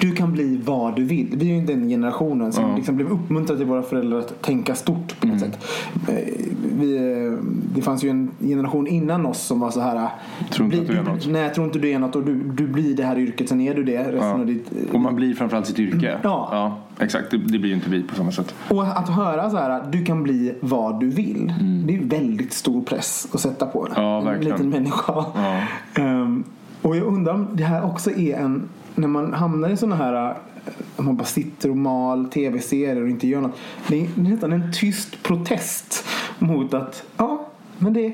Du 0.00 0.12
kan 0.12 0.32
bli 0.32 0.60
vad 0.64 0.96
du 0.96 1.04
vill. 1.04 1.28
Vi 1.36 1.46
är 1.46 1.50
ju 1.52 1.56
inte 1.56 1.72
den 1.72 1.88
generationen 1.88 2.52
som 2.52 2.76
liksom 2.76 2.96
blev 2.96 3.08
uppmuntrade 3.12 3.58
till 3.58 3.68
våra 3.68 3.82
föräldrar 3.82 4.18
att 4.18 4.42
tänka 4.42 4.74
stort 4.74 5.20
på 5.20 5.26
något 5.26 5.42
Mm. 5.42 5.52
sätt. 5.52 5.64
Eh, 6.08 6.34
Vi, 6.78 6.96
eh, 6.96 7.32
det 7.74 7.82
fanns 7.82 8.04
ju 8.04 8.08
en 8.10 8.30
generation 8.40 8.86
innan 8.86 9.26
oss 9.26 9.40
som 9.42 9.60
var 9.60 9.70
så 9.70 9.80
här. 9.80 10.08
Tror 10.52 10.64
inte 10.66 10.76
bli- 10.76 10.86
att 10.98 11.04
du 11.04 11.10
är 11.10 11.14
något. 11.14 11.26
Nej, 11.26 11.42
jag 11.42 11.54
tror 11.54 11.66
inte 11.66 11.78
du 11.78 11.90
är 11.90 11.98
något. 11.98 12.16
Och 12.16 12.22
du, 12.22 12.34
du 12.34 12.66
blir 12.66 12.94
det 12.96 13.02
här 13.04 13.18
yrket. 13.18 13.48
Sen 13.48 13.60
är 13.60 13.74
du 13.74 13.84
det 13.84 13.98
resten 13.98 14.18
Ja. 14.18 14.32
av 14.34 14.46
ditt 14.46 14.70
Och 14.92 15.00
man 15.00 15.16
blir 15.16 15.34
framförallt 15.34 15.66
sitt 15.66 15.78
yrke. 15.78 16.18
Ja. 16.22 16.48
ja 16.52 16.78
exakt, 17.00 17.30
det, 17.30 17.36
det 17.36 17.58
blir 17.58 17.66
ju 17.70 17.74
inte 17.74 17.90
vi 17.90 18.02
på 18.02 18.14
samma 18.14 18.32
sätt. 18.32 18.54
Och 18.68 18.86
att 18.98 19.08
höra 19.08 19.50
så 19.50 19.56
här, 19.56 19.82
du 19.90 20.04
kan 20.04 20.22
bli 20.22 20.54
vad 20.60 21.00
du 21.00 21.08
vill. 21.10 21.54
Det 21.86 21.94
är 21.94 22.00
väldigt 22.00 22.52
stor 22.52 22.82
press 22.82 23.28
att 23.32 23.40
sätta 23.40 23.66
på 23.66 23.86
Mm. 23.86 24.02
Ja, 24.02 24.18
en 24.18 24.24
verkligen. 24.24 24.52
liten 24.56 24.68
människa. 24.70 25.24
Ja. 25.34 25.60
Ehm, 25.94 26.44
och 26.82 26.96
jag 26.96 27.06
undrar 27.06 27.34
om 27.34 27.48
det 27.52 27.64
här 27.64 27.84
också 27.84 28.10
är 28.10 28.36
en, 28.36 28.68
när 28.94 29.08
man 29.08 29.32
hamnar 29.32 29.68
i 29.68 29.76
sådana 29.76 29.96
här, 29.96 30.30
eh, 30.30 30.72
om 30.96 31.04
man 31.04 31.16
bara 31.16 31.24
sitter 31.24 31.70
och 31.70 31.76
mal 31.76 32.24
tv-serier 32.24 33.02
och 33.02 33.08
inte 33.08 33.26
gör 33.28 33.40
något. 33.40 33.56
Det 33.88 34.00
är 34.00 34.08
nästan 34.14 34.52
en 34.52 34.72
tyst 34.72 35.22
protest 35.22 36.04
mot 36.38 36.74
att, 36.74 37.04
ja, 37.16 37.46
men 37.78 37.92
det, 37.92 38.12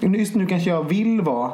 just 0.00 0.34
nu 0.34 0.46
kanske 0.46 0.70
jag 0.70 0.84
vill 0.88 1.20
vara 1.20 1.50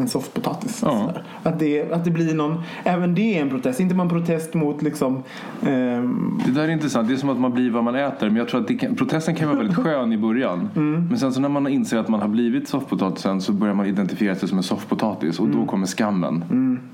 en 0.00 0.08
soffpotatis. 0.08 0.80
Ja. 0.84 1.12
Att, 1.42 1.58
det, 1.58 1.92
att 1.92 2.04
det 2.04 2.10
blir 2.10 2.34
någon, 2.34 2.62
även 2.84 3.14
det 3.14 3.38
är 3.38 3.42
en 3.42 3.50
protest. 3.50 3.80
Inte 3.80 3.94
bara 3.94 4.02
en 4.02 4.08
protest 4.08 4.54
mot 4.54 4.82
liksom 4.82 5.22
ehm, 5.62 6.40
Det 6.46 6.52
där 6.52 6.62
är 6.62 6.68
intressant. 6.68 7.08
Det 7.08 7.14
är 7.14 7.18
som 7.18 7.28
att 7.28 7.40
man 7.40 7.52
blir 7.52 7.70
vad 7.70 7.84
man 7.84 7.94
äter. 7.94 8.26
Men 8.26 8.36
jag 8.36 8.48
tror 8.48 8.60
att 8.60 8.80
kan, 8.80 8.94
protesten 8.94 9.34
kan 9.34 9.48
vara 9.48 9.58
väldigt 9.58 9.76
skön 9.84 10.12
i 10.12 10.18
början. 10.18 10.68
Men 11.08 11.18
sen 11.18 11.32
så 11.32 11.40
när 11.40 11.48
man 11.48 11.68
inser 11.68 11.98
att 11.98 12.08
man 12.08 12.20
har 12.20 12.28
blivit 12.28 12.68
soffpotatisen 12.68 13.40
så 13.40 13.52
börjar 13.52 13.74
man 13.74 13.86
identifiera 13.86 14.34
sig 14.34 14.48
som 14.48 14.58
en 14.58 14.64
soffpotatis. 14.64 15.40
Och 15.40 15.48
då 15.48 15.64
kommer 15.66 15.86
skammen. 15.86 16.44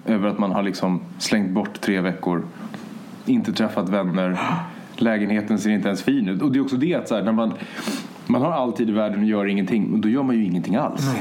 Över 0.07 0.29
att 0.29 0.39
man 0.39 0.53
har 0.53 0.63
liksom 0.63 1.01
slängt 1.19 1.51
bort 1.51 1.81
tre 1.81 2.01
veckor. 2.01 2.43
Inte 3.27 3.53
träffat 3.53 3.89
vänner. 3.89 4.39
Lägenheten 4.97 5.59
ser 5.59 5.71
inte 5.71 5.89
ens 5.89 6.03
fin 6.03 6.29
ut. 6.29 6.43
Och 6.43 6.53
det 6.53 6.59
är 6.59 6.61
också 6.63 6.77
det 6.77 6.95
att 6.95 7.09
så 7.09 7.15
här, 7.15 7.23
när 7.23 7.33
man, 7.33 7.53
man 8.27 8.43
har 8.43 8.53
all 8.53 8.73
tid 8.73 8.89
i 8.89 8.93
världen 8.93 9.21
och 9.21 9.27
gör 9.27 9.47
ingenting. 9.47 9.93
Och 9.93 9.99
då 9.99 10.09
gör 10.09 10.23
man 10.23 10.37
ju 10.37 10.45
ingenting 10.45 10.77
alls. 10.77 11.15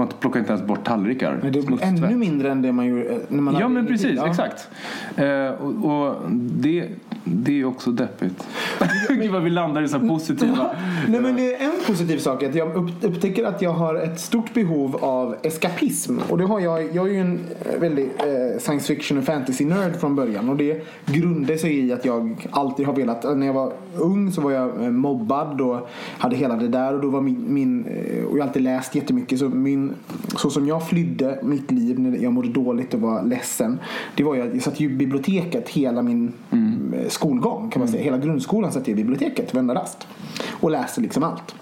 Man 0.00 0.08
plockar 0.20 0.40
inte 0.40 0.52
ens 0.52 0.66
bort 0.66 0.84
tallrikar. 0.84 1.38
Men 1.42 1.52
det 1.52 1.62
Smutstvätt. 1.62 2.02
ännu 2.02 2.16
mindre 2.16 2.50
än 2.52 2.62
det 2.62 2.72
man 2.72 2.86
gjorde 2.86 3.02
eh, 3.04 3.16
när 3.28 3.40
man 3.42 3.54
Ja 3.60 3.68
men 3.68 3.86
precis, 3.86 4.12
Ja. 4.16 4.28
exakt. 4.28 4.68
Eh, 5.16 5.48
och, 5.48 6.06
och 6.08 6.14
det, 6.40 6.88
det 7.24 7.60
är 7.60 7.64
också 7.64 7.90
deppigt. 7.90 8.48
Gud 9.08 9.30
vad 9.30 9.42
vi 9.42 9.50
landar 9.50 9.82
i 9.82 9.88
så 9.88 10.00
positiva. 10.00 10.70
Nej 11.08 11.20
men 11.20 11.36
det 11.36 11.54
är 11.54 11.64
en 11.64 11.72
positiv 11.86 12.18
sak 12.18 12.42
att 12.42 12.54
jag 12.54 12.76
upp- 12.76 13.04
upptäcker 13.04 13.44
att 13.44 13.62
jag 13.62 13.72
har 13.72 13.94
ett 13.94 14.20
stort 14.20 14.54
behov 14.54 14.96
av 14.96 15.36
eskapism. 15.42 16.18
Och 16.28 16.38
det 16.38 16.44
har 16.44 16.60
jag, 16.60 16.96
jag 16.96 17.08
är 17.08 17.12
ju 17.12 17.20
en 17.20 17.40
eh, 17.74 17.80
väldigt 17.80 18.10
eh, 18.18 18.58
science 18.60 18.94
fiction 18.94 19.18
och 19.18 19.24
fantasy 19.24 19.64
nörd 19.64 19.96
från 19.96 20.16
början. 20.16 20.48
Och 20.48 20.56
det 20.56 20.86
grundar 21.06 21.56
sig 21.56 21.78
i 21.86 21.92
att 21.92 22.04
jag 22.04 22.48
alltid 22.50 22.86
har 22.86 22.92
velat, 22.94 23.36
när 23.38 23.46
jag 23.46 23.54
var 23.54 23.72
ung 23.96 24.32
så 24.32 24.40
var 24.40 24.50
jag 24.50 24.84
eh, 24.84 24.90
mobbad 24.90 25.60
och 25.60 25.88
hade 26.18 26.36
hela 26.36 26.56
det 26.56 26.68
där. 26.68 26.94
Och 26.94 27.00
då 27.00 27.08
var 27.10 27.20
min, 27.20 27.44
min 27.48 27.84
och 28.30 28.38
jag 28.38 28.42
har 28.42 28.48
alltid 28.48 28.62
läst 28.62 28.94
jättemycket. 28.94 29.38
Så, 29.38 29.48
min, 29.48 29.89
så 30.36 30.50
som 30.50 30.66
jag 30.66 30.88
flydde 30.88 31.38
mitt 31.42 31.70
liv 31.70 32.00
när 32.00 32.18
jag 32.18 32.32
mådde 32.32 32.48
dåligt 32.48 32.94
och 32.94 33.00
var 33.00 33.22
ledsen. 33.22 33.78
Det 34.16 34.24
var 34.24 34.34
jag, 34.34 34.54
jag 34.54 34.62
satt 34.62 34.80
ju 34.80 34.86
i 34.86 34.96
biblioteket 34.96 35.68
hela 35.68 36.02
min 36.02 36.32
eh, 36.52 37.08
skolgång 37.08 37.70
kan 37.70 37.80
man 37.80 37.88
säga. 37.88 38.02
Hela 38.02 38.18
grundskolan 38.18 38.72
satt 38.72 38.88
jag 38.88 38.92
i 38.92 38.96
biblioteket 38.96 39.54
varenda 39.54 39.74
rast. 39.74 40.06
Och 40.50 40.70
läste 40.70 41.00
liksom 41.00 41.22
allt. 41.22 41.54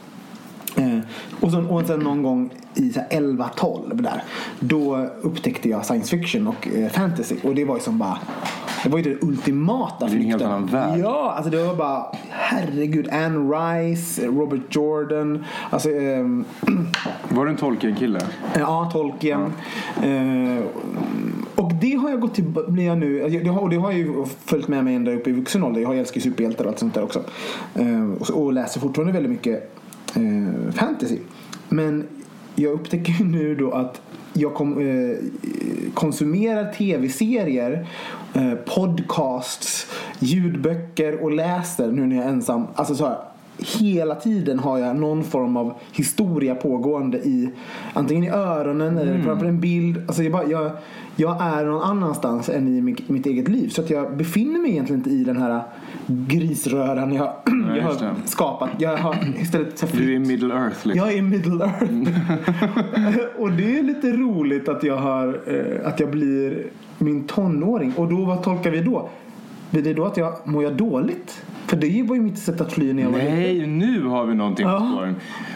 Eh, 0.77 0.99
och, 1.41 1.51
sen, 1.51 1.67
och 1.67 1.87
sen 1.87 2.01
någon 2.01 2.23
gång 2.23 2.51
i 2.75 2.93
så 2.93 3.01
här 3.01 3.21
11-12 3.21 4.03
där. 4.03 4.23
Då 4.61 4.97
upptäckte 5.23 5.69
jag 5.69 5.85
science 5.85 6.17
fiction 6.17 6.47
och 6.47 6.69
eh, 6.69 6.89
fantasy. 6.89 7.37
Och 7.43 7.55
det 7.55 7.65
var 7.65 7.75
ju 7.75 7.81
som 7.81 7.99
bara. 7.99 8.19
Det 8.83 8.89
var 8.89 8.99
ju 8.99 9.05
den 9.05 9.29
ultimata 9.29 10.07
är 10.07 10.11
en 10.11 10.17
helt 10.17 10.29
flykten. 10.29 10.51
annan 10.51 10.67
värld. 10.67 10.99
Ja, 10.99 11.33
alltså 11.37 11.51
det 11.51 11.63
var 11.63 11.75
bara 11.75 12.07
herregud. 12.31 13.09
Anne 13.09 13.39
Rice, 13.39 14.27
Robert 14.27 14.61
Jordan. 14.77 15.45
Alltså, 15.71 15.91
ehm, 15.91 16.45
Var 17.29 17.45
du 17.45 17.51
en 17.51 17.57
Tolkien-kille? 17.57 18.21
Ja, 18.59 18.91
Tolkien. 18.93 19.53
Eh, 20.03 20.65
och 21.55 21.75
det 21.75 21.95
har 21.95 22.11
jag 22.11 22.21
gått 22.21 22.35
till, 22.35 22.45
blir 22.69 22.85
jag 22.87 22.99
nu, 22.99 23.25
alltså, 23.25 23.39
det 23.39 23.51
har, 23.51 23.69
det 23.69 23.77
har 23.77 23.93
ju 23.93 24.25
följt 24.45 24.69
med 24.69 24.85
mig 24.85 24.95
ända 24.95 25.13
upp 25.13 25.27
i 25.27 25.33
vuxen 25.33 25.63
ålder. 25.63 25.81
Jag 25.81 25.99
älskar 25.99 26.21
ju 26.21 26.31
superhjältar 26.31 26.65
och 26.65 26.71
allt 26.71 26.79
sånt 26.79 26.95
där 26.95 27.03
också. 27.03 27.25
Eh, 27.75 28.11
och, 28.21 28.31
och 28.31 28.53
läser 28.53 28.81
fortfarande 28.81 29.13
väldigt 29.13 29.33
mycket 29.33 29.78
eh, 30.19 30.73
fantasy. 30.73 31.19
Men 31.69 32.07
jag 32.55 32.73
upptäcker 32.73 33.25
nu 33.25 33.55
då 33.55 33.71
att 33.71 34.01
jag 34.33 34.55
kom, 34.55 34.79
eh, 34.79 35.17
konsumerar 35.95 36.73
tv-serier, 36.73 37.87
eh, 38.35 38.55
podcasts, 38.55 39.87
ljudböcker 40.19 41.23
och 41.23 41.33
läser 41.33 41.93
nu 41.93 42.07
när 42.07 42.17
jag 42.17 42.25
är 42.25 42.29
ensam. 42.29 42.67
Alltså 42.75 42.95
så 42.95 43.07
här, 43.07 43.19
hela 43.59 44.15
tiden 44.15 44.59
har 44.59 44.79
jag 44.79 44.97
någon 44.97 45.25
form 45.25 45.57
av 45.57 45.75
historia 45.93 46.55
pågående 46.55 47.19
i 47.19 47.51
antingen 47.93 48.25
i 48.25 48.29
öronen 48.29 48.99
eller 48.99 49.23
framför 49.23 49.47
en 49.47 49.61
bild. 49.61 49.99
Alltså 50.07 50.23
jag, 50.23 50.33
bara, 50.33 50.47
jag, 50.47 50.71
jag 51.17 51.43
är 51.43 51.65
någon 51.65 51.83
annanstans 51.83 52.49
än 52.49 52.69
i 52.69 52.81
mitt, 52.81 53.09
mitt 53.09 53.27
eget 53.27 53.49
liv. 53.49 53.69
Så 53.69 53.83
att 53.83 53.91
jag 53.91 54.17
befinner 54.17 54.61
mig 54.61 54.71
egentligen 54.71 55.01
inte 55.01 55.11
i 55.11 55.25
den 55.25 55.37
här 55.37 55.63
grisröran 56.09 57.13
jag, 57.15 57.33
jag 57.69 57.77
just 57.77 58.01
har 58.01 58.15
skapat. 58.25 58.71
Jag 58.79 58.97
har 58.97 59.17
istället 59.41 59.81
här 59.81 59.89
Du 60.01 60.13
är 60.13 60.17
i 60.17 60.19
Middle 60.19 60.55
Earth 60.55 60.87
liksom. 60.87 60.93
jag 61.07 61.13
är 61.13 61.17
i 61.19 61.23
Middle 61.23 61.65
Earth. 61.65 61.85
och 63.39 63.53
det 63.53 63.79
är 63.79 63.83
lite 63.83 64.13
roligt 64.13 64.69
att 64.69 64.83
jag 64.83 64.97
har 64.97 65.41
eh, 65.47 65.89
att 65.89 66.01
jag 66.01 66.11
blir 66.11 66.63
min 66.99 67.25
tonåring. 67.25 67.93
Och 67.97 68.09
då 68.09 68.25
vad 68.25 68.43
tolkar 68.43 68.71
vi 68.71 68.81
då? 68.81 69.09
blir 69.71 69.83
det 69.83 69.95
då 69.95 70.05
att 70.05 70.17
jag 70.17 70.33
mår 70.45 70.63
jag 70.65 70.73
dåligt? 70.73 71.43
För 71.67 71.77
det 71.77 72.03
var 72.09 72.15
ju 72.17 72.23
mitt 72.23 72.39
sätt 72.39 72.61
att 72.61 72.73
fly 72.73 72.93
när 72.93 73.03
jag 73.03 73.11
var 73.11 73.19
liten. 73.19 73.35
Nej, 73.35 73.67
nu 73.67 74.05
har 74.05 74.25
vi 74.27 74.35
någonting 74.35 74.67
på 74.67 74.71
Ja. 74.73 74.91
spåren. 74.93 75.15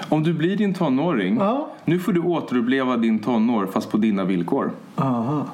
Om 0.09 0.22
du 0.22 0.35
blir 0.35 0.57
din 0.57 0.74
tonåring, 0.74 1.37
Ja. 1.37 1.68
nu 1.85 1.99
får 1.99 2.12
du 2.12 2.20
återuppleva 2.20 2.97
din 2.97 3.18
tonår 3.18 3.66
fast 3.66 3.91
på 3.91 3.97
dina 3.97 4.24
villkor. 4.24 4.70
Aha. 4.97 5.47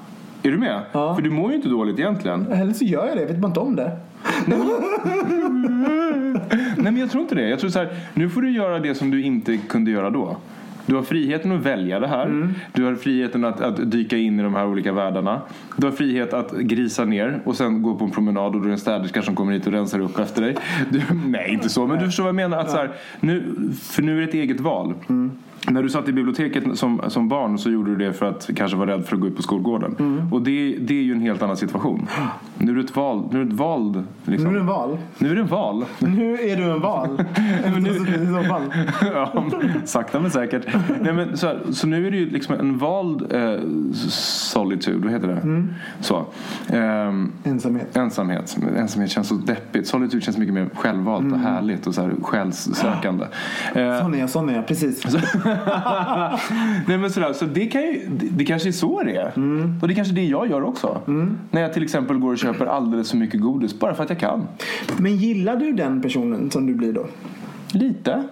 Är 0.43 0.51
du 0.51 0.59
med? 0.59 0.81
Ja. 0.93 1.15
För 1.15 1.23
du 1.23 1.31
mår 1.31 1.51
ju 1.51 1.57
inte 1.57 1.69
dåligt 1.69 1.99
egentligen. 1.99 2.47
Eller 2.53 2.73
så 2.73 2.85
gör 2.85 3.07
jag 3.07 3.17
det, 3.17 3.21
jag 3.21 3.29
vet 3.29 3.39
bara 3.39 3.47
inte 3.49 3.61
om 3.61 3.77
det. 3.77 3.97
Nej 6.77 6.93
men 6.93 6.97
jag 6.97 7.11
tror 7.11 7.23
inte 7.23 7.35
det. 7.35 7.49
Jag 7.49 7.59
tror 7.59 7.71
så 7.71 7.79
här, 7.79 7.89
nu 8.15 8.31
får 8.31 8.43
du 8.43 8.51
göra 8.51 8.79
det 8.79 8.95
som 8.95 9.11
du 9.11 9.23
inte 9.23 9.57
kunde 9.57 9.91
göra 9.91 10.11
då. 10.11 10.37
Du 10.89 10.95
har 10.95 11.03
friheten 11.03 11.53
att 11.53 11.67
välja 11.67 12.01
det 12.01 12.07
här. 12.07 12.27
Mm. 12.27 12.55
Du 12.73 12.85
har 12.85 12.95
friheten 12.95 13.45
att, 13.45 13.61
att 13.61 13.91
dyka 13.91 14.17
in 14.17 14.41
i 14.41 14.43
de 14.43 14.55
här 14.55 14.67
olika 14.67 14.93
världarna. 14.93 15.41
Du 15.77 15.87
har 15.87 15.93
frihet 15.93 16.35
att 16.35 16.53
grisa 16.53 17.05
ner 17.05 17.41
och 17.45 17.57
sen 17.57 17.83
gå 17.83 17.95
på 17.95 18.05
en 18.05 18.11
promenad 18.11 18.47
och 18.47 18.53
då 18.53 18.59
är 18.59 18.67
det 18.67 18.73
en 18.73 18.79
städerska 18.79 19.23
som 19.23 19.37
kommer 19.37 19.53
hit 19.53 19.67
och 19.67 19.73
rensar 19.73 20.01
upp 20.01 20.19
efter 20.19 20.43
dig. 20.43 20.57
Du, 20.91 21.03
nej, 21.27 21.51
inte 21.53 21.69
så. 21.69 21.87
Men 21.87 21.99
du 21.99 22.05
förstår 22.05 22.25
vad 22.25 22.29
jag 22.29 22.35
menar. 22.35 22.59
Att 22.59 22.71
så 22.71 22.77
här, 22.77 22.91
nu, 23.21 23.55
för 23.81 24.03
nu 24.03 24.17
är 24.17 24.21
det 24.21 24.29
ett 24.29 24.35
eget 24.35 24.61
val. 24.61 24.95
Mm. 25.09 25.31
När 25.69 25.83
du 25.83 25.89
satt 25.89 26.09
i 26.09 26.13
biblioteket 26.13 26.79
som, 26.79 27.01
som 27.09 27.29
barn 27.29 27.59
så 27.59 27.71
gjorde 27.71 27.91
du 27.91 27.97
det 28.07 28.13
för 28.13 28.27
att 28.27 28.51
kanske 28.57 28.77
vara 28.77 28.91
rädd 28.91 29.07
för 29.07 29.15
att 29.15 29.21
gå 29.21 29.27
ut 29.27 29.37
på 29.37 29.43
skolgården. 29.43 29.97
Mm. 29.99 30.33
Och 30.33 30.43
det, 30.43 30.77
det 30.81 30.95
är 30.95 31.03
ju 31.03 31.13
en 31.13 31.21
helt 31.21 31.43
annan 31.43 31.57
situation. 31.57 32.07
Nu 32.61 32.71
är 32.73 32.75
du 32.75 32.81
ett 32.81 32.97
val. 32.97 33.29
Nu 33.33 33.41
är 33.41 33.45
du 33.45 33.51
ett 33.51 33.57
vald. 33.57 34.05
Liksom. 34.25 34.45
Nu 34.45 34.51
är 34.51 34.55
det 34.55 34.61
en 34.61 34.67
val. 34.67 34.99
Nu 35.19 35.31
är 35.31 35.35
det 35.35 35.41
en 35.41 35.49
val. 35.49 35.87
Nu 35.99 36.35
är 36.35 36.57
du 36.57 36.63
en 36.63 36.81
val. 36.81 37.09
nu... 37.81 38.29
Ja, 39.15 39.45
sakta 39.85 40.21
men 40.21 40.31
säkert. 40.31 40.67
Nej, 41.01 41.13
men 41.13 41.37
så, 41.37 41.47
här, 41.47 41.61
så 41.71 41.87
nu 41.87 42.07
är 42.07 42.11
det 42.11 42.17
ju 42.17 42.31
liksom 42.31 42.55
en 42.55 42.79
vald 42.79 43.33
eh, 43.33 43.61
solitude, 44.11 44.99
vad 45.05 45.13
heter 45.13 45.29
det? 45.29 45.67
Så. 46.01 46.27
Ehm, 46.69 47.33
Ensamhet. 47.45 47.97
ensamhet. 47.97 48.59
Ensamhet 48.77 49.11
känns 49.11 49.29
så 49.29 49.35
deppigt. 49.35 49.89
Solitude 49.89 50.21
känns 50.25 50.39
mycket 50.39 50.55
mer 50.55 50.69
självvalt 50.75 51.33
och 51.33 51.39
härligt 51.39 51.87
och 51.87 51.95
så 51.95 52.03
här 52.03 52.13
själssökande. 52.23 53.25
Eh, 53.75 54.01
Sån 54.01 54.15
är 54.15 54.19
jag, 54.19 54.31
sån 54.31 54.49
är 54.49 54.55
jag. 54.55 54.67
Precis. 54.67 55.05
Nej 56.87 56.99
men 56.99 57.11
sådär, 57.11 57.33
så 57.33 57.45
det, 57.45 57.67
kan 57.67 57.83
ju, 57.83 58.09
det, 58.11 58.27
det 58.31 58.45
kanske 58.45 58.69
är 58.69 58.73
så 58.73 59.03
det 59.03 59.17
är. 59.17 59.27
Och 59.83 59.89
det 59.89 59.95
är 59.95 59.97
kanske 59.97 60.15
det 60.15 60.25
jag 60.25 60.51
gör 60.51 60.63
också. 60.63 61.01
När 61.51 61.61
jag 61.63 61.73
till 61.73 61.83
exempel 61.83 62.19
går 62.19 62.33
och 62.33 62.39
köper 62.39 62.48
alldeles 62.67 63.11
för 63.11 63.17
mycket 63.17 63.41
godis 63.41 63.79
bara 63.79 63.95
för 63.95 64.03
att 64.03 64.11
jag 64.11 64.19
kan. 64.19 64.49
Men 64.99 65.17
gillar 65.17 65.57
du 65.57 65.73
den 65.73 66.03
personen 66.03 66.51
som 66.51 66.67
du 66.67 66.75
blir 66.75 66.93
då? 66.93 67.07
Lite. 67.73 68.25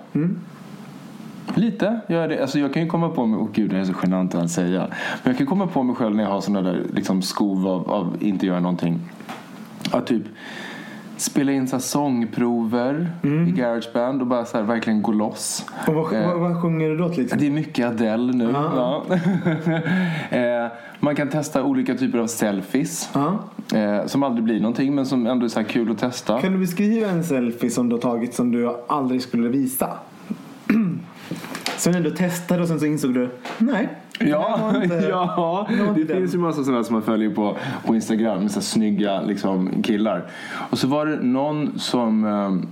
Lite 1.55 2.01
gör 2.09 2.29
det. 2.29 2.43
Alltså 2.43 2.59
jag 2.59 2.73
kan 2.75 2.83
ju 2.83 2.89
komma 2.89 3.09
på 3.09 3.27
mig, 3.27 3.41
åh 3.41 3.49
gud 3.53 3.71
det 3.71 3.79
är 3.79 3.85
så 3.85 3.93
genant 4.03 4.35
att 4.35 4.51
säga. 4.51 4.81
Men 5.23 5.31
jag 5.31 5.39
kan 5.39 5.47
komma 5.47 5.67
på 5.67 5.83
mig 5.83 5.97
själv 5.97 6.17
när 6.17 6.23
jag 6.23 6.31
har 6.31 6.41
sådana 6.41 6.71
där 6.71 6.83
liksom 6.95 7.23
skov 7.23 7.69
av, 7.69 7.91
av 7.91 8.17
inte 8.21 8.47
göra 8.47 8.61
någonting. 8.61 9.01
Att 9.91 10.07
typ 10.07 10.23
spela 11.17 11.53
in 11.53 11.69
så 11.69 11.79
sångprover 11.79 13.11
i 13.49 13.51
Garageband 13.51 14.21
och 14.21 14.27
bara 14.27 14.45
så 14.45 14.63
verkligen 14.63 15.03
gå 15.03 15.13
loss. 15.13 15.67
Och 15.87 15.95
vad, 15.95 16.13
Eh, 16.13 16.27
vad, 16.29 16.41
vad 16.41 16.63
sjunger 16.63 16.91
du 16.91 16.97
då 16.97 17.09
till 17.09 17.25
exempel? 17.25 17.39
det 17.47 17.53
är 17.53 17.55
mycket 17.55 17.87
Adele 17.87 18.33
nu. 18.33 18.51
Ja. 18.55 19.05
eh, 20.31 20.73
man 21.01 21.17
kan 21.17 21.29
testa 21.29 21.63
olika 21.65 21.95
typer 21.95 22.19
av 22.19 22.27
selfies. 22.27 23.11
Ja. 23.13 23.39
Eh, 23.79 24.07
som 24.07 24.23
aldrig 24.23 24.45
blir 24.45 24.61
någonting 24.61 24.95
men 24.95 25.07
som 25.07 25.27
ändå 25.27 25.45
är 25.45 25.49
så 25.49 25.61
här 25.61 25.67
kul 25.67 25.91
att 25.91 25.99
testa. 25.99 26.41
Kan 26.41 26.53
du 26.53 26.59
beskriva 26.59 27.09
en 27.11 27.25
selfie 27.25 27.71
som 27.71 27.89
du 27.89 27.95
har 27.95 28.01
tagit 28.01 28.35
som 28.35 28.53
du 28.53 28.77
aldrig 28.89 29.23
skulle 29.23 29.49
visa? 29.49 29.89
Så 31.79 31.91
när 31.91 32.01
du 32.01 32.11
testade 32.11 32.63
och 32.63 32.69
sen 32.69 32.81
så 32.81 32.87
insåg 32.87 33.15
du, 33.15 33.31
nej. 33.59 33.89
Ja, 34.21 34.75
ja. 35.09 35.69
det 35.97 36.15
finns 36.15 36.35
ju 36.35 36.39
massa 36.39 36.65
sådana 36.65 36.85
som 36.85 36.95
man 36.95 37.03
följer 37.03 37.31
på, 37.31 37.57
på 37.87 37.95
Instagram 37.95 38.43
med 38.43 38.51
så 38.51 38.61
snygga 38.61 39.21
liksom, 39.21 39.83
killar. 39.83 40.25
Och 40.71 40.79
så 40.79 40.89
var 40.89 41.07
det 41.07 41.17
någon 41.17 41.79
som 41.79 42.25
eh, 42.25 42.69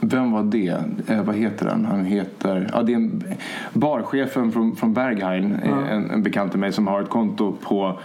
vem 0.00 0.32
var 0.32 0.42
det? 0.42 0.84
Eh, 1.06 1.22
vad 1.22 1.36
heter 1.36 1.66
han? 1.66 1.84
Han 1.84 2.04
heter... 2.04 2.70
Ja, 2.72 2.82
det 2.82 2.92
är 2.92 2.96
en, 2.96 3.24
barchefen 3.72 4.52
från, 4.52 4.76
från 4.76 4.94
Berghain, 4.94 5.54
eh, 5.62 5.92
en, 5.92 6.10
en 6.10 6.22
bekant 6.22 6.50
till 6.50 6.60
mig 6.60 6.72
som 6.72 6.86
har 6.86 7.02
ett 7.02 7.08
konto 7.08 7.56
på, 7.62 7.98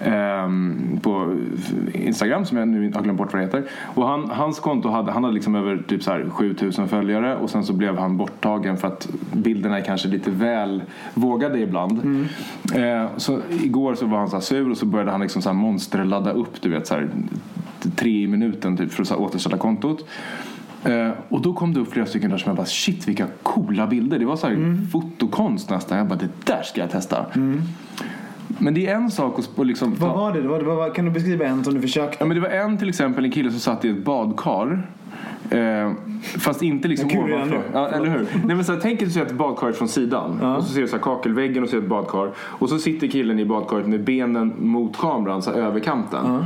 ehm, 0.00 0.98
på 1.02 1.36
Instagram 1.92 2.44
som 2.44 2.58
jag 2.58 2.68
nu 2.68 2.92
har 2.94 3.02
glömt 3.02 3.18
bort 3.18 3.32
vad 3.32 3.42
det 3.42 3.46
heter. 3.46 3.64
Och 3.94 4.08
han, 4.08 4.30
hans 4.30 4.60
konto 4.60 4.88
hade, 4.88 5.12
han 5.12 5.24
hade 5.24 5.34
liksom 5.34 5.54
över 5.54 5.82
typ 5.88 6.02
så 6.02 6.10
här 6.10 6.26
7000 6.30 6.88
följare 6.88 7.36
och 7.36 7.50
sen 7.50 7.64
så 7.64 7.72
blev 7.72 7.98
han 7.98 8.16
borttagen 8.16 8.76
för 8.76 8.88
att 8.88 9.08
bilderna 9.32 9.78
är 9.78 9.84
kanske 9.84 10.08
lite 10.08 10.30
väl 10.30 10.82
vågade 11.14 11.58
ibland. 11.58 12.26
Eh, 12.74 13.06
så 13.16 13.38
igår 13.50 13.94
så 13.94 14.06
var 14.06 14.18
han 14.18 14.30
så 14.30 14.40
sur 14.40 14.70
och 14.70 14.76
så 14.76 14.86
började 14.86 15.10
han 15.10 15.20
liksom 15.20 15.42
så 15.42 15.48
här 15.48 15.56
monsterladda 15.56 16.32
upp, 16.32 16.62
du 16.62 16.70
vet 16.70 16.86
så 16.86 16.94
här 16.94 17.08
tre 17.96 18.22
i 18.22 18.26
minuten 18.26 18.76
typ 18.76 18.92
för 18.92 19.02
att 19.02 19.12
återställa 19.12 19.56
kontot. 19.56 20.04
Eh, 20.84 21.10
och 21.28 21.42
då 21.42 21.52
kom 21.52 21.74
det 21.74 21.80
upp 21.80 21.92
flera 21.92 22.06
stycken 22.06 22.30
där 22.30 22.38
som 22.38 22.50
jag 22.50 22.56
bara 22.56 22.66
shit 22.66 23.08
vilka 23.08 23.26
coola 23.42 23.86
bilder. 23.86 24.18
Det 24.18 24.24
var 24.24 24.36
så 24.36 24.46
här 24.46 24.86
fotokonst 24.92 25.70
nästan. 25.70 25.98
Jag 25.98 26.06
bara 26.06 26.18
det 26.18 26.28
där 26.44 26.62
ska 26.62 26.80
jag 26.80 26.90
testa. 26.90 27.26
Men 28.58 28.74
det 28.74 28.86
är 28.86 28.94
en 28.94 29.10
sak 29.10 29.38
att 29.38 29.66
liksom 29.66 29.94
Vad 29.94 30.14
var 30.14 30.32
det? 30.32 30.40
Vad, 30.40 30.62
vad, 30.62 30.76
vad, 30.76 30.94
kan 30.94 31.04
du 31.04 31.10
beskriva 31.10 31.44
en 31.44 31.64
som 31.64 31.74
du 31.74 31.80
försökte? 31.80 32.16
Ja, 32.20 32.26
men 32.26 32.34
det 32.34 32.40
var 32.40 32.48
en 32.48 32.78
till 32.78 32.88
exempel 32.88 33.24
en 33.24 33.30
kille 33.30 33.50
som 33.50 33.60
satt 33.60 33.84
i 33.84 33.88
ett 33.88 34.04
badkar. 34.04 34.86
Eh, 35.50 35.92
fast 36.22 36.62
inte 36.62 36.88
liksom 36.88 37.08
Kul 37.08 37.32
ovanför. 37.32 37.62
Ja, 37.72 37.88
eller 37.88 38.10
hur? 38.10 38.26
Nej, 38.44 38.56
men 38.56 38.64
så 38.64 38.72
här, 38.72 38.80
tänk 38.80 39.00
dig 39.00 39.22
ett 39.22 39.32
badkar 39.32 39.72
från 39.72 39.88
sidan. 39.88 40.40
Och 40.40 40.64
så 40.64 40.72
ser 40.72 40.80
du 40.80 40.88
så 40.88 40.96
här 40.96 41.02
kakelväggen 41.02 41.62
och 41.62 41.68
ser 41.68 41.78
ett 41.78 41.88
badkar. 41.88 42.30
Och 42.38 42.68
så 42.68 42.78
sitter 42.78 43.06
killen 43.06 43.38
i 43.38 43.44
badkaret 43.44 43.86
med 43.86 44.04
benen 44.04 44.54
mot 44.58 44.96
kameran, 44.96 45.42
så 45.42 45.50
här, 45.50 45.58
över 45.58 45.80
kanten. 45.80 46.44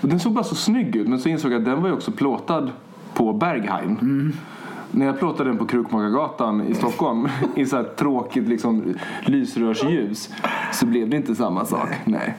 Och 0.00 0.08
den 0.08 0.20
såg 0.20 0.32
bara 0.32 0.44
så 0.44 0.54
snygg 0.54 0.96
ut. 0.96 1.08
Men 1.08 1.18
så 1.18 1.28
insåg 1.28 1.52
jag 1.52 1.58
att 1.58 1.64
den 1.64 1.82
var 1.82 1.88
ju 1.88 1.94
också 1.94 2.12
plåtad 2.12 2.70
på 3.14 3.32
Berghain. 3.32 3.98
Mm. 4.02 4.32
När 4.96 5.06
jag 5.06 5.18
plåtade 5.18 5.50
den 5.50 5.58
på 5.58 5.66
Krukmakargatan 5.66 6.66
i 6.68 6.74
Stockholm 6.74 7.28
i 7.56 7.66
så 7.66 7.76
här 7.76 7.84
tråkigt 7.84 8.48
liksom, 8.48 8.94
lysrörsljus 9.26 10.30
så 10.72 10.86
blev 10.86 11.08
det 11.08 11.16
inte 11.16 11.34
samma 11.34 11.64
sak. 11.64 11.88
Nej. 12.04 12.34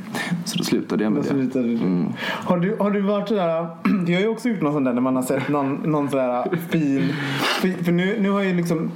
Så 0.45 0.57
då 0.57 0.63
slutade 0.63 1.03
jag 1.03 1.11
med 1.13 1.19
Och 1.19 1.25
så 1.25 1.33
det. 1.33 1.61
du. 1.63 1.73
Mm. 1.73 2.05
Har, 2.21 2.57
du, 2.57 2.75
har 2.79 2.91
du 2.91 3.01
varit 3.01 3.27
sådär, 3.27 3.67
jag 4.07 4.15
har 4.15 4.21
ju 4.21 4.27
också 4.27 4.49
gjort 4.49 4.61
någon 4.61 4.73
sån 4.73 4.83
där 4.83 4.93
när 4.93 5.01
man 5.01 5.15
har 5.15 5.23
sett 5.23 5.49
någon, 5.49 5.73
någon 5.75 6.09
sådär 6.09 6.57
fin, 6.69 7.13
för, 7.61 7.83
för 7.83 7.91
nu, 7.91 8.17
nu 8.21 8.29
har 8.29 8.39
jag 8.39 8.49
ju 8.49 8.55
liksom, 8.57 8.91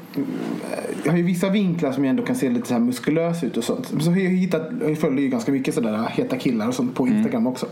jag 1.04 1.12
har 1.12 1.18
ju 1.18 1.24
vissa 1.24 1.50
vinklar 1.50 1.92
som 1.92 2.06
jag 2.06 2.10
ändå 2.10 2.24
kan 2.24 2.36
se 2.36 2.50
lite 2.50 2.68
så 2.68 2.74
här 2.74 2.82
muskulös 2.82 3.44
ut 3.44 3.58
och 3.58 3.64
sånt. 3.64 3.94
Så 4.00 4.10
har 4.12 4.18
jag 4.18 4.30
hittat, 4.30 4.70
jag 4.88 4.98
följer 4.98 5.22
ju 5.22 5.28
ganska 5.28 5.52
mycket 5.52 5.74
sådär 5.76 6.08
heta 6.12 6.38
killar 6.38 6.68
och 6.68 6.74
sånt 6.74 6.96
på 6.96 7.04
Mm. 7.10 7.18
Instagram 7.18 7.48
också. 7.48 7.66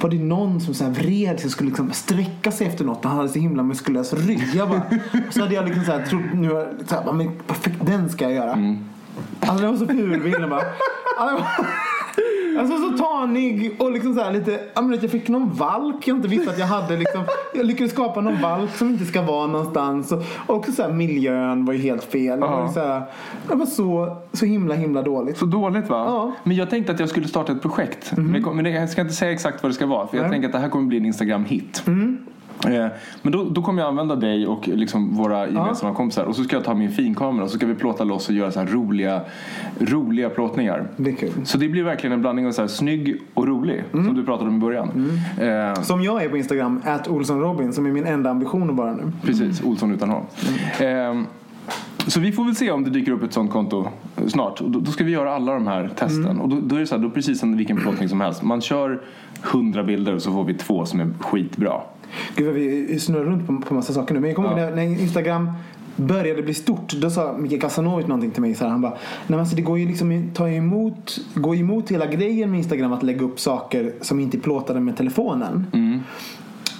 Var 0.00 0.10
det 0.10 0.18
någon 0.18 0.60
som 0.60 0.74
så 0.74 0.84
här 0.84 0.90
vred 0.90 1.40
sig 1.40 1.50
skulle 1.50 1.68
liksom 1.68 1.90
sträcka 1.92 2.50
sig 2.52 2.66
efter 2.66 2.84
något 2.84 3.04
och 3.04 3.10
han 3.10 3.16
hade 3.16 3.28
så 3.28 3.38
himla 3.38 3.62
muskulös 3.62 4.12
rygg. 4.12 4.42
Jag 4.54 4.68
bara, 4.68 4.82
så 5.30 5.40
hade 5.40 5.54
jag 5.54 5.64
liksom 5.64 5.84
så 5.84 5.92
här, 5.92 6.06
trott, 6.06 6.22
nu 6.34 6.48
har 6.48 6.60
jag 6.60 6.66
så 6.86 6.94
här, 6.94 7.12
men 7.12 7.30
perfekt, 7.46 7.86
den 7.86 8.08
ska 8.10 8.24
jag 8.24 8.32
göra. 8.32 8.52
Mm. 8.52 8.78
Alltså 9.40 9.62
den 9.62 9.70
var 9.70 9.78
så 9.78 9.86
ful 9.86 10.22
bilden 10.22 10.50
bara. 10.50 10.62
Alltså, 11.18 11.44
Alltså 12.58 12.76
så 12.76 12.98
tanig 12.98 13.76
och 13.78 13.92
liksom 13.92 14.14
så 14.14 14.22
här 14.22 14.32
lite, 14.32 14.60
ja 14.74 14.82
men 14.82 14.98
jag 15.02 15.10
fick 15.10 15.28
någon 15.28 15.50
valk 15.54 16.08
jag 16.08 16.16
inte 16.16 16.28
visste 16.28 16.50
att 16.50 16.58
jag 16.58 16.66
hade 16.66 16.96
liksom. 16.96 17.24
Jag 17.54 17.66
lyckades 17.66 17.92
skapa 17.92 18.20
någon 18.20 18.42
valk 18.42 18.76
som 18.76 18.88
inte 18.88 19.04
ska 19.04 19.22
vara 19.22 19.46
någonstans. 19.46 20.12
Och 20.46 20.54
också 20.56 20.72
så 20.72 20.82
här 20.82 20.92
miljön 20.92 21.64
var 21.64 21.72
ju 21.72 21.80
helt 21.80 22.04
fel. 22.04 22.40
Det 22.40 22.46
var, 22.46 22.68
så 22.68 22.80
här, 22.80 23.02
det 23.48 23.54
var 23.54 23.66
så, 23.66 24.16
så 24.32 24.46
himla 24.46 24.74
himla 24.74 25.02
dåligt. 25.02 25.38
Så 25.38 25.44
dåligt 25.46 25.88
va? 25.88 26.04
Ja. 26.06 26.32
Men 26.44 26.56
jag 26.56 26.70
tänkte 26.70 26.92
att 26.92 27.00
jag 27.00 27.08
skulle 27.08 27.28
starta 27.28 27.52
ett 27.52 27.62
projekt. 27.62 28.12
Men, 28.16 28.34
jag, 28.34 28.44
kom- 28.44 28.56
men 28.56 28.72
jag 28.72 28.90
ska 28.90 29.00
inte 29.00 29.14
säga 29.14 29.32
exakt 29.32 29.62
vad 29.62 29.70
det 29.70 29.74
ska 29.74 29.86
vara. 29.86 30.06
För 30.06 30.16
jag 30.16 30.22
Nej. 30.22 30.30
tänker 30.32 30.48
att 30.48 30.52
det 30.52 30.58
här 30.58 30.68
kommer 30.68 30.86
bli 30.86 30.98
en 30.98 31.06
Instagram-hit. 31.06 31.82
Eh, 31.86 31.92
Men 33.22 33.32
då, 33.32 33.44
då 33.44 33.62
kommer 33.62 33.82
jag 33.82 33.88
använda 33.88 34.16
dig 34.16 34.46
och 34.46 34.68
liksom 34.68 35.14
våra 35.16 35.46
gemensamma 35.46 35.94
kompisar. 35.94 36.24
Och 36.24 36.36
så 36.36 36.44
ska 36.44 36.56
jag 36.56 36.64
ta 36.64 36.74
min 36.74 36.90
finkamera 36.90 37.44
och 37.44 37.50
så 37.50 37.56
ska 37.56 37.66
vi 37.66 37.74
plåta 37.74 38.04
loss 38.04 38.28
och 38.28 38.34
göra 38.34 38.50
så 38.52 38.64
roliga, 38.64 39.20
roliga 39.80 40.30
plåtningar. 40.30 40.88
Det 40.96 41.10
är 41.10 41.14
kul. 41.14 41.30
Så 41.44 41.58
det 41.58 41.68
blir 41.68 41.82
verkligen 41.82 42.12
en 42.12 42.20
blandning 42.20 42.46
av 42.46 42.52
så 42.52 42.60
här 42.60 42.68
snygg 42.68 43.20
och 43.34 43.46
rolig. 43.46 43.84
Som 43.90 44.14
du 44.14 44.24
pratade 44.24 44.50
om 44.50 44.56
i 44.56 44.60
början. 44.60 45.10
Eh, 45.40 45.82
Som 45.82 46.02
jag 46.02 46.24
är 46.24 46.28
på 46.28 46.36
Instagram, 46.36 46.82
at 46.84 47.08
Olsson 47.08 47.40
Robin, 47.40 47.72
som 47.72 47.86
är 47.86 47.90
min 47.90 48.06
enda 48.06 48.30
ambition 48.30 48.70
att 48.70 48.76
vara 48.76 48.92
nu. 48.92 49.12
Precis, 49.24 49.62
Olsson 49.62 49.94
utan 49.94 50.10
H. 50.10 50.22
Ehm, 50.78 51.26
så 52.06 52.20
vi 52.20 52.32
får 52.32 52.44
väl 52.44 52.54
se 52.56 52.70
om 52.70 52.84
det 52.84 52.90
dyker 52.90 53.12
upp 53.12 53.22
ett 53.22 53.32
sånt 53.32 53.52
konto 53.52 53.88
snart. 54.26 54.60
Och 54.60 54.70
då, 54.70 54.80
då 54.80 54.90
ska 54.90 55.04
vi 55.04 55.10
göra 55.12 55.34
alla 55.34 55.52
de 55.54 55.66
här 55.66 55.90
testen. 55.96 56.40
Och 56.40 56.48
då, 56.48 56.56
då 56.62 56.76
är 56.76 56.80
det 56.80 56.86
så 56.86 56.96
här, 56.96 57.02
då 57.02 57.10
precis 57.10 57.40
som 57.40 57.56
vilken 57.56 57.76
plåtning 57.76 58.08
som 58.08 58.20
helst. 58.20 58.42
Man 58.42 58.60
kör 58.60 59.00
100 59.52 59.82
bilder 59.84 60.14
och 60.14 60.22
så 60.22 60.32
får 60.32 60.44
vi 60.44 60.54
två 60.54 60.84
som 60.84 61.00
är 61.00 61.08
skitbra. 61.20 61.80
Gud 62.36 62.46
vad 62.46 62.54
vi 62.54 62.98
snurrar 63.00 63.24
runt 63.24 63.46
på, 63.46 63.58
på 63.68 63.74
massa 63.74 63.92
saker 63.92 64.14
nu. 64.14 64.20
Men 64.20 64.28
jag 64.30 64.36
kommer 64.36 64.48
ihåg 64.50 64.58
Ja. 64.58 64.64
när, 64.64 64.76
när 64.76 64.82
Instagram 64.82 65.50
började 65.96 66.42
bli 66.42 66.54
stort. 66.54 66.92
Då 66.92 67.10
sa 67.10 67.34
Mikael 67.38 67.60
Kasanovic 67.60 68.06
någonting 68.06 68.30
till 68.30 68.42
mig. 68.42 68.54
Så 68.54 68.64
här, 68.64 68.70
han 68.70 68.80
bara, 68.80 68.90
Nej, 68.90 68.98
men 69.26 69.40
alltså, 69.40 69.56
det 69.56 69.62
går 69.62 69.78
ju 69.78 69.86
liksom 69.88 70.30
ta 70.34 70.48
emot, 70.48 71.18
går 71.34 71.56
emot 71.56 71.90
hela 71.90 72.06
grejen 72.06 72.50
med 72.50 72.58
Instagram 72.58 72.92
att 72.92 73.02
lägga 73.02 73.24
upp 73.24 73.40
saker 73.40 73.92
som 74.00 74.20
inte 74.20 74.36
är 74.36 74.40
plåtade 74.40 74.80
med 74.80 74.96
telefonen. 74.96 75.66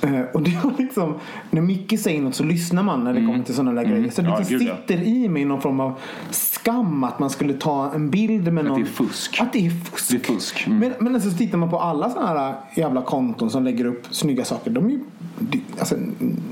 Eh, 0.03 0.21
och 0.35 0.43
det 0.43 0.65
var 0.65 0.73
liksom, 0.79 1.15
när 1.51 1.63
Micke 1.63 2.01
säger 2.01 2.23
något 2.23 2.35
så 2.35 2.45
lyssnar 2.45 2.83
man 2.83 3.05
när 3.05 3.15
det 3.15 3.21
kommer 3.27 3.43
till 3.45 3.55
sådana 3.55 3.83
där 3.83 3.91
grejer. 3.91 4.11
Så 4.11 4.23
det 4.23 4.29
Mm. 4.29 4.33
Ja, 4.33 4.39
liksom 4.39 4.59
gud, 4.59 4.69
ja. 4.69 4.77
sitter 4.77 5.03
i 5.03 5.29
mig 5.29 5.45
någon 5.45 5.61
form 5.61 5.81
av 5.81 5.93
skam 6.31 7.05
att 7.05 7.19
man 7.19 7.31
skulle 7.31 7.53
ta 7.55 7.93
en 7.95 8.11
bild 8.11 8.53
med 8.53 8.65
någon. 8.65 8.81
det 8.81 8.87
är 8.87 8.93
fusk. 8.93 9.39
Att 9.41 9.53
det 9.53 9.67
är 9.67 9.71
fusk. 9.71 10.11
Det 10.11 10.17
är 10.17 10.35
fusk. 10.35 10.67
Mm. 10.67 10.79
Men, 10.79 10.93
men 11.01 11.15
alltså, 11.15 11.31
så 11.31 11.37
tittar 11.37 11.59
man 11.59 11.71
på 11.71 11.79
alla 11.81 12.11
sådana 12.11 12.29
här 12.41 12.55
jävla 12.75 13.03
konton 13.03 13.51
som 13.51 13.65
lägger 13.65 13.85
upp 13.85 14.07
snygga 14.11 14.45
saker. 14.45 14.71
De 14.71 14.87
är 14.91 14.99
alltså, 15.79 15.95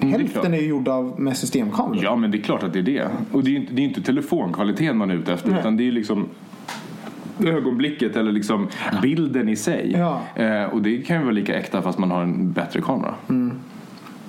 är 0.01 0.07
hälften 0.07 0.43
klart. 0.43 0.47
är 0.55 0.61
ju 0.61 0.67
gjorda 0.67 0.93
av, 0.93 1.21
med 1.21 1.37
systemkameror. 1.37 2.05
Ja, 2.05 2.17
men 2.17 2.31
det 2.31 2.39
är 2.39 2.43
klart 2.43 2.63
att 2.63 2.73
det 2.73 2.79
är 2.79 2.83
det. 2.83 3.09
Och 3.33 3.45
det 3.45 3.51
är 3.51 3.53
ju 3.53 3.57
inte, 3.57 3.75
det 3.75 3.83
är 3.83 3.85
inte 3.85 4.03
telefonkvaliteten 4.03 4.97
man 4.97 5.11
är 5.11 5.15
ute 5.15 5.33
efter 5.33 5.51
Nej. 5.51 5.61
utan 5.61 5.77
det 5.77 5.83
är 5.83 5.85
ju 5.85 5.93
liksom 5.93 6.29
ögonblicket 7.45 8.17
eller 8.17 8.33
liksom 8.33 8.69
bilden 9.03 9.49
i 9.49 9.57
sig. 9.57 9.95
Ja. 9.99 10.21
Eh, 10.43 10.65
och 10.65 10.83
det 10.83 10.99
kan 10.99 11.17
ju 11.17 11.23
vara 11.23 11.33
lika 11.33 11.55
äkta 11.59 11.83
fast 11.83 11.99
man 11.99 12.11
har 12.11 12.23
en 12.23 12.53
bättre 12.53 12.81
kamera. 12.81 13.15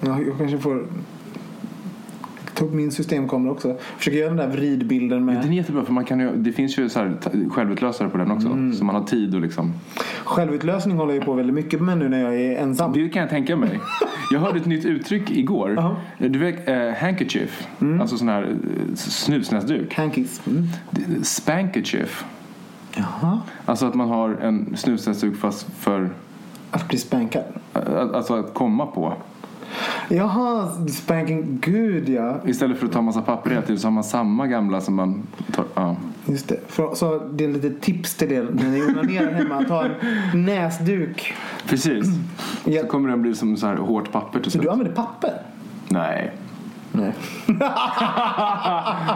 Ja, 0.01 0.19
jag 0.27 0.37
kanske 0.37 0.57
får 0.57 0.83
ta 2.57 2.65
upp 2.65 2.73
min 2.73 2.91
systemkamera 2.91 3.51
också. 3.51 3.77
Försöka 3.97 4.17
göra 4.17 4.29
den 4.29 4.37
där 4.37 4.47
vridbilden 4.47 5.25
med 5.25 5.35
Den 5.35 5.51
är 5.51 5.57
jättebra 5.57 5.85
för 5.85 5.93
man 5.93 6.05
kan 6.05 6.19
ju, 6.19 6.31
det 6.35 6.51
finns 6.51 6.79
ju 6.79 6.89
så 6.89 6.99
här 6.99 7.17
självutlösare 7.49 8.09
på 8.09 8.17
den 8.17 8.31
också. 8.31 8.47
Mm. 8.47 8.73
Så 8.73 8.85
man 8.85 8.95
har 8.95 9.03
tid 9.03 9.35
och 9.35 9.41
liksom. 9.41 9.73
självutlösning 10.23 10.97
håller 10.97 11.13
jag 11.13 11.25
på 11.25 11.33
väldigt 11.33 11.55
mycket 11.55 11.81
med 11.81 11.97
nu 11.97 12.09
när 12.09 12.23
jag 12.23 12.35
är 12.41 12.57
ensam. 12.57 12.93
Det 12.93 13.09
kan 13.09 13.21
jag 13.21 13.29
tänka 13.29 13.55
mig. 13.55 13.79
Jag 14.31 14.39
hörde 14.39 14.59
ett 14.59 14.65
nytt 14.65 14.85
uttryck 14.85 15.31
igår. 15.31 15.73
Ja. 15.77 15.95
Du 16.17 16.39
vet 16.39 16.67
eh, 16.67 16.93
handkerchief. 17.01 17.67
Alltså 18.01 18.17
sån 18.17 18.29
här 18.29 18.43
eh, 18.43 18.95
snusnäsduk. 18.95 19.93
Hankies. 19.95 20.41
Mm. 20.47 21.23
Spankerchief. 21.23 22.25
Jaha. 22.95 23.41
Alltså 23.65 23.85
att 23.85 23.93
man 23.93 24.09
har 24.09 24.29
en 24.29 24.77
snusnäsduk 24.77 25.37
fast 25.37 25.67
för 25.79 26.09
Att 26.71 26.87
bli 26.87 26.97
spankad. 26.97 27.43
Alltså 28.13 28.33
att 28.33 28.53
komma 28.53 28.85
på. 28.85 29.13
Jaha, 30.09 30.69
spanking. 30.89 31.57
Gud 31.61 32.09
ja. 32.09 32.37
Istället 32.45 32.77
för 32.77 32.85
att 32.85 32.91
ta 32.93 33.01
massa 33.01 33.21
papper 33.21 33.49
hela 33.49 33.61
tiden 33.61 33.79
så 33.79 33.87
har 33.87 33.91
man 33.91 34.03
samma 34.03 34.47
gamla 34.47 34.81
som 34.81 34.95
man 34.95 35.23
tar. 35.55 35.65
Ja. 35.75 35.95
Just 36.25 36.47
det. 36.47 36.59
För, 36.67 36.95
så 36.95 37.19
det 37.19 37.43
är 37.43 37.47
lite 37.47 37.69
tips 37.69 38.15
till 38.15 38.29
det 38.29 38.43
när 38.43 38.69
ni 38.69 38.81
onanerar 38.83 39.31
hemma. 39.31 39.63
Ta 39.67 39.85
en 39.85 40.45
näsduk. 40.45 41.33
Precis. 41.69 42.05
Ja. 42.65 42.81
Så 42.81 42.87
kommer 42.87 43.09
den 43.09 43.21
bli 43.21 43.35
som 43.35 43.57
så 43.57 43.67
här 43.67 43.75
hårt 43.75 44.11
papper 44.11 44.39
till 44.39 44.51
Så 44.51 44.57
du 44.57 44.61
slut. 44.61 44.71
använder 44.71 44.95
papper? 44.95 45.33
Nej. 45.89 46.31
Nej. 46.91 47.13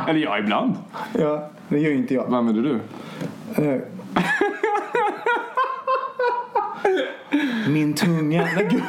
Eller 0.08 0.20
ja, 0.20 0.40
ibland. 0.40 0.74
Ja, 1.20 1.50
det 1.70 1.80
gör 1.80 1.90
ju 1.92 1.98
inte 1.98 2.14
jag. 2.14 2.26
Vad 2.28 2.40
använder 2.40 2.64
du? 2.64 2.80
Min 7.70 7.94
tunga. 7.94 8.48
Nej, 8.56 8.68
gud. 8.72 8.82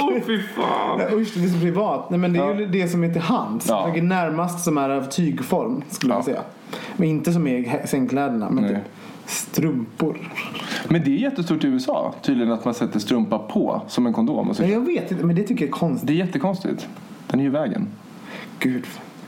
Åh 0.00 0.12
fy 0.26 0.42
fan. 0.42 0.98
Nej, 0.98 1.14
Usch, 1.20 1.34
det 1.36 1.44
är 1.44 1.48
så 1.48 1.58
privat. 1.60 2.10
Nej, 2.10 2.18
men 2.18 2.32
det 2.32 2.38
är 2.38 2.54
ju 2.54 2.66
det 2.66 2.88
som 2.88 3.04
är 3.04 3.12
till 3.12 3.22
hands. 3.22 3.66
Ja. 3.68 3.90
Det 3.94 3.98
är 3.98 4.02
närmast 4.02 4.64
som 4.64 4.78
är 4.78 4.90
av 4.90 5.02
tygform 5.10 5.82
skulle 5.90 6.14
jag 6.14 6.24
säga. 6.24 6.40
Men 6.96 7.08
inte 7.08 7.32
som 7.32 7.46
hä- 7.46 7.86
sängkläderna. 7.86 8.50
Men 8.50 8.68
typ 8.68 8.78
strumpor. 9.26 10.30
Men 10.88 11.04
det 11.04 11.10
är 11.10 11.16
jättestort 11.18 11.64
i 11.64 11.66
USA. 11.66 12.14
Tydligen 12.22 12.52
att 12.52 12.64
man 12.64 12.74
sätter 12.74 12.98
strumpa 12.98 13.38
på 13.38 13.82
som 13.88 14.06
en 14.06 14.12
kondom. 14.12 14.50
Och 14.50 14.56
så. 14.56 14.62
Nej, 14.62 14.72
jag 14.72 14.86
vet 14.86 15.10
inte, 15.12 15.24
men 15.26 15.36
det 15.36 15.42
tycker 15.42 15.64
jag 15.64 15.68
är 15.68 15.78
konstigt. 15.78 16.06
Det 16.06 16.12
är 16.12 16.16
jättekonstigt. 16.26 16.88
Den 17.26 17.40
är 17.40 17.44
ju 17.44 17.48
i 17.50 17.52
vägen. 17.52 17.88
Gud. 18.58 18.84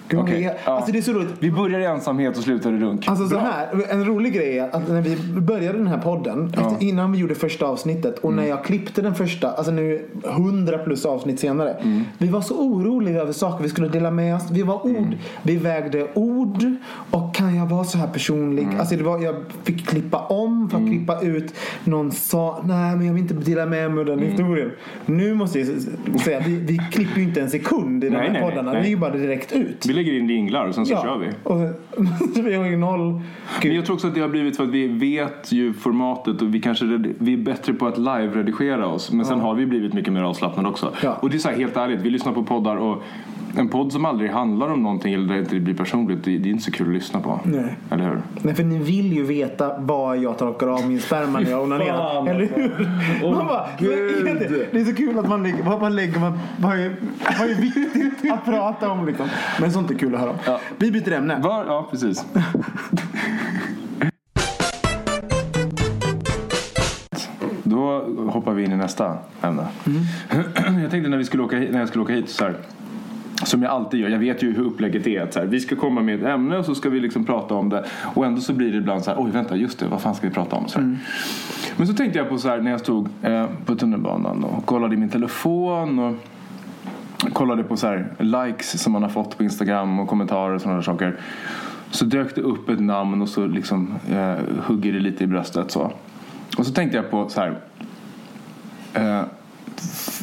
Det 0.09 0.17
är. 0.45 0.55
ja. 0.67 0.73
Alltså 0.73 0.93
det 0.93 0.99
är 0.99 1.03
så 1.03 1.13
roligt. 1.13 1.29
Vi 1.39 1.51
börjar 1.51 1.81
i 1.81 1.85
ensamhet 1.85 2.37
och 2.37 2.43
slutar 2.43 2.73
i 2.73 2.79
runk. 2.79 3.09
Alltså 3.09 3.29
så 3.29 3.39
här, 3.39 3.69
en 3.91 4.05
rolig 4.05 4.33
grej 4.35 4.59
är 4.59 4.69
att 4.77 4.89
när 4.89 5.01
vi 5.03 5.17
började 5.41 5.79
den 5.79 5.87
här 5.87 5.99
podden, 5.99 6.49
efter, 6.49 6.77
innan 6.83 7.13
vi 7.13 7.19
gjorde 7.19 7.35
första 7.35 7.67
avsnittet 7.67 8.19
och 8.19 8.33
Mm. 8.33 8.45
när 8.45 8.51
jag 8.51 8.65
klippte 8.65 9.03
den 9.03 9.15
första, 9.15 9.51
alltså 9.53 9.73
nu 9.73 10.05
100 10.25 10.79
plus 10.79 11.07
avsnitt 11.07 11.41
senare. 11.41 11.71
Mm. 11.71 12.03
Vi 12.19 12.29
var 12.29 12.41
så 12.41 12.55
oroliga 12.55 13.21
över 13.21 13.33
saker 13.33 13.63
vi 13.63 13.69
skulle 13.69 13.89
dela 13.89 14.11
med 14.11 14.37
oss. 14.37 14.43
Vi 14.51 14.63
var 14.63 14.87
ord, 14.87 14.97
Mm. 14.97 15.15
vi 15.43 15.57
vägde 15.57 16.07
ord 16.15 16.65
och 17.11 17.35
kan 17.35 17.55
jag 17.57 17.67
vara 17.67 17.85
så 17.85 17.99
här 17.99 18.07
personlig? 18.09 18.63
Mm. 18.63 18.81
Alltså 18.81 18.97
det 18.97 19.03
var, 19.05 19.19
jag 19.19 19.35
fick 19.63 19.87
klippa 19.89 20.19
om 20.19 20.71
för 20.71 20.79
att 20.79 20.87
klippa 20.87 21.21
ut. 21.21 21.55
Någon 21.85 22.13
sa, 22.13 22.61
nej 22.65 22.97
men 22.97 23.07
jag 23.07 23.15
vill 23.15 23.23
inte 23.23 23.35
dela 23.35 23.67
med 23.67 23.91
mig 23.91 24.01
av 24.01 24.07
den 24.07 24.19
Mm. 24.19 24.31
historien. 24.31 24.71
Nu 25.07 25.35
måste 25.35 25.59
jag 25.61 25.69
säga, 26.21 26.41
vi, 26.47 26.57
vi 26.57 26.79
klipper 26.93 27.17
ju 27.21 27.23
inte 27.27 27.41
en 27.41 27.51
sekund 27.51 28.05
i 28.05 28.09
de 28.09 28.17
Nej, 28.17 28.31
här 28.31 28.63
nej. 28.63 28.75
Vi 28.81 28.87
är 28.87 28.91
ju 28.91 28.97
bara 28.97 29.17
direkt 29.17 29.53
ut. 29.53 29.87
Vi 29.95 30.03
lägger 30.03 30.19
in 30.19 30.29
jinglar 30.29 30.67
och 30.67 30.75
sen 30.75 30.87
så 30.87 30.95
kör 30.95 31.19
vi. 31.19 31.29
Och, 31.43 31.61
vi 32.45 32.55
har 32.55 32.65
ju 32.65 32.77
noll... 32.77 33.21
Men 33.63 33.75
jag 33.75 33.87
tror 33.87 33.95
också 33.95 34.07
att 34.07 34.15
det 34.15 34.21
har 34.21 34.29
blivit 34.29 34.57
för 34.57 34.65
att 34.65 34.71
vi 34.71 34.89
vet 34.89 35.53
ju 35.53 35.73
formatet 35.73 36.43
och 36.43 36.55
vi 36.55 36.61
kanske 36.61 36.85
vi 37.19 37.33
är 37.33 37.37
bättre 37.37 37.75
på 37.75 37.87
att 37.87 37.99
live-redigera 37.99 38.87
oss. 38.87 39.13
Men 39.13 39.27
sen 39.27 39.41
har 39.41 39.55
vi 39.55 39.67
blivit 39.67 39.95
mycket 39.95 40.13
mer 40.13 40.23
avslappnade 40.23 40.69
också. 40.69 40.93
Ja. 41.03 41.19
Och 41.21 41.31
det 41.31 41.37
är 41.37 41.39
så 41.39 41.49
här 41.49 41.57
helt 41.57 41.77
ärligt, 41.77 42.01
vi 42.01 42.11
lyssnar 42.11 42.33
på 42.33 42.43
poddar 42.45 42.77
och 42.77 43.03
en 43.57 43.69
podd 43.69 43.93
som 43.93 44.05
aldrig 44.05 44.31
handlar 44.31 44.69
om 44.69 44.83
någonting 44.83 45.15
eller 45.15 45.29
där 45.29 45.35
det 45.35 45.41
inte 45.41 45.61
blir 45.61 45.75
personligt, 45.75 46.25
det, 46.25 46.31
är 46.31 46.47
inte 46.47 46.65
så 46.65 46.71
kul 46.71 46.87
att 46.87 46.95
lyssna 46.95 47.21
på. 47.21 47.41
Nej. 47.45 47.77
Eller 47.91 48.05
hur? 48.05 48.23
Nej, 48.43 48.55
för 48.55 48.65
ni 48.65 48.79
vill 48.79 49.13
ju 49.13 49.23
veta 49.23 49.79
vad 49.79 50.19
jag 50.19 50.39
torkar 50.39 50.67
av 50.67 50.89
min 50.89 51.01
sperma 51.01 51.41
när 51.41 51.51
jag 51.51 51.63
onanerar. 51.63 52.29
Eller 52.31 52.49
hur? 52.55 53.31
man 53.31 53.47
bara, 53.47 53.67
det? 53.79 54.73
det 54.73 54.81
är 54.81 54.85
så 54.85 54.95
kul 54.95 55.19
att 55.19 55.29
man 55.29 55.43
lägger, 55.43 55.63
vad 55.63 55.81
man 55.81 55.97
lägger, 55.97 56.21
man, 56.21 56.39
vad, 56.59 56.79
är, 56.79 56.97
vad 57.39 57.51
är 57.51 57.55
viktigt 57.55 58.33
att 58.33 58.45
prata 58.45 58.91
om 58.91 59.07
liksom. 59.07 59.29
Men 59.61 59.73
sånt 59.73 59.91
är 59.91 59.95
kul 59.95 60.15
att 60.15 60.21
höra 60.21 60.31
om. 60.31 60.37
Ja. 60.47 60.61
Vi 60.79 60.91
byter 60.91 61.13
ämne. 61.13 61.41
Var, 61.43 61.65
ja, 61.65 61.89
precis. 61.91 62.25
Då 67.63 68.05
hoppar 68.29 68.55
vi 68.55 68.65
in 68.65 68.73
i 68.73 68.77
nästa 68.77 69.19
ämne. 69.43 69.67
Jag 70.83 70.91
tänkte 70.91 71.11
när, 71.11 71.17
vi 71.17 71.25
skulle 71.25 71.43
åka 71.43 71.57
hit, 71.57 71.73
när 71.73 71.79
jag 71.79 71.89
skulle 71.89 72.05
åka 72.05 72.13
hit 72.13 72.29
så 72.29 72.45
här, 72.45 72.55
som 73.45 73.63
jag 73.63 73.73
alltid 73.73 74.01
gör, 74.01 74.09
jag 74.09 74.19
vet 74.19 74.43
ju 74.43 74.53
hur 74.53 74.65
upplägget 74.65 75.07
är. 75.07 75.23
Att 75.23 75.33
så 75.33 75.41
här, 75.41 75.47
vi 75.47 75.61
ska 75.61 75.77
komma 75.77 76.03
med 76.03 76.15
ett 76.15 76.27
ämne 76.27 76.59
och 76.59 76.65
så 76.65 76.75
ska 76.75 76.91
vi 76.91 77.01
liksom 77.01 77.25
prata 77.25 77.55
om 77.55 77.69
det. 77.69 77.85
Och 78.15 78.27
ändå 78.27 78.41
så 78.41 78.53
blir 78.53 78.73
det 78.73 78.79
ibland 78.79 79.05
så 79.05 79.11
här, 79.11 79.19
oj 79.21 79.31
vänta 79.31 79.57
just 79.57 79.79
det, 79.79 79.87
vad 79.89 80.01
fan 80.01 80.15
ska 80.15 80.29
vi 80.29 80.35
prata 80.35 80.57
om? 80.57 80.69
Så 80.69 80.79
här. 80.79 80.99
Men 81.77 81.87
så 81.87 81.95
tänkte 81.95 82.19
jag 82.19 82.29
på 82.29 82.39
så 82.39 82.49
här 82.49 82.61
när 82.61 82.71
jag 82.71 82.81
stod 82.81 83.09
eh, 83.23 83.47
på 83.65 83.75
tunnelbanan 83.75 84.45
och 84.45 84.67
kollade 84.67 84.95
i 84.95 84.99
min 84.99 85.09
telefon. 85.09 85.99
och 85.99 86.15
kollade 87.33 87.65
på 87.65 87.77
så 87.77 87.87
här 87.87 88.13
likes 88.19 88.83
som 88.83 88.93
man 88.93 89.03
har 89.03 89.11
fått 89.11 89.39
på 89.39 89.45
Instagram 89.45 90.01
och 90.01 90.09
kommentarer 90.09 90.55
och 90.55 90.61
sådana 90.61 90.83
saker. 90.83 91.17
Så 91.91 92.05
dök 92.05 92.35
det 92.35 92.41
upp 92.41 92.69
ett 92.69 92.81
namn 92.81 93.23
och 93.23 93.29
så 93.29 93.47
liksom 93.47 93.95
eh, 94.11 94.35
hugger 94.63 94.93
det 94.93 95.01
lite 95.01 95.25
i 95.25 95.27
bröstet 95.27 95.71
så. 95.71 95.93
Och 96.59 96.67
så 96.67 96.73
tänkte 96.73 96.97
jag 96.97 97.11
på 97.11 97.29
så 97.29 97.41
här. 97.41 97.59
Eh, 98.95 99.23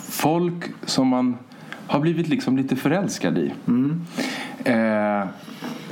folk 0.10 0.64
som 0.86 1.08
man 1.08 1.38
har 1.92 2.00
blivit 2.00 2.28
liksom 2.28 2.58
lite 2.58 2.76
förälskad 2.76 3.38
i. 3.38 3.54
Eh, 4.64 5.24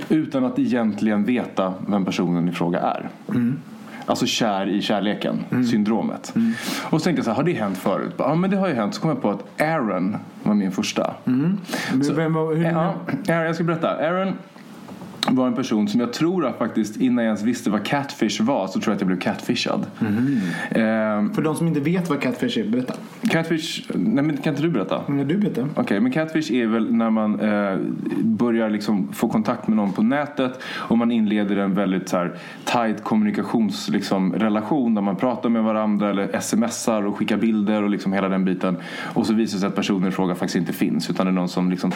utan 0.10 0.46
att 0.46 0.60
egentligen 0.60 1.24
veta 1.24 1.74
vem 1.88 2.06
personen 2.06 2.50
i 2.50 2.52
fråga 2.52 2.80
är. 2.80 3.10
Alltså 4.06 4.26
kär 4.26 4.68
i 4.70 4.82
kärleken, 4.82 5.40
syndromet. 5.72 6.34
Och 6.90 7.02
så 7.02 7.04
tänkte 7.06 7.20
jag 7.20 7.26
så 7.26 7.30
här, 7.32 7.36
har 7.36 7.44
det 7.44 7.54
hänt 7.54 7.78
förut? 7.78 8.14
Ja 8.18 8.36
men 8.36 8.50
det 8.50 8.58
har 8.58 8.68
ju 8.68 8.74
hänt. 8.74 8.94
Så 8.96 9.02
kom 9.02 9.10
jag 9.10 9.22
på 9.22 9.30
att 9.30 9.62
Aaron 9.62 10.18
var 10.44 10.54
min 10.54 10.72
första. 10.72 11.14
Men 11.24 11.58
vem, 12.16 12.34
var- 12.34 12.56
hur, 12.56 12.64
Ja, 12.64 12.94
Aaron, 13.30 13.46
jag 13.46 13.56
ska 13.56 13.64
berätta. 13.64 13.90
Aaron 13.90 14.34
var 15.28 15.48
en 15.48 15.54
person 15.56 15.88
som 15.88 16.00
jag 16.00 16.14
tror 16.14 16.46
att 16.46 16.58
faktiskt 16.58 16.98
innan 17.02 17.18
jag 17.24 17.30
ens 17.30 17.44
visste 17.44 17.70
vad 17.70 17.84
catfish 17.86 18.42
var 18.42 18.68
så 18.68 18.74
tror 18.80 18.86
jag 18.92 18.96
att 18.96 19.02
jag 19.02 19.08
blev 19.08 19.20
catfishad. 19.20 19.86
Ehm, 20.72 21.34
För 21.34 21.42
de 21.42 21.56
som 21.56 21.68
inte 21.68 21.80
vet 21.80 22.10
vad 22.10 22.22
catfish 22.22 22.58
är, 22.60 22.70
berätta. 22.70 22.94
catfish, 23.30 23.82
nej 23.96 24.24
men 24.24 24.38
kan 24.38 24.54
inte 24.54 24.64
du 24.64 24.70
berätta? 24.70 25.02
Men 25.08 25.28
du 25.28 25.38
berättar. 25.38 25.66
Okej, 25.76 26.00
men 26.00 26.12
catfish 26.12 26.52
är 26.54 26.68
väl 26.68 26.94
när 26.94 27.10
man 27.10 27.40
eh, 27.40 27.78
börjar 28.24 28.70
liksom 28.70 29.14
få 29.14 29.28
kontakt 29.30 29.68
med 29.68 29.78
någon 29.78 29.92
på 29.94 30.04
nätet 30.04 30.60
och 30.76 30.98
man 30.98 31.12
inleder 31.12 31.58
en 31.58 31.74
väldigt 31.76 32.10
så 32.10 32.18
här, 32.18 32.34
tight 32.66 33.04
kommunikationsrelation 33.04 33.94
liksom, 34.00 34.34
relation 34.34 34.96
där 34.96 35.02
man 35.02 35.16
pratar 35.16 35.50
med 35.50 35.64
varandra 35.64 36.10
eller 36.10 36.40
smsar 36.40 37.06
och 37.06 37.18
skickar 37.18 37.38
bilder 37.38 37.84
och 37.84 37.90
liksom 37.90 38.14
hela 38.14 38.30
den 38.30 38.46
biten. 38.46 38.78
Och 39.14 39.26
så 39.26 39.34
visar 39.34 39.56
det 39.56 39.60
sig 39.60 39.68
att 39.68 39.76
personen 39.76 40.08
i 40.08 40.12
fråga 40.12 40.36
faktiskt 40.36 40.56
inte 40.56 40.74
finns 40.74 41.10
utan 41.10 41.26
det 41.26 41.30
är 41.30 41.34
någon 41.34 41.50
som 41.50 41.72
liksom 41.72 41.92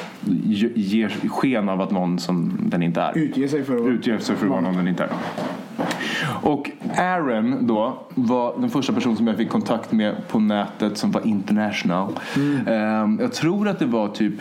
ge- 0.46 0.72
ger 0.76 1.10
sken 1.30 1.70
av 1.70 1.82
att 1.82 1.92
någon 1.92 2.20
som 2.20 2.52
den 2.66 2.84
inte 2.84 3.02
är. 3.02 3.18
Utge 3.24 3.48
sig 3.48 3.64
för 3.64 3.76
att. 3.76 3.88
Utger 3.88 4.18
sig 4.18 4.36
för 4.36 4.46
att 4.46 4.52
vara 4.52 4.62
någon 4.62 4.76
den 4.76 4.88
inte 4.88 5.04
är. 5.04 5.10
Och 6.42 6.70
Aaron 6.98 7.68
då 7.68 7.98
var 8.10 8.54
den 8.60 8.70
första 8.70 8.94
personen 8.94 9.18
som 9.18 9.28
jag 9.28 9.38
fick 9.38 9.50
kontakt 9.50 9.92
med 9.92 10.28
på 10.28 10.40
nätet 10.40 10.98
som 10.98 11.12
var 11.12 11.28
international. 11.28 12.20
Ehm, 12.68 13.20
jag 13.22 13.34
tror 13.34 13.68
att 13.68 13.80
det 13.80 13.86
var 13.86 14.08
typ 14.08 14.34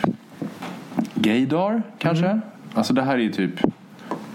Gaydar 1.15 1.83
kanske. 1.97 2.39
Alltså 2.73 2.93
det 2.93 3.01
här 3.01 3.17
är 3.17 3.29
typ 3.29 3.59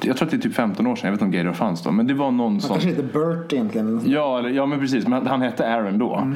jag 0.00 0.16
tror 0.16 0.26
att 0.26 0.30
det 0.30 0.36
är 0.36 0.40
typ 0.40 0.54
15 0.54 0.86
år 0.86 0.96
sedan, 0.96 1.06
jag 1.06 1.12
vet 1.12 1.16
inte 1.16 1.24
om 1.24 1.30
Gaydar 1.30 1.52
fanns 1.52 1.82
då. 1.82 1.90
Men 1.90 2.06
det 2.06 2.14
var 2.14 2.30
någon 2.30 2.60
som... 2.60 2.70
kanske 2.70 2.88
heter 2.88 3.02
Bert 3.02 3.52
egentligen. 3.52 4.02
Ja, 4.06 4.38
eller, 4.38 4.50
ja 4.50 4.66
men 4.66 4.80
precis. 4.80 5.06
Men 5.06 5.26
han 5.26 5.42
hette 5.42 5.68
Aaron 5.68 5.98
då. 5.98 6.34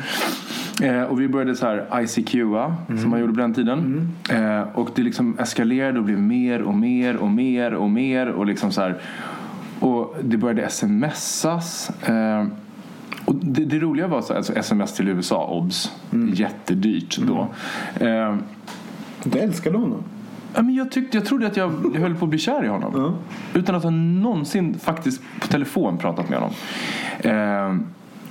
Eh, 0.83 1.03
och 1.03 1.21
vi 1.21 1.29
började 1.29 1.55
så 1.57 1.67
här 1.67 2.01
ICQa 2.03 2.77
som 3.01 3.11
man 3.11 3.21
gjorde 3.21 3.33
på 3.33 3.41
den 3.41 3.55
tiden. 3.55 4.09
Eh, 4.31 4.63
och 4.75 4.91
det 4.95 5.03
liksom 5.03 5.39
eskalerade 5.39 5.99
och 5.99 6.05
blev 6.05 6.19
mer 6.21 6.63
och 6.63 6.75
mer 6.75 7.17
och 7.17 7.31
mer 7.31 7.75
och 7.75 7.91
mer. 7.91 8.27
Och 8.27 8.47
liksom 8.47 8.73
så 8.73 8.81
här. 8.81 8.97
Och 9.81 10.17
det 10.23 10.37
började 10.37 10.69
smsas. 10.69 11.91
Eh, 12.09 12.47
och 13.25 13.35
det, 13.35 13.65
det 13.65 13.79
roliga 13.79 14.07
var 14.07 14.21
så, 14.23 14.35
alltså 14.35 14.53
sms 14.55 14.93
till 14.95 15.09
USA, 15.09 15.47
obs, 15.47 15.93
jättedyrt 16.35 17.19
då. 17.19 17.49
Eh, 18.07 18.37
Du 19.25 19.39
älskade 19.39 19.79
honom. 19.79 20.03
Ja, 20.55 20.63
men 20.63 20.75
jag, 20.75 20.91
tyckte, 20.91 21.17
jag 21.17 21.27
trodde 21.27 21.47
att 21.47 21.57
jag, 21.57 21.73
jag 21.95 22.01
höll 22.01 22.15
på 22.15 22.25
att 22.25 22.29
bli 22.31 22.39
kär 22.39 22.65
i 22.65 22.69
honom. 22.69 22.95
Utan 23.55 23.75
att 23.75 23.83
ha 23.83 23.91
någonsin 23.91 24.75
faktiskt 24.79 25.23
på 25.41 25.47
telefon 25.47 25.99
pratat 25.99 26.29
med 26.29 26.39
honom. 26.39 26.55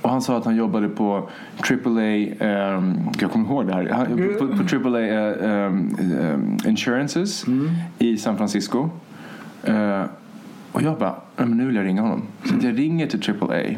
Och 0.02 0.10
han 0.10 0.22
sa 0.22 0.36
att 0.38 0.44
han 0.44 0.56
jobbade 0.56 0.88
på 0.88 1.28
AAA, 1.70 2.02
eh, 2.38 2.82
jag 3.20 3.30
kommer 3.30 3.46
ihåg 3.46 3.66
det 3.66 3.74
här, 3.74 3.88
Han- 3.88 4.06
på, 4.38 4.46
på 4.56 4.88
AAA 4.88 5.00
eh, 5.00 5.64
eh, 5.66 6.68
Insurances 6.68 7.44
i 7.98 8.16
San 8.16 8.36
Francisco. 8.36 8.90
Eh, 9.64 10.02
och 10.72 10.82
jag 10.82 10.98
bara, 10.98 11.14
"Ja, 11.36 11.44
men 11.46 11.58
nu 11.58 11.66
vill 11.66 11.76
jag 11.76 11.84
ringa 11.86 12.02
honom. 12.02 12.22
Så 12.44 12.54
jag 12.66 12.78
ringer 12.78 13.06
till 13.06 13.20
AAA. 13.22 13.76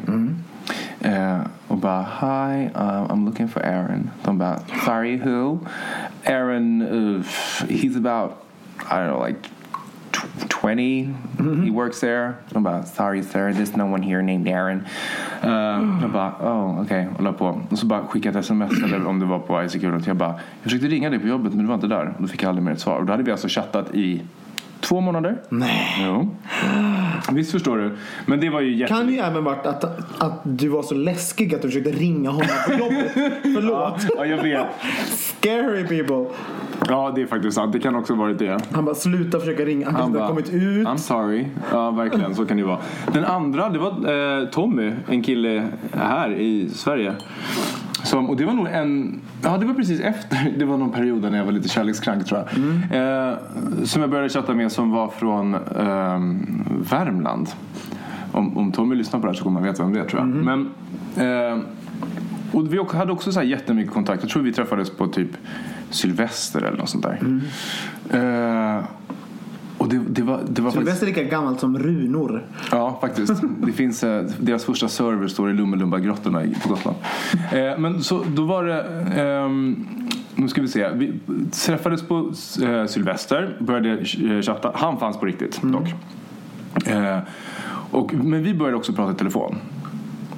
Eh, 1.01 1.41
och 1.68 1.77
bara, 1.79 2.03
hi, 2.03 2.64
uh, 2.66 3.11
I'm 3.12 3.25
looking 3.25 3.49
for 3.49 3.61
Aaron. 3.61 4.11
De 4.25 4.39
bara, 4.39 4.59
sorry 4.85 5.16
who? 5.16 5.59
Aaron, 6.25 6.83
uh, 6.83 7.22
he's 7.68 7.97
about, 7.97 8.33
I 8.91 8.95
don't 8.95 9.09
know, 9.09 9.27
like 9.29 9.39
tw- 10.39 10.49
20. 10.61 11.14
He 11.64 11.70
works 11.70 12.01
there. 12.01 12.32
De 12.51 12.62
bara, 12.62 12.82
sorry 12.82 13.22
sir, 13.22 13.53
there's 13.53 13.76
no 13.76 13.93
one 13.95 14.03
here 14.03 14.22
named 14.22 14.49
Aaron. 14.49 14.82
Uh, 15.45 16.01
jag 16.03 16.11
bara, 16.11 16.32
oh, 16.41 16.80
okej. 16.82 17.09
Och 17.16 17.22
la 17.24 17.32
på. 17.32 17.61
Och 17.70 17.78
så 17.78 17.87
bara 17.87 18.05
skickade 18.07 18.39
ett 18.39 18.45
sms, 18.45 18.82
eller 18.82 19.07
om 19.07 19.20
det 19.20 19.26
var 19.26 19.39
på 19.39 19.64
ICQ. 19.64 19.82
Jag 20.07 20.16
bara, 20.16 20.28
jag 20.28 20.62
försökte 20.62 20.87
ringa 20.87 21.11
dig 21.11 21.18
på 21.18 21.26
jobbet 21.26 21.53
men 21.53 21.62
du 21.62 21.66
var 21.68 21.74
inte 21.74 21.87
där. 21.87 22.14
Och 22.16 22.22
då 22.22 22.28
fick 22.28 22.43
jag 22.43 22.49
aldrig 22.49 22.64
mer 22.64 22.72
ett 22.72 22.80
svar. 22.80 22.99
Och 22.99 23.07
då 23.07 23.12
hade 23.12 23.22
vi 23.22 23.32
alltså 23.32 23.49
chattat 23.49 23.95
i 23.95 24.22
två 24.80 25.01
månader. 25.01 25.37
Nej. 25.49 25.97
Jo. 26.01 26.37
Visst 27.32 27.53
förstår 27.53 27.78
du. 27.78 27.97
Men 28.26 28.41
det 28.41 28.51
var 28.51 28.61
ju 28.61 28.76
jätte... 28.76 28.95
Kan 28.95 29.09
ju 29.09 29.18
även 29.18 29.45
varit 29.45 29.66
att, 29.66 29.85
att 30.22 30.41
du 30.43 30.68
var 30.68 30.82
så 30.82 30.95
läskig 30.95 31.55
att 31.55 31.62
du 31.62 31.68
försökte 31.68 31.91
ringa 31.91 32.30
honom 32.30 32.49
på 32.66 32.72
jobbet. 32.72 33.12
Förlåt. 33.43 34.07
Ja, 34.16 34.26
jag 34.26 34.43
vet. 34.43 34.66
Scary 35.07 35.85
people. 35.85 36.37
Ja, 36.89 37.12
det 37.14 37.22
är 37.22 37.27
faktiskt 37.27 37.55
sant. 37.55 37.72
Det 37.72 37.81
kan 37.81 37.97
också 37.97 38.14
varit 38.14 38.39
det. 38.39 38.61
Han 38.72 38.85
bara 38.85 38.95
sluta 38.95 39.41
försöka 39.41 39.64
ringa. 39.64 39.87
Han 39.87 39.95
kanske 39.95 40.07
inte 40.07 40.20
har 40.20 40.29
kommit 40.29 40.51
ut. 40.53 40.87
I'm 40.87 40.97
sorry. 40.97 41.47
Ja, 41.72 41.91
verkligen. 41.91 42.35
Så 42.35 42.47
kan 42.47 42.57
det 42.57 42.62
vara. 42.62 42.79
Den 43.12 43.25
andra, 43.25 43.68
det 43.68 43.79
var 43.79 44.41
eh, 44.41 44.49
Tommy. 44.49 44.93
En 45.09 45.22
kille 45.22 45.68
här 45.93 46.31
i 46.31 46.68
Sverige. 46.68 47.14
Som, 48.05 48.31
och 48.31 48.37
det 48.37 48.45
var 48.45 48.53
nog 48.53 48.66
en... 48.66 49.20
Ja, 49.43 49.57
det 49.59 49.66
var 49.66 49.75
precis 49.75 50.01
efter. 50.01 50.53
Det 50.59 50.64
var 50.64 50.77
någon 50.77 50.91
period 50.93 51.22
när 51.22 51.39
jag 51.39 51.45
var 51.45 51.53
lite 51.53 51.68
kärlekskrank 51.68 52.27
tror 52.27 52.41
jag. 52.41 52.49
Eh, 53.31 53.37
som 53.85 54.01
jag 54.01 54.11
började 54.11 54.29
chatta 54.29 54.55
med 54.55 54.72
som 54.72 54.91
var 54.91 55.09
från 55.09 55.55
eh, 55.55 56.20
Värmland. 56.91 57.49
Om, 58.33 58.59
om 58.59 58.72
Tommy 58.72 58.95
lyssnar 58.95 59.20
på 59.20 59.27
det 59.27 59.33
här 59.33 59.37
så 59.37 59.45
kommer 59.45 59.61
han 59.61 59.68
veta 59.68 59.83
vem 59.83 59.93
det 59.93 60.01
är 60.01 60.05
tror 60.05 60.20
jag. 60.20 60.29
Men... 60.29 60.70
Eh, 62.55 62.59
och 62.59 62.73
vi 62.75 62.97
hade 62.99 63.13
också 63.13 63.33
så 63.33 63.41
här 63.41 63.47
jättemycket 63.47 63.93
kontakt. 63.93 64.23
Jag 64.23 64.31
tror 64.31 64.43
vi 64.43 64.53
träffades 64.53 64.91
på 64.91 65.07
typ 65.07 65.31
Sylvester 65.91 66.63
eller 66.63 66.79
något 66.79 66.89
sånt 66.89 67.05
där. 67.05 67.41
Eh, 68.79 68.85
och 69.79 69.89
det, 69.89 70.01
det 70.09 70.23
var, 70.23 70.41
det 70.49 70.63
var 70.63 70.71
faktiskt... 70.71 70.99
Sylvester 70.99 71.07
är 71.07 71.11
lika 71.11 71.23
gammalt 71.37 71.61
som 71.61 71.79
runor. 71.79 72.47
Ja, 72.71 72.99
faktiskt. 73.01 73.43
Det 73.67 73.73
finns, 73.73 74.05
eh, 74.05 74.25
deras 74.41 74.65
första 74.65 74.89
server 74.89 75.29
står 75.29 75.51
i 75.51 75.53
Lummelumba-grottorna 75.53 76.45
i- 76.45 76.55
på 76.63 76.69
Gotland. 76.69 76.97
Eh, 77.53 77.79
men 77.79 78.03
så 78.03 78.25
då 78.35 78.45
var 78.45 78.65
det... 78.65 78.83
ehm, 79.23 79.87
nu 80.35 80.49
ska 80.49 80.61
vi 80.63 80.69
se. 80.69 80.89
Vi 80.95 81.13
träffades 81.67 82.03
på 82.03 82.33
eh, 82.63 82.87
Sylvester, 82.87 83.57
började 83.61 83.91
eh, 83.91 84.41
chatta. 84.43 84.73
Han 84.75 84.99
fanns 84.99 85.17
på 85.21 85.27
riktigt 85.27 85.61
dock. 85.63 85.95
Eh, 86.87 87.19
och, 87.91 88.15
men 88.15 88.43
vi 88.43 88.55
började 88.55 88.77
också 88.77 88.93
prata 88.93 89.13
i 89.13 89.15
telefon. 89.15 89.57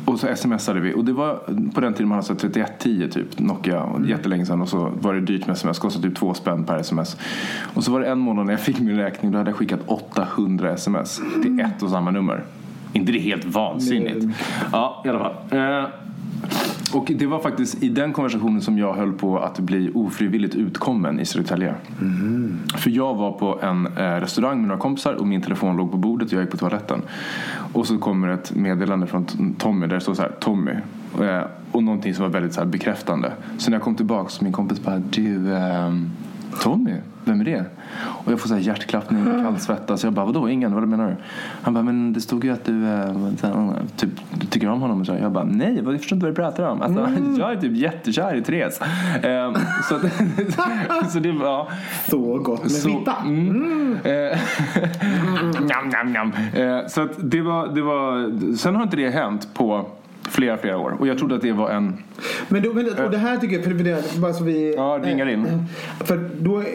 Och 0.07 0.21
så 0.21 0.37
smsade 0.37 0.81
vi. 0.81 0.95
Och 0.95 1.05
det 1.05 1.13
var 1.13 1.41
på 1.75 1.81
den 1.81 1.93
tiden 1.93 2.09
man 2.09 2.17
hade 2.17 2.27
så 2.27 2.35
3110 2.35 3.09
typ, 3.13 3.39
Nokia. 3.39 3.83
Och 3.83 4.07
Jättelänge 4.07 4.47
sedan. 4.47 4.63
Och 4.63 4.69
så 4.69 4.93
var 5.01 5.15
det 5.15 5.21
dyrt 5.21 5.47
med 5.47 5.55
sms. 5.55 5.79
Kostade 5.79 6.09
typ 6.09 6.19
två 6.19 6.35
spänn 6.35 6.65
per 6.65 6.77
sms. 6.79 7.17
Och 7.75 7.85
så 7.85 7.93
var 7.93 8.01
det 8.01 8.07
en 8.07 8.19
månad 8.19 8.47
när 8.47 8.53
jag 8.53 8.61
fick 8.61 8.81
min 8.81 8.97
räkning. 8.97 9.33
Då 9.33 9.39
hade 9.39 9.51
jag 9.51 9.59
skickat 9.59 9.81
800 9.87 10.73
sms 10.73 11.21
till 11.43 11.61
ett 11.61 11.83
och 11.83 11.91
samma 11.91 12.11
nummer. 12.11 12.45
inte 12.93 13.13
det 13.13 13.19
helt 13.19 13.45
vansinnigt? 13.45 14.27
Ja, 14.73 15.03
i 15.05 15.09
alla 15.09 15.19
fall. 15.19 15.35
Eh, 15.51 15.89
och 16.95 17.13
det 17.17 17.27
var 17.27 17.39
faktiskt 17.39 17.83
i 17.83 17.89
den 17.89 18.13
konversationen 18.13 18.63
som 18.63 18.79
jag 18.79 18.95
höll 18.95 19.13
på 19.13 19.39
att 19.39 19.59
bli 19.59 19.91
ofrivilligt 19.95 20.55
utkommen 20.55 21.21
i 21.21 21.25
Södertälje. 21.25 21.75
För 22.77 22.91
jag 22.91 23.15
var 23.15 23.33
på 23.33 23.61
en 23.63 23.87
eh, 23.87 24.01
restaurang 24.01 24.59
med 24.59 24.69
några 24.69 24.81
kompisar 24.81 25.15
och 25.15 25.27
min 25.27 25.43
telefon 25.43 25.77
låg 25.77 25.91
på 25.91 25.97
bordet 25.97 26.29
och 26.29 26.33
jag 26.33 26.43
gick 26.43 26.51
på 26.51 26.57
toaletten. 26.57 27.03
Och 27.73 27.87
så 27.87 27.99
kommer 27.99 28.29
ett 28.29 28.55
meddelande 28.55 29.07
från 29.07 29.55
Tommy 29.59 29.87
där 29.87 29.95
det 29.95 30.01
står 30.01 30.15
så 30.15 30.23
här 30.23 30.33
Tommy. 30.41 30.73
Eh, 31.21 31.43
och 31.73 31.83
någonting 31.83 32.15
som 32.15 32.23
var 32.23 32.31
väldigt 32.31 32.55
så 32.55 32.65
bekräftande. 32.65 33.33
Så 33.59 33.71
när 33.71 33.77
jag 33.77 33.85
kom 33.85 33.95
tillbaka 33.95 34.29
så 34.29 34.45
min 34.45 34.53
kompis 34.53 34.83
bara 34.83 34.99
du 34.99 35.57
ehm, 35.57 36.11
Tommy, 36.63 36.95
vem 37.25 37.41
är 37.41 37.45
det? 37.45 37.65
Och 38.25 38.33
jag 38.33 38.41
får 38.41 38.49
så 38.49 38.55
här 38.55 38.61
hjärtklappning, 38.61 39.25
kallsvettas. 39.25 40.05
Jag 40.05 40.13
bara, 40.13 40.27
vadå 40.27 40.49
ingen? 40.49 40.75
Vad 40.75 40.89
menar 40.89 41.07
du? 41.09 41.17
Han 41.63 41.75
bara, 41.75 41.83
men 41.85 42.13
det 42.13 42.21
stod 42.21 42.45
ju 42.45 42.53
att 42.53 42.65
du, 42.65 42.85
här, 42.85 43.75
typ, 43.97 44.11
du 44.35 44.47
tycker 44.47 44.69
om 44.69 44.81
honom. 44.81 45.01
Och 45.01 45.07
så 45.07 45.13
här. 45.13 45.21
Jag 45.21 45.33
bara, 45.33 45.45
nej, 45.45 45.75
jag 45.85 46.01
förstår 46.01 46.17
inte 46.17 46.27
vad 46.27 46.33
du 46.33 46.37
pratar 46.37 46.63
om. 46.69 46.83
Alltså, 46.83 47.09
Jag 47.39 47.53
är 47.53 47.57
typ 47.57 47.73
jättekär 47.77 48.35
i 48.37 48.43
Therese. 48.43 48.81
Ehm, 49.23 49.55
så, 49.89 49.99
så 51.11 51.19
det 51.19 51.33
var... 51.33 51.47
Ja. 51.47 51.69
Så 52.11 52.39
gott 52.39 52.63
med 52.63 52.71
Så- 52.73 52.89
fitta. 52.89 53.15
Mm. 53.25 53.97
Eh, 54.05 54.39
njam, 55.63 55.89
njam, 55.89 56.13
njam. 56.13 56.33
Eh, 56.55 56.87
Så 56.89 57.03
att 57.03 57.11
det 57.19 57.41
var, 57.41 57.69
det 57.75 57.83
var, 57.83 58.33
sen 58.57 58.75
har 58.77 58.83
inte 58.83 58.97
det 58.97 59.11
hänt 59.11 59.49
på 59.55 59.87
flera, 60.29 60.57
flera 60.57 60.79
år. 60.79 60.97
Och 61.01 61.07
jag 61.07 61.19
trodde 61.19 61.35
att 61.35 61.43
det 61.43 61.53
var 61.53 61.71
en... 61.71 61.99
Men, 62.49 62.63
då, 62.63 62.73
men 62.73 63.05
och 63.05 63.11
det 63.11 63.19
här 63.19 63.37
tycker 63.37 63.57
jag, 63.57 63.65
för 63.65 63.71
det, 63.71 64.19
bara 64.21 64.33
så 64.33 64.45
vi... 64.45 64.75
Ja, 64.77 65.01
ringar 65.03 65.29
in. 65.29 65.47
eh, 65.47 66.07
För 66.07 66.31
då, 66.41 66.61
eh, 66.61 66.67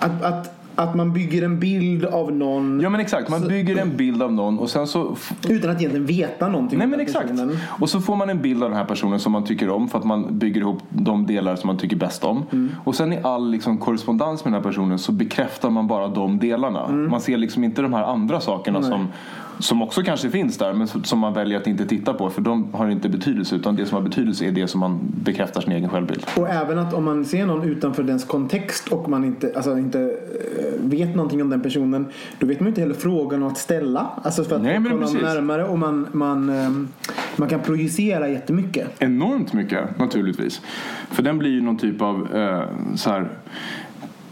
att, 0.00 0.22
att, 0.22 0.58
att 0.74 0.94
man 0.94 1.12
bygger 1.12 1.42
en 1.42 1.60
bild 1.60 2.04
av 2.04 2.32
någon 2.32 2.80
Ja 2.80 2.90
men 2.90 3.00
exakt, 3.00 3.28
man 3.28 3.48
bygger 3.48 3.76
en 3.76 3.96
bild 3.96 4.22
av 4.22 4.32
någon 4.32 4.58
och 4.58 4.70
sen 4.70 4.86
så... 4.86 5.16
utan 5.48 5.70
att 5.70 5.78
egentligen 5.78 6.06
veta 6.06 6.48
någonting 6.48 6.78
Nej 6.78 6.88
men 6.88 7.00
exakt. 7.00 7.28
personen. 7.28 7.58
Och 7.68 7.90
så 7.90 8.00
får 8.00 8.16
man 8.16 8.30
en 8.30 8.42
bild 8.42 8.62
av 8.62 8.70
den 8.70 8.78
här 8.78 8.84
personen 8.84 9.20
som 9.20 9.32
man 9.32 9.44
tycker 9.44 9.68
om 9.70 9.88
för 9.88 9.98
att 9.98 10.04
man 10.04 10.38
bygger 10.38 10.60
ihop 10.60 10.82
de 10.88 11.26
delar 11.26 11.56
som 11.56 11.66
man 11.66 11.78
tycker 11.78 11.96
bäst 11.96 12.24
om. 12.24 12.44
Mm. 12.52 12.70
Och 12.84 12.94
sen 12.94 13.12
i 13.12 13.18
all 13.22 13.50
liksom, 13.50 13.78
korrespondens 13.78 14.44
med 14.44 14.52
den 14.52 14.62
här 14.62 14.70
personen 14.70 14.98
så 14.98 15.12
bekräftar 15.12 15.70
man 15.70 15.86
bara 15.86 16.08
de 16.08 16.38
delarna. 16.38 16.84
Mm. 16.86 17.10
Man 17.10 17.20
ser 17.20 17.36
liksom 17.36 17.64
inte 17.64 17.82
de 17.82 17.92
här 17.92 18.02
andra 18.04 18.40
sakerna 18.40 18.82
som, 18.82 19.08
som 19.62 19.82
också 19.82 20.02
kanske 20.02 20.30
finns 20.30 20.58
där 20.58 20.72
men 20.72 20.88
som 20.88 21.18
man 21.18 21.34
väljer 21.34 21.58
att 21.58 21.66
inte 21.66 21.86
titta 21.86 22.14
på 22.14 22.30
för 22.30 22.40
de 22.40 22.74
har 22.74 22.88
inte 22.88 23.08
betydelse 23.08 23.56
utan 23.56 23.76
det 23.76 23.86
som 23.86 23.94
har 23.96 24.02
betydelse 24.02 24.44
är 24.44 24.52
det 24.52 24.68
som 24.68 24.80
man 24.80 25.00
bekräftar 25.24 25.60
sin 25.60 25.72
egen 25.72 25.88
självbild. 25.88 26.26
Och 26.36 26.48
även 26.48 26.78
att 26.78 26.94
om 26.94 27.04
man 27.04 27.24
ser 27.24 27.46
någon 27.46 27.62
utanför 27.62 28.02
dens 28.02 28.24
kontext 28.24 28.88
och 28.88 29.08
man 29.08 29.24
inte, 29.24 29.52
alltså 29.56 29.78
inte 29.78 30.00
eh, 30.00 30.08
vet 30.80 31.14
någonting 31.14 31.42
om 31.42 31.50
den 31.50 31.60
personen 31.60 32.06
då 32.38 32.46
vet 32.46 32.60
man 32.60 32.68
inte 32.68 32.80
heller 32.80 32.94
frågan 32.94 33.42
att 33.42 33.58
ställa. 33.58 34.10
Alltså 34.22 34.44
för 34.44 34.56
att 34.56 34.62
Nej, 34.62 34.78
men 34.78 34.98
precis. 34.98 35.22
närmare 35.22 35.64
och 35.64 35.78
man, 35.78 36.06
man, 36.12 36.48
ehm, 36.48 36.88
man 37.36 37.48
kan 37.48 37.60
projicera 37.60 38.28
jättemycket. 38.28 38.88
Enormt 38.98 39.52
mycket 39.52 39.98
naturligtvis. 39.98 40.60
För 41.10 41.22
den 41.22 41.38
blir 41.38 41.50
ju 41.50 41.60
någon 41.60 41.78
typ 41.78 42.02
av 42.02 42.34
eh, 42.34 42.62
så 42.96 43.10
här, 43.10 43.28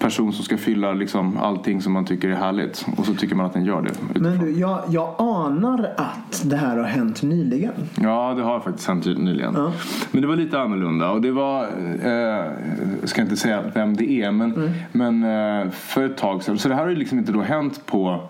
person 0.00 0.32
som 0.32 0.44
ska 0.44 0.56
fylla 0.56 0.92
liksom, 0.92 1.36
allting 1.38 1.82
som 1.82 1.92
man 1.92 2.04
tycker 2.04 2.28
är 2.28 2.34
härligt. 2.34 2.86
Och 2.96 3.06
så 3.06 3.14
tycker 3.14 3.34
man 3.36 3.46
att 3.46 3.52
den 3.52 3.64
gör 3.64 3.82
det. 3.82 3.90
Men 4.20 4.26
utifrån. 4.32 4.46
du, 4.48 4.60
jag, 4.60 4.80
jag 4.88 5.14
anar 5.18 5.90
att 5.96 6.42
det 6.44 6.56
här 6.56 6.76
har 6.76 6.84
hänt 6.84 7.22
nyligen. 7.22 7.72
Ja, 8.02 8.34
det 8.36 8.42
har 8.42 8.60
faktiskt 8.60 8.88
hänt 8.88 9.04
nyligen. 9.06 9.52
Ja. 9.56 9.72
Men 10.10 10.22
det 10.22 10.28
var 10.28 10.36
lite 10.36 10.60
annorlunda. 10.60 11.10
Och 11.10 11.20
det 11.20 11.32
var, 11.32 11.62
eh, 12.02 12.10
jag 13.00 13.08
ska 13.08 13.22
inte 13.22 13.36
säga 13.36 13.62
vem 13.74 13.96
det 13.96 14.10
är, 14.12 14.30
men, 14.30 14.54
Mm. 14.54 14.70
men 14.92 15.22
eh, 15.64 15.70
för 15.70 16.04
ett 16.06 16.16
tag 16.16 16.42
sedan. 16.42 16.58
Så 16.58 16.68
det 16.68 16.74
här 16.74 16.82
har 16.82 16.90
ju 16.90 16.96
liksom 16.96 17.18
inte 17.18 17.32
då 17.32 17.40
hänt 17.40 17.86
på 17.86 18.20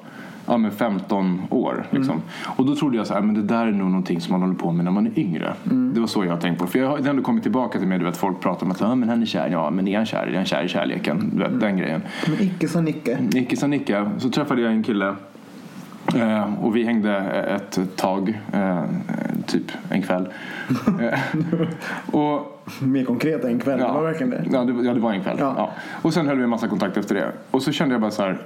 ja, 0.50 0.56
men 0.56 0.70
15 0.70 1.42
år. 1.50 1.86
Liksom. 1.90 2.14
Mm. 2.14 2.22
Och 2.56 2.66
då 2.66 2.76
trodde 2.76 2.96
jag 2.96 3.06
så 3.06 3.14
här, 3.14 3.20
men 3.20 3.34
det 3.34 3.42
där 3.42 3.66
är 3.66 3.72
nog 3.72 3.88
någonting 3.90 4.20
som 4.20 4.32
man 4.32 4.40
håller 4.40 4.54
på 4.54 4.72
med 4.72 4.84
när 4.84 4.92
man 4.92 5.06
är 5.06 5.18
yngre. 5.18 5.54
Mm. 5.66 5.94
Det 5.94 6.00
var 6.00 6.06
så 6.06 6.24
jag 6.24 6.32
har 6.32 6.40
tänkt 6.40 6.58
på. 6.58 6.66
För 6.66 6.78
jag 6.78 6.88
har 6.88 7.08
ändå 7.08 7.22
kommit 7.22 7.42
tillbaka 7.42 7.78
till 7.78 7.88
mig, 7.88 7.98
du 7.98 8.04
vet, 8.04 8.16
folk 8.16 8.40
pratar 8.40 8.66
om 8.66 8.72
att 8.72 8.80
ja, 8.80 8.94
men 8.94 9.08
han 9.08 9.22
är 9.22 9.26
kär. 9.26 9.48
Ja, 9.48 9.70
men 9.70 9.88
är 9.88 9.96
han 9.96 10.06
kär? 10.06 10.26
Är 10.26 10.36
han 10.36 10.44
kär 10.44 10.62
i 10.62 10.68
kärleken? 10.68 11.30
Du 11.32 11.38
vet, 11.38 11.48
Mm. 11.48 11.60
den 11.60 11.76
grejen. 11.76 12.02
Men 12.26 12.42
icke 12.42 12.68
sa 12.68 12.80
Nicke. 12.80 13.18
Icke 13.34 13.56
sa 13.56 13.66
Nicke. 13.66 14.10
Så 14.18 14.30
träffade 14.30 14.62
jag 14.62 14.72
en 14.72 14.82
kille. 14.82 15.14
Eh, 16.16 16.64
och 16.64 16.76
vi 16.76 16.84
hängde 16.84 17.16
ett 17.18 17.96
tag. 17.96 18.38
Eh, 18.52 18.82
typ 19.46 19.64
en 19.90 20.02
kväll. 20.02 20.28
Eh, 21.00 21.18
och, 22.14 22.62
Mer 22.80 23.04
konkret 23.04 23.44
en 23.44 23.58
kväll. 23.60 23.78
Det 23.78 23.84
var 23.84 24.02
verkligen 24.02 24.30
det. 24.30 24.44
Ja, 24.52 24.64
det, 24.64 24.86
ja, 24.86 24.94
det 24.94 25.00
var 25.00 25.12
en 25.12 25.22
kväll. 25.22 25.36
Ja. 25.40 25.54
Ja. 25.56 25.70
Och 26.02 26.14
sen 26.14 26.26
höll 26.28 26.36
vi 26.36 26.42
en 26.42 26.50
massa 26.50 26.68
kontakt 26.68 26.96
efter 26.96 27.14
det. 27.14 27.32
Och 27.50 27.62
så 27.62 27.72
kände 27.72 27.94
jag 27.94 28.00
bara 28.00 28.10
så 28.10 28.22
här. 28.22 28.38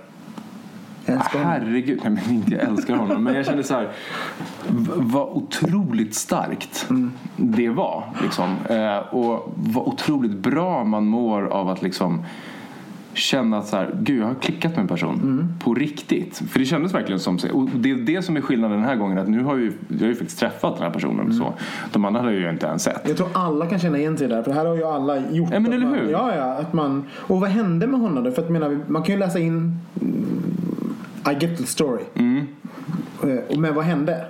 Älskar 1.06 1.38
honom. 1.38 1.52
Herregud, 1.52 2.00
nej 2.04 2.12
men 2.12 2.34
inte 2.34 2.50
jag 2.54 2.62
älskar 2.62 2.96
honom. 2.96 3.24
Men 3.24 3.34
jag 3.34 3.46
kände 3.46 3.62
så 3.62 3.74
här. 3.74 3.88
Vad 4.96 5.28
otroligt 5.28 6.14
starkt 6.14 6.86
det 7.36 7.68
var. 7.68 8.04
Liksom. 8.22 8.56
Eh, 8.68 9.14
och 9.14 9.52
vad 9.56 9.86
otroligt 9.86 10.36
bra 10.36 10.84
man 10.84 11.06
mår 11.06 11.42
av 11.46 11.68
att 11.68 11.82
liksom 11.82 12.22
känna 13.16 13.58
att 13.58 13.66
så 13.66 13.76
här, 13.76 13.96
gud 14.00 14.20
jag 14.22 14.26
har 14.26 14.34
klickat 14.34 14.70
med 14.72 14.80
en 14.80 14.88
person 14.88 15.14
Mm. 15.22 15.48
på 15.64 15.74
riktigt. 15.74 16.42
För 16.50 16.58
det 16.58 16.64
kändes 16.64 16.94
verkligen 16.94 17.20
som 17.20 17.38
så. 17.38 17.52
Och 17.52 17.68
det 17.74 17.90
är 17.90 17.94
det 17.96 18.22
som 18.22 18.36
är 18.36 18.40
skillnaden 18.40 18.76
den 18.76 18.86
här 18.88 18.96
gången. 18.96 19.18
Att 19.18 19.28
nu 19.28 19.42
har 19.42 19.56
ju, 19.56 19.72
jag 19.88 19.98
har 20.00 20.06
ju 20.06 20.14
faktiskt 20.14 20.38
träffat 20.40 20.74
den 20.74 20.82
här 20.84 20.90
personen. 20.90 21.20
Mm. 21.20 21.32
Så. 21.32 21.52
De 21.92 22.04
andra 22.04 22.20
hade 22.20 22.32
jag 22.32 22.42
ju 22.42 22.50
inte 22.50 22.66
ens 22.66 22.82
sett. 22.82 23.00
Jag 23.08 23.16
tror 23.16 23.28
alla 23.32 23.66
kan 23.66 23.78
känna 23.78 23.98
igen 23.98 24.18
sig 24.18 24.28
där. 24.28 24.42
För 24.42 24.50
det 24.50 24.56
här 24.56 24.66
har 24.66 24.76
ju 24.76 24.84
alla 24.84 25.16
gjort. 25.16 25.48
Ja, 25.52 25.60
men 25.60 25.72
eller 25.72 25.86
man, 25.86 25.98
hur? 25.98 26.10
Ja, 26.10 26.34
ja. 26.36 26.44
Att 26.44 26.72
man, 26.72 27.04
och 27.12 27.40
vad 27.40 27.50
hände 27.50 27.86
med 27.86 28.00
honom 28.00 28.24
då? 28.24 28.30
För 28.30 28.42
att, 28.42 28.48
jag 28.48 28.52
menar, 28.52 28.78
man 28.86 29.02
kan 29.02 29.14
ju 29.14 29.18
läsa 29.18 29.38
in 29.38 29.52
mm, 30.00 30.24
I 31.30 31.46
get 31.46 31.58
the 31.58 31.66
story. 31.66 32.02
Mm. 32.14 32.46
Men 33.56 33.74
vad 33.74 33.84
hände? 33.84 34.24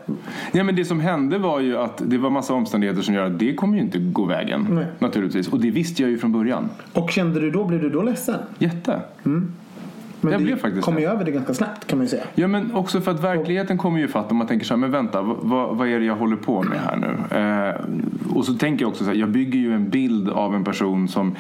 Ja, 0.53 0.65
men 0.65 0.77
det 0.77 0.85
som 0.85 1.01
hände 1.01 1.39
var 1.39 1.61
ju 1.61 1.79
att 1.79 2.03
det 2.07 2.19
var 2.19 2.31
massa 2.31 2.55
omständigheter 2.55 3.03
som 3.03 3.15
gör 3.15 3.25
att 3.27 3.39
det 3.39 3.55
kommer 3.55 3.77
ju 3.77 3.83
inte 3.83 3.99
gå 3.99 4.25
vägen. 4.25 4.67
Nej. 4.71 4.87
Naturligtvis. 4.99 5.49
Och 5.49 5.61
det 5.61 5.71
visste 5.71 6.03
jag 6.03 6.11
ju 6.11 6.19
från 6.19 6.33
början. 6.33 6.69
Och 6.93 7.11
kände 7.11 7.41
du 7.41 7.51
då, 7.51 7.65
blev 7.65 7.83
du 7.83 7.91
då 7.91 8.03
ledsen? 8.03 8.39
Jätte. 8.59 9.01
Men 9.23 10.33
Jag 10.33 10.43
blev 10.43 10.57
faktiskt 10.57 10.85
kom 10.85 10.95
det. 10.95 11.01
ju 11.01 11.07
över 11.07 11.25
det 11.25 11.31
ganska 11.31 11.55
snabbt 11.55 11.87
kan 11.87 11.99
man 11.99 12.05
ju 12.05 12.11
säga. 12.11 12.25
Ja 12.35 12.49
men 12.49 12.75
också 12.75 13.01
för 13.01 13.11
att 13.11 13.25
verkligheten 13.25 13.79
kommer 13.79 13.99
ju 13.99 14.09
fatt 14.09 14.31
om 14.31 14.37
man 14.37 14.47
tänker 14.47 14.67
så 14.67 14.75
här, 14.75 14.79
men 14.79 14.91
vänta, 14.91 15.23
vad, 15.23 15.77
vad, 15.77 15.89
är 15.89 16.01
det 16.01 16.07
jag 16.07 16.17
håller 16.17 16.37
på 16.37 16.63
med 16.63 16.79
här 16.81 16.97
nu? 16.97 17.37
Eh, 17.39 18.37
och 18.37 18.45
så 18.45 18.55
tänker 18.55 18.85
jag 18.85 18.91
också 18.91 19.05
så 19.05 19.11
här, 19.11 19.17
jag 19.17 19.29
bygger 19.29 19.59
ju 19.59 19.75
en 19.75 19.89
bild 19.89 20.29
av 20.29 20.55
en 20.55 20.65
person 20.65 21.09
som 21.09 21.37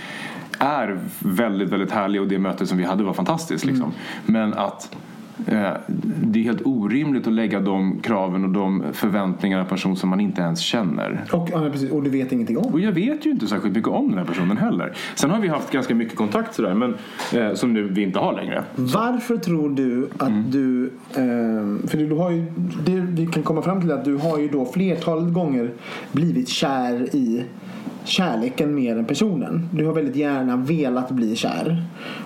är 0.59 0.99
väldigt, 1.19 1.69
väldigt 1.69 1.91
härlig 1.91 2.21
och 2.21 2.29
det 2.29 2.39
möte 2.39 2.67
som 2.67 2.79
vi 2.79 2.85
hade 2.85 3.05
var 3.05 3.13
fantastiskt 3.13 3.65
liksom. 3.65 3.93
Men 4.27 4.55
att 4.55 4.97
det 6.22 6.39
är 6.39 6.43
helt 6.45 6.62
orimligt 6.66 7.26
att 7.26 7.32
lägga 7.32 7.61
de 7.61 7.99
kraven 8.03 8.45
och 8.45 8.51
de 8.51 8.82
förväntningarna 8.93 9.64
på 9.64 9.68
en 9.68 9.76
person 9.76 9.97
som 9.97 10.09
man 10.11 10.20
inte 10.20 10.41
ens 10.43 10.61
känner. 10.61 11.24
Och, 11.32 11.49
ja, 11.53 11.68
precis, 11.72 11.91
och 11.91 12.03
du 12.03 12.11
vet 12.11 12.32
ingenting 12.32 12.59
om. 12.59 12.72
Och 12.72 12.80
jag 12.80 12.93
vet 12.93 13.26
ju 13.26 13.30
inte 13.30 13.47
särskilt 13.47 13.74
mycket 13.76 13.91
om 13.91 14.09
den 14.09 14.18
här 14.18 14.24
personen 14.24 14.57
heller. 14.57 14.97
Sen 15.14 15.30
har 15.30 15.41
vi 15.41 15.49
haft 15.49 15.70
ganska 15.70 15.95
mycket 15.95 16.16
kontakt 16.16 16.55
sådär, 16.55 16.74
men 16.74 16.95
eh, 17.32 17.55
som 17.55 17.72
nu 17.72 17.82
vi 17.89 18.03
inte 18.03 18.18
har 18.18 18.32
längre. 18.32 18.64
Varför 18.76 19.37
tror 19.37 19.70
du 19.70 20.09
att 20.18 20.28
Mm. 20.28 20.51
du, 20.51 20.85
eh, 21.11 21.89
för 21.89 21.97
du 22.09 22.14
har 22.14 22.30
ju, 22.30 22.45
det 22.87 23.01
vi 23.01 23.26
kan 23.26 23.43
komma 23.43 23.62
fram 23.62 23.80
till 23.80 23.93
att 23.93 24.05
du 24.05 24.16
har 24.16 24.39
ju 24.39 24.49
då 24.49 24.64
flertalet 24.64 25.32
gånger 25.35 25.70
blivit 26.12 26.49
kär 26.49 27.16
i 27.16 27.45
kärleken 28.05 28.75
mer 28.75 28.99
än 28.99 29.05
personen. 29.05 29.69
Du 29.73 29.87
har 29.87 29.93
väldigt 29.93 30.17
gärna 30.17 30.57
velat 30.57 31.11
bli 31.11 31.37
kär 31.37 31.83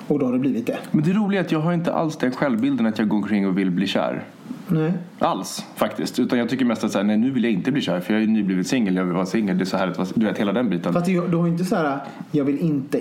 och 0.09 0.19
då 0.19 0.27
har 0.27 0.33
du 0.33 0.39
blivit 0.39 0.67
det. 0.67 0.79
Men 0.91 1.05
det 1.05 1.13
roliga 1.13 1.41
är 1.41 1.45
att 1.45 1.53
jag 1.53 1.61
har 1.61 1.73
inte 1.73 1.93
alls 1.93 2.17
den 2.17 2.33
självbilden 2.33 2.87
att 2.87 2.99
jag 2.99 3.09
går 3.09 3.17
omkring 3.17 3.49
och 3.49 3.59
vill 3.59 3.71
bli 3.71 3.87
kär. 3.87 4.25
Nej. 4.69 4.93
Alls 5.19 5.67
faktiskt. 5.77 6.19
Utan 6.19 6.39
jag 6.39 6.49
tycker 6.49 6.65
mest 6.65 6.85
att 6.85 6.93
så 6.93 6.99
här, 6.99 7.05
nej, 7.05 7.17
nu 7.17 7.31
vill 7.31 7.45
jag 7.45 7.53
inte 7.53 7.73
bli 7.73 7.83
kär 7.83 8.01
för 8.01 8.13
jag 8.13 8.23
är 8.23 8.27
ju 8.27 8.33
nyblivet 8.33 8.67
singel. 8.67 8.97
Jag 8.97 9.05
vill 9.05 9.15
vara 9.15 9.27
singel. 9.27 9.59
Det 9.59 9.63
är 9.63 9.67
så 9.67 9.77
härligt. 9.77 10.15
Du 10.15 10.27
vet 10.27 10.39
hela 10.39 10.53
den 10.53 10.71
biten. 10.71 10.93
Fast 10.93 11.07
du, 11.07 11.37
har 11.37 11.49
inte 11.49 11.65
så 11.65 11.77
här, 11.77 11.99
jag 12.31 12.45
vill 12.45 12.59
inte, 12.59 13.01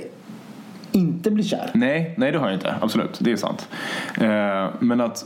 inte 0.92 1.32
bli 1.32 1.44
kär. 1.44 1.72
Nej, 1.74 2.14
nej 2.18 2.32
det 2.32 2.38
har 2.38 2.48
jag 2.48 2.56
inte. 2.56 2.76
Absolut, 2.82 3.20
det 3.22 3.32
är 3.32 3.36
sant. 3.36 3.70
Eh, 4.22 4.68
men 4.80 5.02
att, 5.02 5.26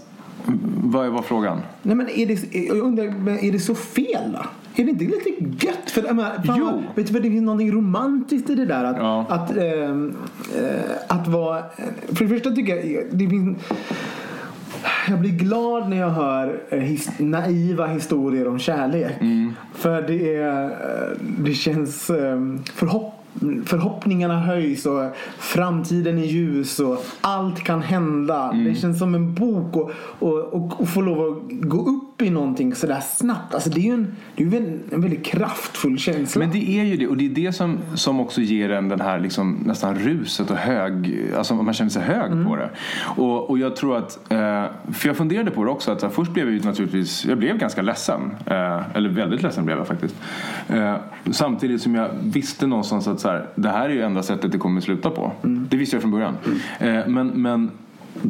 vad 0.83 1.11
var 1.11 1.21
frågan? 1.21 1.61
Nej 1.81 1.95
men 1.95 2.09
är 2.09 2.25
det, 2.25 2.57
jag 2.67 2.77
undrar, 2.77 3.03
är 3.43 3.51
det 3.51 3.59
så 3.59 3.75
fel 3.75 4.31
då? 4.31 4.45
Är 4.75 4.83
det 4.83 4.89
inte 4.91 5.03
lite 5.03 5.65
gött? 5.67 5.91
För, 5.91 6.01
menar, 6.01 6.43
fan, 6.45 6.55
Jo. 6.59 6.83
Vet 6.95 7.07
du 7.07 7.13
vad, 7.13 7.21
det 7.21 7.29
finns 7.29 7.43
någonting 7.43 7.71
romantiskt 7.71 8.49
i 8.49 8.55
det 8.55 8.65
där. 8.65 8.83
Att, 8.83 8.97
Ja. 8.97 9.25
att, 9.29 9.57
eh, 9.57 9.95
att 11.07 11.27
vara... 11.27 11.63
För 12.07 12.25
det 12.25 12.29
första 12.29 12.51
tycker 12.51 12.75
jag 12.75 13.03
det 13.11 13.29
finns... 13.29 13.57
Jag 15.09 15.19
blir 15.19 15.31
glad 15.31 15.89
när 15.89 15.97
jag 15.97 16.09
hör 16.09 16.59
eh, 16.69 16.79
his, 16.79 17.09
naiva 17.19 17.87
historier 17.87 18.47
om 18.47 18.59
kärlek. 18.59 19.11
För 19.75 20.01
det, 20.01 20.35
är, 20.35 20.65
eh, 20.65 21.17
det 21.39 21.53
känns 21.53 22.09
ehm, 22.09 22.59
förhopp, 22.73 23.20
förhoppningarna 23.65 24.39
höjs 24.39 24.85
och 24.85 25.15
framtiden 25.37 26.17
är 26.17 26.23
ljus 26.23 26.79
och 26.79 27.05
allt 27.21 27.63
kan 27.63 27.81
hända. 27.81 28.51
Det 28.51 28.75
känns 28.75 28.99
som 28.99 29.15
en 29.15 29.33
bok 29.33 29.75
och, 29.75 29.91
och, 30.19 30.39
och, 30.39 30.81
och 30.81 30.89
få 30.89 31.01
lov 31.01 31.37
att 31.37 31.67
gå 31.69 31.77
upp 31.77 32.21
i 32.21 32.29
någonting 32.29 32.75
sådär 32.75 32.99
snabbt. 32.99 33.53
Alltså 33.53 33.69
det 33.69 33.79
är 33.79 33.83
ju 33.83 33.93
en, 33.93 34.15
det 34.35 34.43
är 34.43 34.55
en, 34.55 34.79
en 34.91 35.01
väldigt 35.01 35.25
kraftfull 35.25 35.99
känsla. 35.99 36.39
Men 36.39 36.51
det 36.51 36.79
är 36.79 36.83
ju 36.83 36.97
det. 36.97 37.07
Och 37.07 37.17
det 37.17 37.25
är 37.25 37.29
det 37.29 37.53
som, 37.53 37.77
som 37.95 38.19
också 38.19 38.41
ger 38.41 38.71
en 38.71 38.89
den 38.89 39.01
här 39.01 39.19
liksom, 39.19 39.63
nästan 39.65 39.95
ruset 39.95 40.51
och 40.51 40.57
hög. 40.57 41.25
Alltså 41.37 41.55
man 41.55 41.73
känner 41.73 41.91
sig 41.91 42.01
hög 42.01 42.31
på 42.47 42.55
det. 42.55 42.69
Och, 43.01 43.49
och 43.49 43.57
jag 43.57 43.75
tror 43.75 43.97
att. 43.97 44.31
Eh, 44.31 44.65
för 44.93 45.07
jag 45.07 45.17
funderade 45.17 45.51
på 45.51 45.63
det 45.63 45.71
också. 45.71 45.91
Att 45.91 46.13
först 46.13 46.31
blev 46.31 46.45
jag 46.45 46.53
ju 46.53 46.61
naturligtvis. 46.61 47.25
Jag 47.25 47.37
blev 47.37 47.57
ganska 47.57 47.81
ledsen. 47.81 48.21
Eh, 48.45 48.97
eller 48.97 49.09
väldigt 49.09 49.43
ledsen 49.43 49.65
blev 49.65 49.77
jag 49.77 49.87
faktiskt. 49.87 50.15
Eh, 50.67 50.95
samtidigt 51.31 51.81
som 51.81 51.95
jag 51.95 52.09
visste 52.23 52.67
någonstans 52.67 53.07
att 53.07 53.20
så 53.21 53.29
här, 53.29 53.45
det 53.55 53.69
här 53.69 53.89
är 53.89 53.93
ju 53.93 54.01
enda 54.01 54.23
sättet 54.23 54.51
det 54.51 54.57
kommer 54.57 54.81
sluta 54.81 55.09
på. 55.09 55.31
Det 55.41 55.77
visste 55.77 55.95
jag 55.95 56.01
från 56.01 56.11
början. 56.11 56.37
Eh, 56.79 57.07
men, 57.07 57.27
men 57.27 57.71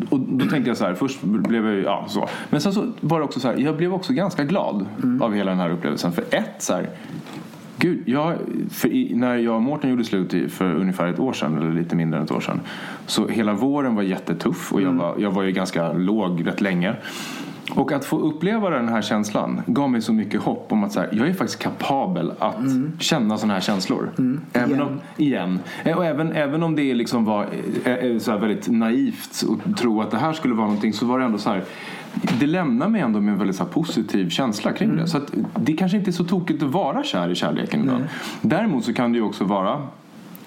och 0.09 0.19
då 0.19 0.45
tänkte 0.45 0.69
jag 0.69 0.77
så 0.77 0.85
här, 0.85 0.93
först 0.93 1.21
blev 1.23 1.65
jag 1.65 1.83
ja 1.83 2.05
så. 2.07 2.29
Men 2.49 2.61
sen 2.61 2.73
så 2.73 2.91
var 3.01 3.19
det 3.19 3.25
också 3.25 3.39
så 3.39 3.47
här, 3.47 3.57
jag 3.57 3.77
blev 3.77 3.93
också 3.93 4.13
ganska 4.13 4.43
glad 4.43 4.85
av 5.21 5.33
hela 5.33 5.51
den 5.51 5.59
här 5.59 5.69
upplevelsen. 5.69 6.11
För 6.11 6.23
ett 6.31 6.55
så 6.57 6.73
här, 6.73 6.89
Gud, 7.77 8.03
jag, 8.05 8.35
i, 8.83 9.15
när 9.15 9.35
jag 9.35 9.55
och 9.55 9.61
Mårten 9.61 9.89
gjorde 9.89 10.03
slut 10.03 10.51
för 10.53 10.75
ungefär 10.75 11.07
ett 11.07 11.19
år 11.19 11.33
sedan, 11.33 11.57
eller 11.57 11.71
lite 11.71 11.95
mindre 11.95 12.19
än 12.19 12.25
ett 12.25 12.31
år 12.31 12.39
sedan. 12.39 12.59
Så 13.05 13.27
hela 13.27 13.53
våren 13.53 13.95
var 13.95 14.03
jättetuff 14.03 14.73
och 14.73 14.81
jag, 14.81 14.93
var, 14.93 15.15
jag 15.17 15.31
var 15.31 15.43
ju 15.43 15.51
ganska 15.51 15.93
låg 15.93 16.47
rätt 16.47 16.61
länge. 16.61 16.95
Och 17.75 17.91
att 17.91 18.05
få 18.05 18.19
uppleva 18.19 18.69
den 18.69 18.89
här 18.89 19.01
känslan 19.01 19.61
gav 19.65 19.89
mig 19.89 20.01
så 20.01 20.13
mycket 20.13 20.41
hopp 20.41 20.71
om 20.71 20.83
att 20.83 20.91
så 20.91 20.99
här, 20.99 21.09
jag 21.11 21.27
är 21.27 21.33
faktiskt 21.33 21.59
kapabel 21.59 22.31
att 22.39 22.55
känna 22.99 23.37
sådana 23.37 23.53
här 23.53 23.61
känslor. 23.61 24.09
Även 24.53 24.69
Igen. 24.69 24.81
om, 24.81 24.99
igen. 25.17 25.59
Eh, 25.83 25.97
Och 25.97 26.05
även, 26.05 26.31
även 26.31 26.63
om 26.63 26.75
det 26.75 26.93
liksom 26.93 27.25
var 27.25 27.47
eh, 27.85 27.93
eh, 27.93 28.17
så 28.17 28.37
väldigt 28.37 28.67
naivt 28.69 29.43
att 29.65 29.77
tro 29.77 30.01
att 30.01 30.11
det 30.11 30.17
här 30.17 30.33
skulle 30.33 30.53
vara 30.53 30.67
någonting 30.67 30.93
så 30.93 31.05
var 31.05 31.19
det 31.19 31.25
ändå 31.25 31.37
så 31.37 31.49
här 31.49 31.63
det 32.39 32.47
lämnar 32.47 32.87
mig 32.87 33.01
ändå 33.01 33.21
med 33.21 33.31
en 33.31 33.37
väldigt 33.37 33.55
så 33.55 33.65
positiv 33.65 34.29
känsla 34.29 34.71
kring 34.71 34.95
det. 34.95 35.07
Så 35.07 35.17
att 35.17 35.31
det 35.55 35.73
kanske 35.73 35.97
inte 35.97 36.09
är 36.09 36.11
så 36.13 36.23
tokigt 36.23 36.63
att 36.63 36.69
vara 36.71 37.03
kär 37.03 37.29
i 37.29 37.35
kärleken. 37.35 37.91
Däremot 38.41 38.85
så 38.85 38.93
kan 38.93 39.11
det 39.11 39.17
ju 39.17 39.23
också 39.23 39.43
vara 39.43 39.87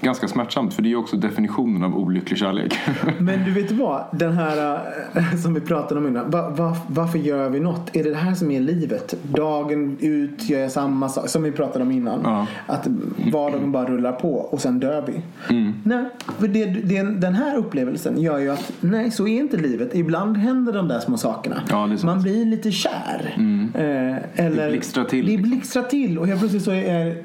ganska 0.05 0.29
smärtsamt 0.29 0.75
för 0.75 0.83
det 0.83 0.89
är 0.89 0.91
ju 0.91 0.97
också 0.97 1.17
definitionen 1.17 1.85
av 1.85 1.99
olycklig 1.99 2.39
kärlek. 2.39 2.79
Men 3.19 3.45
du 3.45 3.51
vet 3.51 3.73
vad? 3.73 4.05
Den 4.13 4.33
här 4.33 4.81
eh, 5.15 5.37
som 5.43 5.55
vi 5.55 5.61
pratade 5.61 6.01
om 6.01 6.07
innan. 6.07 6.31
Va, 6.31 6.51
va, 6.51 6.77
varför 6.87 7.19
gör 7.19 7.49
vi 7.49 7.61
något? 7.61 7.97
Är 7.97 8.05
det 8.05 8.11
det 8.11 8.17
här 8.17 8.35
som 8.35 8.51
är 8.51 8.61
livet? 8.61 9.15
Dagen 9.23 9.97
ut 10.01 10.49
gör 10.49 10.61
jag 10.61 10.73
samma 10.73 11.09
sak. 11.09 11.29
Som 11.29 11.43
vi 11.43 11.53
pratade 11.53 11.85
om 11.85 11.91
innan. 11.91 12.21
Ja. 12.25 12.47
Att 12.67 12.87
vardagen 13.33 13.73
bara 13.73 13.85
rullar 13.85 14.13
på 14.13 14.35
och 14.35 14.61
sen 14.61 14.81
dör 14.81 15.05
vi. 15.07 15.23
Mm. 15.55 15.75
Nej, 15.85 16.05
för 16.39 16.49
det, 16.49 16.65
det, 16.65 17.03
den 17.03 17.35
här 17.35 17.57
upplevelsen 17.57 18.21
gör 18.21 18.39
ju 18.39 18.51
att 18.51 18.73
nej, 18.81 19.11
så 19.11 19.29
är 19.29 19.41
inte 19.41 19.57
livet. 19.57 19.95
Ibland 19.95 20.37
händer 20.37 20.73
de 20.73 20.89
där 20.89 21.01
små 21.01 21.17
sakerna. 21.17 21.63
Ja. 21.71 21.85
Mm. 21.85 21.99
Man 22.05 22.23
blir 22.23 22.45
lite 22.45 22.71
kär. 22.71 23.35
Eh, 23.75 24.45
eller, 24.45 24.65
Det 24.65 24.71
blixtrar 24.71 25.05
till. 25.05 25.27
Det 25.27 25.39
blixtrar 25.39 25.83
till 25.83 26.19
och 26.19 26.27
helt 26.27 26.41
plötsligt 26.41 26.63
så 26.63 26.71
är 26.71 27.17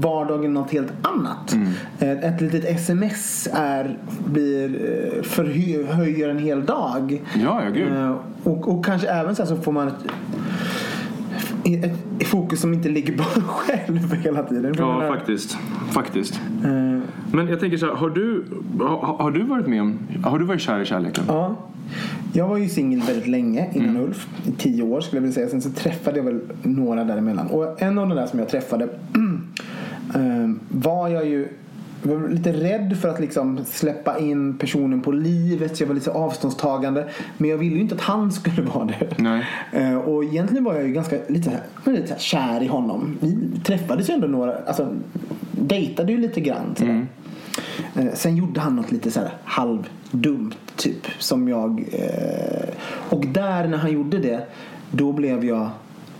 vardagen 0.00 0.52
något 0.54 0.70
helt 0.70 0.92
annat. 1.02 1.52
Mm. 1.52 2.18
Ett 2.18 2.40
litet 2.40 2.64
sms 2.64 3.48
är, 3.52 3.98
blir, 4.26 4.64
eh, 5.16 5.22
förhöjer 5.22 6.28
en 6.28 6.38
hel 6.38 6.66
dag. 6.66 7.22
Ja, 7.34 7.62
ja, 7.64 7.70
gud. 7.70 7.92
Eh, 7.92 8.16
Och, 8.44 8.68
och 8.68 8.84
kanske 8.84 9.08
även 9.08 9.36
så, 9.36 9.46
så 9.46 9.56
får 9.56 9.72
man 9.72 9.90
ett, 11.64 12.26
fokus 12.26 12.60
som 12.60 12.74
inte 12.74 12.88
ligger 12.88 13.16
på 13.16 13.22
en 13.36 13.42
själv 13.46 14.14
hela 14.22 14.42
tiden. 14.42 14.74
Ja, 14.78 14.98
menar, 14.98 15.16
faktiskt. 15.16 15.58
Faktiskt. 15.90 16.40
eh, 16.64 16.70
Men 17.32 17.48
jag 17.48 17.60
tänker 17.60 17.76
så 17.76 17.86
här, 17.86 17.94
har 17.94 18.10
du, 18.10 18.44
har, 18.80 18.96
har 19.18 19.30
du 19.30 19.42
varit 19.42 19.66
med 19.66 19.82
om, 19.82 19.98
har 20.24 20.38
du 20.38 20.44
varit 20.44 20.60
kär 20.60 20.80
i 20.80 20.84
kärleken? 20.84 21.24
Ja. 21.28 21.56
Jag 22.32 22.48
var 22.48 22.56
ju 22.56 22.68
singel 22.68 23.00
väldigt 23.06 23.26
länge 23.28 23.68
innan 23.72 23.96
Ulf. 23.96 24.28
I 24.46 24.52
tio 24.52 24.82
år 24.82 25.00
skulle 25.00 25.16
jag 25.16 25.22
vilja 25.22 25.34
säga. 25.34 25.48
Sen 25.48 25.62
så 25.62 25.70
träffade 25.70 26.16
jag 26.16 26.24
väl 26.24 26.40
några 26.62 27.04
däremellan. 27.04 27.46
Och 27.46 27.82
en 27.82 27.98
av 27.98 28.08
de 28.08 28.14
där 28.14 28.26
som 28.26 28.38
jag 28.38 28.48
träffade 28.48 28.84
eh, 30.14 30.50
var 30.68 31.08
jag 31.08 31.26
ju 31.28 31.48
jag 32.02 32.16
var 32.16 32.28
lite 32.28 32.52
rädd 32.52 32.98
för 33.00 33.08
att 33.08 33.20
liksom 33.20 33.64
släppa 33.64 34.18
in 34.18 34.58
personen 34.58 35.00
på 35.00 35.12
livet 35.12 35.76
så 35.76 35.82
jag 35.82 35.88
var 35.88 35.94
lite 35.94 36.10
avståndstagande. 36.10 37.08
Men 37.38 37.50
jag 37.50 37.58
ville 37.58 37.74
ju 37.76 37.80
inte 37.80 37.94
att 37.94 38.00
han 38.00 38.32
skulle 38.32 38.62
vara 38.74 38.84
det. 38.84 39.08
Nej. 39.18 39.46
Eh, 39.72 39.94
Och 39.96 40.24
egentligen 40.24 40.64
var 40.64 40.74
jag 40.74 40.86
ju 40.86 40.92
ganska 40.92 41.16
lite, 41.28 41.50
här- 41.50 41.92
lite 41.92 42.12
här 42.12 42.20
kär 42.20 42.62
i 42.62 42.66
honom. 42.66 43.16
Vi 43.20 43.38
träffades 43.64 44.10
ju 44.10 44.14
ändå 44.14 44.26
några, 44.26 44.54
alltså 44.66 44.88
dejtade 45.52 46.12
ju 46.12 46.18
lite 46.18 46.40
grann. 46.40 46.74
sådär. 46.78 47.06
Eh, 47.96 48.06
Sen 48.14 48.36
gjorde 48.36 48.60
han 48.60 48.76
något 48.76 48.92
lite 48.92 49.10
så 49.10 49.20
här 49.20 49.30
halvdumt 49.44 50.56
typ 50.76 51.06
som 51.18 51.48
jag 51.48 51.84
eh, 51.92 52.68
och 53.10 53.26
där 53.26 53.68
när 53.68 53.78
han 53.78 53.92
gjorde 53.92 54.18
det 54.18 54.46
då 54.90 55.12
blev 55.12 55.44
jag 55.44 55.68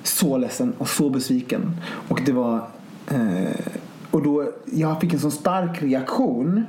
så 0.02 0.36
ledsen 0.38 0.72
och 0.78 0.88
så 0.88 1.10
besviken 1.10 1.76
och 2.08 2.20
det 2.26 2.32
var 2.32 2.54
eh, 3.10 3.56
och 4.12 4.22
då 4.22 4.44
jag 4.64 5.00
fick 5.00 5.12
en 5.12 5.20
så 5.20 5.30
stark 5.30 5.82
reaktion 5.82 6.64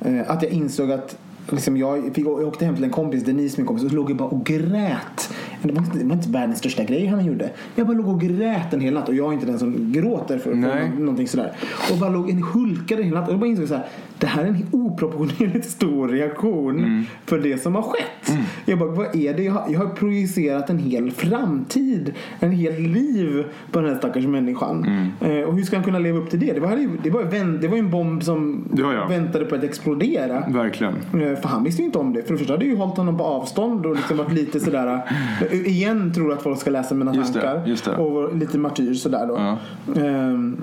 eh, 0.00 0.30
att 0.30 0.42
jag 0.42 0.52
insåg 0.52 0.92
att 0.92 1.16
Liksom 1.50 1.76
jag, 1.76 2.14
fick, 2.14 2.26
jag 2.26 2.48
åkte 2.48 2.64
hem 2.64 2.74
till 2.74 2.84
en 2.84 2.90
kompis, 2.90 3.24
Denise 3.24 3.60
min 3.60 3.66
kompis, 3.66 3.84
och 3.84 3.92
låg 3.92 4.10
jag 4.10 4.16
bara 4.16 4.28
och 4.28 4.46
grät. 4.46 5.34
Det 5.62 5.72
var, 5.72 5.82
inte, 5.82 5.98
det 5.98 6.04
var 6.04 6.16
inte 6.16 6.28
världens 6.28 6.58
största 6.58 6.84
grej 6.84 7.06
han 7.06 7.24
gjorde. 7.24 7.50
Jag 7.74 7.86
bara 7.86 7.96
låg 7.96 8.08
och 8.08 8.20
grät 8.20 8.72
en 8.72 8.80
hel 8.80 8.94
natt 8.94 9.08
och 9.08 9.14
jag 9.14 9.28
är 9.28 9.32
inte 9.32 9.46
den 9.46 9.58
som 9.58 9.92
gråter 9.92 10.38
för, 10.38 10.50
för 10.50 10.98
någonting 10.98 11.28
sådär. 11.28 11.52
Och 11.92 11.98
bara 11.98 12.10
låg 12.10 12.30
en 12.30 12.42
hulkade 12.42 13.02
hela 13.02 13.20
natten 13.20 13.28
och 13.28 13.32
jag 13.32 13.40
bara 13.40 13.50
insåg 13.50 13.68
så 13.68 13.74
här, 13.74 13.86
det 14.24 14.28
här 14.28 14.42
är 14.44 14.48
en 14.48 14.66
oproportionerligt 14.72 15.70
stor 15.70 16.08
reaktion 16.08 16.78
Mm. 16.78 17.04
för 17.26 17.38
det 17.38 17.62
som 17.62 17.74
har 17.74 17.82
skett. 17.82 18.38
Jag 18.64 18.78
bara, 18.78 18.90
vad 18.90 19.16
är 19.16 19.34
det? 19.34 19.42
Jag 19.42 19.52
har, 19.52 19.64
jag 19.72 19.80
har 19.80 19.86
projicerat 19.88 20.70
en 20.70 20.78
hel 20.78 21.10
framtid, 21.10 22.12
en 22.40 22.50
hel 22.50 22.74
liv 22.82 23.44
på 23.72 23.80
den 23.80 23.88
här 23.90 23.96
stackars 23.98 24.26
människan. 24.26 24.84
Mm. 25.20 25.38
Eh, 25.38 25.44
och 25.48 25.54
hur 25.56 25.62
ska 25.62 25.76
han 25.76 25.84
kunna 25.84 25.98
leva 25.98 26.18
upp 26.18 26.30
till 26.30 26.40
det? 26.40 26.52
Det 26.52 26.60
var, 26.60 26.76
ju- 26.76 26.90
det 27.02 27.10
var, 27.10 27.22
vän- 27.22 27.58
det 27.60 27.68
var 27.68 27.76
en 27.76 27.90
bomb 27.90 28.22
som 28.22 28.64
Ja, 28.76 28.92
ja. 28.92 29.06
väntade 29.08 29.44
på 29.44 29.54
att 29.54 29.62
explodera. 29.64 30.44
Verkligen. 30.48 30.94
Eh, 30.94 31.40
För 31.40 31.48
han 31.48 31.64
visste 31.64 31.82
ju 31.82 31.86
inte 31.86 31.98
om 31.98 32.12
det. 32.12 32.22
För 32.22 32.32
det 32.32 32.38
första 32.38 32.52
hade 32.52 32.64
ju 32.64 32.76
hållit 32.76 32.96
honom 32.96 33.18
på 33.18 33.24
avstånd 33.24 33.86
och 33.86 33.96
liksom 33.96 34.16
varit 34.16 34.32
lite 34.32 34.60
sådär. 34.60 35.00
eh, 35.50 35.66
Igen 35.68 36.12
tror 36.14 36.32
att 36.32 36.42
folk 36.42 36.58
ska 36.60 36.70
läsa 36.70 36.94
mina 36.94 37.14
Just 37.14 37.34
det, 37.34 37.40
tankar. 37.40 37.66
just 37.68 37.84
det. 37.84 37.96
Och 37.96 38.36
lite 38.36 38.58
martyr 38.58 38.94
sådär 38.94 39.26
då. 39.26 39.34
Ja. 39.38 39.58
Ehm, 40.02 40.56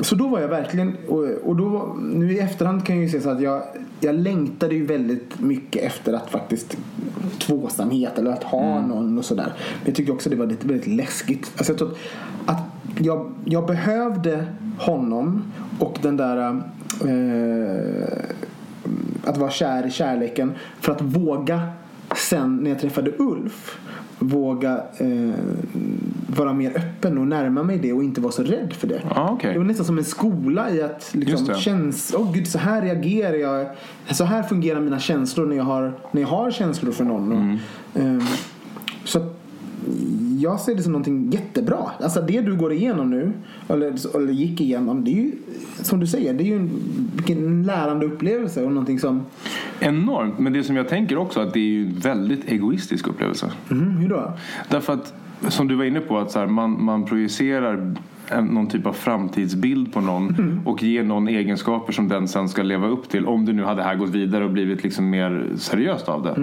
Så 0.00 0.14
då 0.14 0.28
var 0.28 0.40
jag 0.40 0.48
verkligen, 0.48 0.96
och, 1.08 1.24
och 1.44 1.56
då, 1.56 1.96
nu 2.14 2.32
i 2.32 2.38
efterhand 2.38 2.86
kan 2.86 2.96
jag 2.96 3.03
ju 3.04 3.10
säga 3.10 3.22
så 3.22 3.30
att 3.30 3.40
jag, 3.40 3.62
jag 4.00 4.14
längtade 4.14 4.74
ju 4.74 4.86
väldigt 4.86 5.40
mycket 5.40 5.82
efter 5.82 6.12
att 6.12 6.30
faktiskt 6.30 6.76
tvåsamhet 7.38 8.18
eller 8.18 8.30
att 8.30 8.42
ha 8.44 8.76
Mm. 8.76 8.88
någon 8.88 9.18
och 9.18 9.24
sådär. 9.24 9.52
Men 9.56 9.84
jag 9.84 9.94
tyckte 9.94 10.12
också 10.12 10.30
det 10.30 10.36
var 10.36 10.46
lite, 10.46 10.68
väldigt 10.68 10.86
läskigt. 10.86 11.52
Alltså 11.56 11.72
jag 11.72 11.82
att, 11.82 11.96
att 12.46 12.62
jag, 12.98 13.32
jag 13.44 13.66
behövde 13.66 14.46
honom 14.78 15.52
och 15.78 15.98
den 16.02 16.16
där 16.16 16.62
eh, 17.04 18.24
att 19.24 19.36
vara 19.36 19.50
kär 19.50 19.86
i 19.86 19.90
kärleken 19.90 20.52
för 20.80 20.92
att 20.92 21.02
våga 21.02 21.62
sen 22.16 22.56
när 22.56 22.70
jag 22.70 22.80
träffade 22.80 23.12
Ulf 23.18 23.78
våga 24.28 24.82
eh, 24.98 25.30
vara 26.36 26.52
mer 26.52 26.70
öppen 26.76 27.18
och 27.18 27.26
närma 27.26 27.62
mig 27.62 27.78
det 27.78 27.92
och 27.92 28.04
inte 28.04 28.20
vara 28.20 28.32
så 28.32 28.42
rädd 28.42 28.72
för 28.72 28.86
det. 28.86 29.02
Ja, 29.14 29.30
okej. 29.32 29.52
Det 29.52 29.58
var 29.58 29.66
nästan 29.66 29.86
som 29.86 29.98
en 29.98 30.04
skola 30.04 30.70
i 30.70 30.82
att 30.82 31.10
liksom, 31.14 31.54
känns, 31.54 32.14
oh, 32.14 32.32
gud, 32.32 32.48
så 32.48 32.58
här 32.58 32.82
reagerar 32.82 33.34
jag. 33.36 33.66
Så 34.10 34.24
här 34.24 34.42
fungerar 34.42 34.80
mina 34.80 34.98
känslor 34.98 35.46
när 35.46 35.56
jag 35.56 35.64
har, 35.64 35.92
när 36.12 36.20
jag 36.20 36.28
har 36.28 36.50
känslor 36.50 36.92
för 36.92 37.04
någon. 37.04 37.32
Och, 37.32 37.38
Mm. 37.38 37.58
ehm, 37.94 38.20
så 39.04 39.18
att 39.18 39.40
jag 40.38 40.60
ser 40.60 40.74
det 40.74 40.82
som 40.82 40.92
någonting 40.92 41.30
jättebra. 41.30 41.90
Alltså 42.00 42.20
det 42.20 42.40
du 42.40 42.56
går 42.56 42.72
igenom 42.72 43.10
nu, 43.10 43.32
eller, 43.68 44.16
eller 44.16 44.32
gick 44.32 44.60
igenom, 44.60 45.04
det 45.04 45.10
är 45.10 45.14
ju 45.14 45.32
som 45.82 46.00
du 46.00 46.06
säger, 46.06 46.34
det 46.34 46.44
är 46.44 46.46
ju 46.46 46.56
en, 46.56 46.70
vilken 47.14 47.62
lärande 47.62 48.06
upplevelse 48.06 48.64
och 48.64 48.72
någonting 48.72 48.98
som, 48.98 49.24
Enormt. 49.80 50.38
Men 50.38 50.52
det 50.52 50.64
som 50.64 50.76
jag 50.76 50.88
tänker 50.88 51.18
också 51.18 51.40
att 51.40 51.52
det 51.54 51.60
är 51.60 51.62
ju 51.62 51.86
en 51.86 51.98
väldigt 51.98 52.48
egoistisk 52.48 53.08
upplevelse. 53.08 53.52
mm, 53.70 53.96
hur 53.96 54.08
då? 54.08 54.32
Därför 54.68 54.92
att, 54.92 55.14
som 55.48 55.68
du 55.68 55.74
var 55.74 55.84
inne 55.84 56.00
på, 56.00 56.18
att 56.18 56.30
så 56.30 56.38
här, 56.38 56.46
man, 56.46 56.84
man 56.84 57.04
projicerar 57.04 57.94
en, 58.28 58.44
någon 58.46 58.66
typ 58.66 58.86
av 58.86 58.92
framtidsbild 58.92 59.92
på 59.92 60.00
någon 60.00 60.60
och 60.64 60.82
ger 60.82 61.02
någon 61.02 61.28
egenskaper 61.28 61.92
som 61.92 62.08
den 62.08 62.28
sen 62.28 62.48
ska 62.48 62.62
leva 62.62 62.88
upp 62.88 63.08
till. 63.08 63.26
Om 63.26 63.46
det 63.46 63.52
nu 63.52 63.64
hade 63.64 63.82
här 63.82 63.94
gått 63.94 64.10
vidare 64.10 64.44
och 64.44 64.50
blivit 64.50 64.84
liksom 64.84 65.10
mer 65.10 65.46
seriöst 65.56 66.08
av 66.08 66.22
det. 66.22 66.34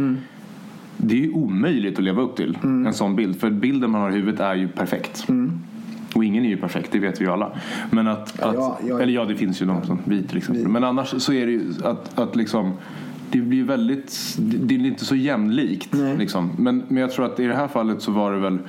Det 1.04 1.16
är 1.16 1.20
ju 1.20 1.32
omöjligt 1.32 1.98
att 1.98 2.04
leva 2.04 2.22
upp 2.22 2.36
till 2.36 2.58
en 2.64 2.94
sån 2.94 3.16
bild. 3.16 3.40
För 3.40 3.50
bilden 3.50 3.92
man 3.92 4.02
har 4.02 4.10
i 4.10 4.14
huvudet 4.14 4.40
är 4.40 4.56
ju 4.56 4.68
perfekt. 4.68 5.28
Och 6.14 6.26
ingen 6.26 6.46
är 6.46 6.50
ju 6.50 6.58
perfekt, 6.58 6.92
det 6.92 7.00
vet 7.00 7.22
vi 7.22 7.26
ju 7.26 7.32
alla. 7.32 7.52
Men 7.92 8.08
att, 8.08 8.38
Ja, 8.40 8.48
att 8.48 8.56
ja, 8.56 8.80
ja. 8.88 9.00
eller 9.00 9.14
ja, 9.14 9.26
det 9.26 9.36
finns 9.36 9.62
ju 9.62 9.66
de 9.66 9.86
som 9.86 10.00
vi 10.06 10.24
till 10.24 10.38
exempel. 10.38 10.68
Men 10.68 10.84
annars 10.84 11.14
så 11.18 11.34
är 11.34 11.46
det 11.46 11.52
ju 11.52 11.74
att, 11.84 12.20
att 12.20 12.36
liksom 12.36 12.74
det 13.32 13.42
blir 13.42 13.64
väldigt, 13.64 14.36
det 14.40 14.76
är 14.76 14.86
inte 14.86 15.06
så 15.06 15.16
jämlikt. 15.16 15.96
Liksom. 16.18 16.50
Men, 16.58 16.84
men 16.88 16.98
jag 16.98 17.12
tror 17.12 17.26
att 17.26 17.40
i 17.40 17.46
det 17.46 17.56
här 17.56 17.68
fallet 17.68 18.02
så 18.02 18.12
var 18.12 18.32
det 18.32 18.40
väl 18.40 18.60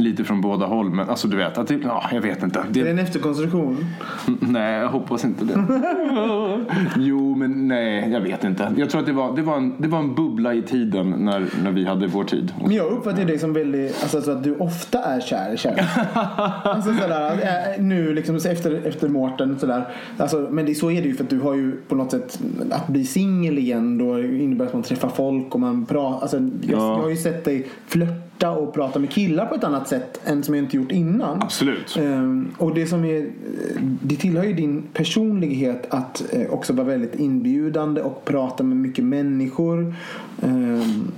lite 0.00 0.24
från 0.24 0.40
båda 0.40 0.66
håll. 0.66 0.90
Men 0.90 1.08
alltså 1.08 1.28
du 1.28 1.36
vet, 1.36 1.58
att 1.58 1.66
det, 1.66 1.74
ja, 1.84 2.04
jag 2.12 2.20
vet 2.20 2.42
inte. 2.42 2.58
Är 2.58 2.64
det 2.70 2.82
Det, 2.82 2.90
en 2.90 2.98
efterkonstruktion? 2.98 3.84
nej, 4.40 4.80
jag 4.80 4.88
hoppas 4.88 5.24
inte 5.24 5.44
det. 5.44 5.54
jo, 6.96 7.34
men 7.34 7.68
nej, 7.68 8.10
jag 8.12 8.20
vet 8.20 8.44
inte. 8.44 8.72
Jag 8.76 8.90
tror 8.90 9.00
att 9.00 9.06
det 9.06 9.12
var, 9.12 9.36
det 9.36 9.42
var, 9.42 9.56
en, 9.56 9.74
det 9.78 9.88
var 9.88 9.98
en 9.98 10.14
bubbla 10.14 10.54
i 10.54 10.62
tiden 10.62 11.10
när, 11.10 11.46
när 11.64 11.70
vi 11.70 11.84
hade 11.84 12.06
vår 12.06 12.24
tid. 12.24 12.52
Men 12.62 12.72
jag 12.72 12.86
uppfattar 12.92 13.24
dig 13.24 13.38
som 13.38 13.52
väldigt, 13.52 14.02
alltså 14.02 14.20
så 14.22 14.30
att 14.30 14.44
du 14.44 14.56
ofta 14.56 14.98
är 14.98 15.20
kär 15.20 15.54
i 15.54 15.56
alltså 16.62 16.94
sådär, 16.94 17.32
äh, 17.32 17.82
nu 17.82 18.14
liksom 18.14 18.36
efter, 18.36 18.86
efter 18.86 19.08
Mårten 19.08 19.58
sådär. 19.58 19.88
Alltså, 20.18 20.48
men 20.50 20.66
det, 20.66 20.74
så 20.74 20.90
är 20.90 21.02
det 21.02 21.08
ju 21.08 21.14
för 21.14 21.24
att 21.24 21.30
du 21.30 21.40
har 21.40 21.54
ju 21.54 21.72
på 21.88 21.94
något 21.94 22.10
sätt, 22.10 22.40
att 22.70 22.88
bli 22.88 23.04
singel 23.04 23.58
igen 23.58 23.98
då 23.98 24.20
innebär 24.22 24.66
att 24.66 24.72
man 24.72 24.82
träffar 24.82 25.08
folk 25.08 25.54
och 25.54 25.60
man 25.60 25.86
pratar. 25.86 26.20
Alltså, 26.22 26.36
jag, 26.36 26.78
Ja. 26.82 26.96
jag 26.96 27.02
har 27.02 27.10
ju 27.10 27.16
sett 27.16 27.44
dig 27.44 27.66
flörta 27.86 28.12
och 28.40 28.74
prata 28.74 28.98
med 28.98 29.10
killar 29.10 29.46
på 29.46 29.54
ett 29.54 29.64
annat 29.64 29.88
sätt 29.88 30.20
än 30.24 30.42
som 30.42 30.54
jag 30.54 30.64
inte 30.64 30.76
gjort 30.76 30.92
innan. 30.92 31.42
Absolut. 31.42 31.96
Ehm, 32.00 32.50
och 32.58 32.74
det 32.74 32.86
som 32.86 33.04
är, 33.04 33.30
det 34.02 34.16
tillhör 34.16 34.44
ju 34.44 34.52
din 34.52 34.82
personlighet 34.92 35.86
att 35.90 36.34
eh, 36.34 36.50
också 36.50 36.72
vara 36.72 36.86
väldigt 36.86 37.14
inbjudande 37.14 38.00
och 38.00 38.24
prata 38.24 38.64
med 38.64 38.76
mycket 38.76 39.04
människor. 39.04 39.94
Ehm, 40.42 41.12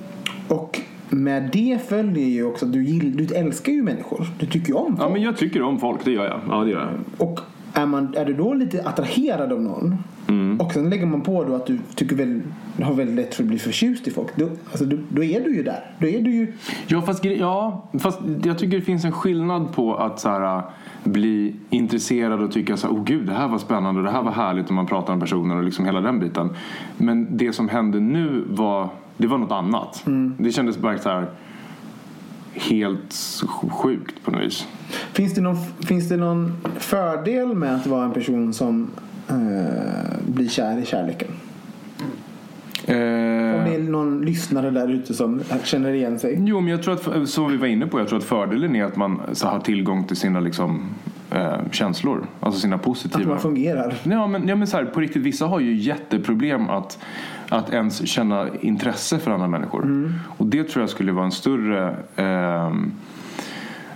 och 0.49 0.81
med 1.11 1.51
det 1.53 1.79
följer 1.89 2.29
ju 2.29 2.45
också 2.45 2.67
att 2.67 2.73
du, 2.73 2.85
gill, 2.85 3.17
du 3.17 3.35
älskar 3.35 3.73
ju 3.73 3.83
människor. 3.83 4.27
Du 4.39 4.47
tycker 4.47 4.69
ju 4.69 4.75
om 4.75 4.97
folk. 4.97 5.09
Ja, 5.09 5.13
men 5.13 5.23
jag 5.23 5.37
tycker 5.37 5.63
om 5.63 5.81
folk, 5.81 6.05
det 6.05 6.11
gör 6.11 6.25
jag. 6.25 6.41
Ja, 6.49 6.65
det 6.65 6.71
gör 6.71 6.81
jag. 6.81 7.29
Och 7.29 7.41
är, 7.75 7.87
man, 7.87 8.15
är 8.17 8.25
du 8.25 8.35
då 8.35 8.55
lite 8.55 8.89
attraherad 8.89 9.53
av 9.53 9.63
någon 9.63 9.99
Mm. 10.29 10.61
och 10.61 10.73
sen 10.73 10.91
lägger 10.91 11.07
man 11.07 11.21
på 11.21 11.45
då 11.45 11.55
att 11.55 11.67
du 11.67 11.79
tycker 11.95 12.17
väl, 12.17 12.43
har 12.83 12.95
väldigt 12.95 13.17
lätt 13.17 13.35
för 13.35 13.43
att 13.43 13.49
bli 13.49 13.59
förtjust 13.59 14.09
i 14.09 14.11
folk. 14.11 14.37
Då, 14.37 14.49
alltså, 14.71 14.85
då, 14.85 14.97
då 15.09 15.25
är 15.25 15.41
du 15.41 15.57
ju 15.57 15.63
där. 15.63 15.85
Då 15.99 16.07
är 16.07 16.21
du 16.23 16.31
ju 16.31 16.53
Ja 16.87 17.03
fast, 17.03 17.25
ja, 17.25 17.89
fast 17.99 18.21
jag 18.45 18.59
tycker 18.59 18.77
det 18.77 18.85
finns 18.85 19.05
en 19.05 19.13
skillnad 19.13 19.73
på 19.73 19.95
att 19.95 20.21
så 20.21 20.29
här, 20.29 20.63
bli 21.05 21.57
intresserad 21.71 22.43
och 22.43 22.53
tycka 22.53 22.77
så 22.77 22.87
här, 22.87 22.95
oh 22.95 23.05
gud 23.05 23.27
det 23.27 23.33
här 23.33 23.49
var 23.49 23.59
spännande 23.59 24.01
och 24.01 24.05
det 24.07 24.13
här 24.13 24.23
var 24.23 24.33
härligt 24.33 24.71
om 24.71 24.77
man 24.77 24.87
pratar 24.87 25.13
om 25.13 25.21
personer 25.21 25.57
och 25.57 25.65
liksom 25.65 25.85
hela 25.85 26.01
den 26.01 26.21
biten. 26.21 26.51
Men 26.97 27.37
det 27.37 27.53
som 27.53 27.69
hände 27.69 28.01
nu 28.01 28.45
var, 28.49 28.89
det 29.17 29.27
var 29.27 29.39
något 29.39 29.53
annat. 29.53 30.05
Det 30.39 30.53
kändes 30.53 30.79
bara 30.79 30.99
så 30.99 31.09
här 31.09 31.27
helt 32.55 33.15
sjukt 33.71 34.25
på 34.25 34.31
något 34.31 34.43
vis. 34.43 34.67
Finns 35.13 35.35
det, 35.35 35.41
någon, 35.41 35.57
finns 35.87 36.09
det 36.09 36.17
någon 36.17 36.57
fördel 36.79 37.55
med 37.55 37.75
att 37.75 37.87
vara 37.87 38.05
en 38.05 38.13
person 38.13 38.53
som 38.55 38.91
eh, 39.29 39.37
blir 40.27 40.49
kär 40.49 40.79
i 40.79 40.87
kärleken? 40.87 41.29
Om 42.87 43.65
det 43.65 43.75
är 43.75 43.79
någon 43.79 44.21
lyssnare 44.21 44.71
där 44.71 44.89
ute 44.89 45.15
som 45.15 45.43
känner 45.65 45.93
igen 45.93 46.19
sig. 46.19 46.37
Jo, 46.47 46.61
men 46.61 46.71
jag 46.71 46.83
tror 46.83 46.95
att, 46.95 47.29
som 47.29 47.51
vi 47.51 47.57
var 47.57 47.67
inne 47.67 47.87
på, 47.87 47.99
jag 47.99 48.09
tror 48.09 48.19
att 48.19 48.25
fördelen 48.25 48.77
är 48.77 48.85
att 48.85 48.97
man 48.97 49.21
så 49.33 49.47
har 49.47 49.61
tillgång 49.61 50.05
till 50.05 50.17
sina 50.17 50.41
liksom, 50.41 50.89
eh, 51.31 51.57
känslor. 51.71 52.27
Alltså 52.41 52.61
sina 52.61 52.77
Att 52.77 52.83
positiva. 52.83 53.29
man 53.29 53.39
fungerar. 53.39 53.95
Ja 54.03 54.27
men, 54.27 54.49
ja, 54.49 54.57
men 54.57 54.67
så 54.67 54.77
här, 54.77 54.85
på 54.85 55.01
riktigt, 55.01 55.23
vissa 55.23 55.47
har 55.47 55.61
ju 55.61 55.75
jätteproblem 55.75 56.71
att, 56.71 56.99
att 57.49 57.73
ens 57.73 58.09
känna 58.09 58.49
intresse 58.61 59.19
för 59.19 59.31
andra 59.31 59.49
människor. 59.49 60.13
Och 60.27 60.47
det 60.47 60.65
tror 60.65 60.83
jag 60.83 60.91
skulle 60.91 61.13
vara 61.13 61.25
en 61.25 61.33
större 61.33 61.97
ehm, 62.17 62.93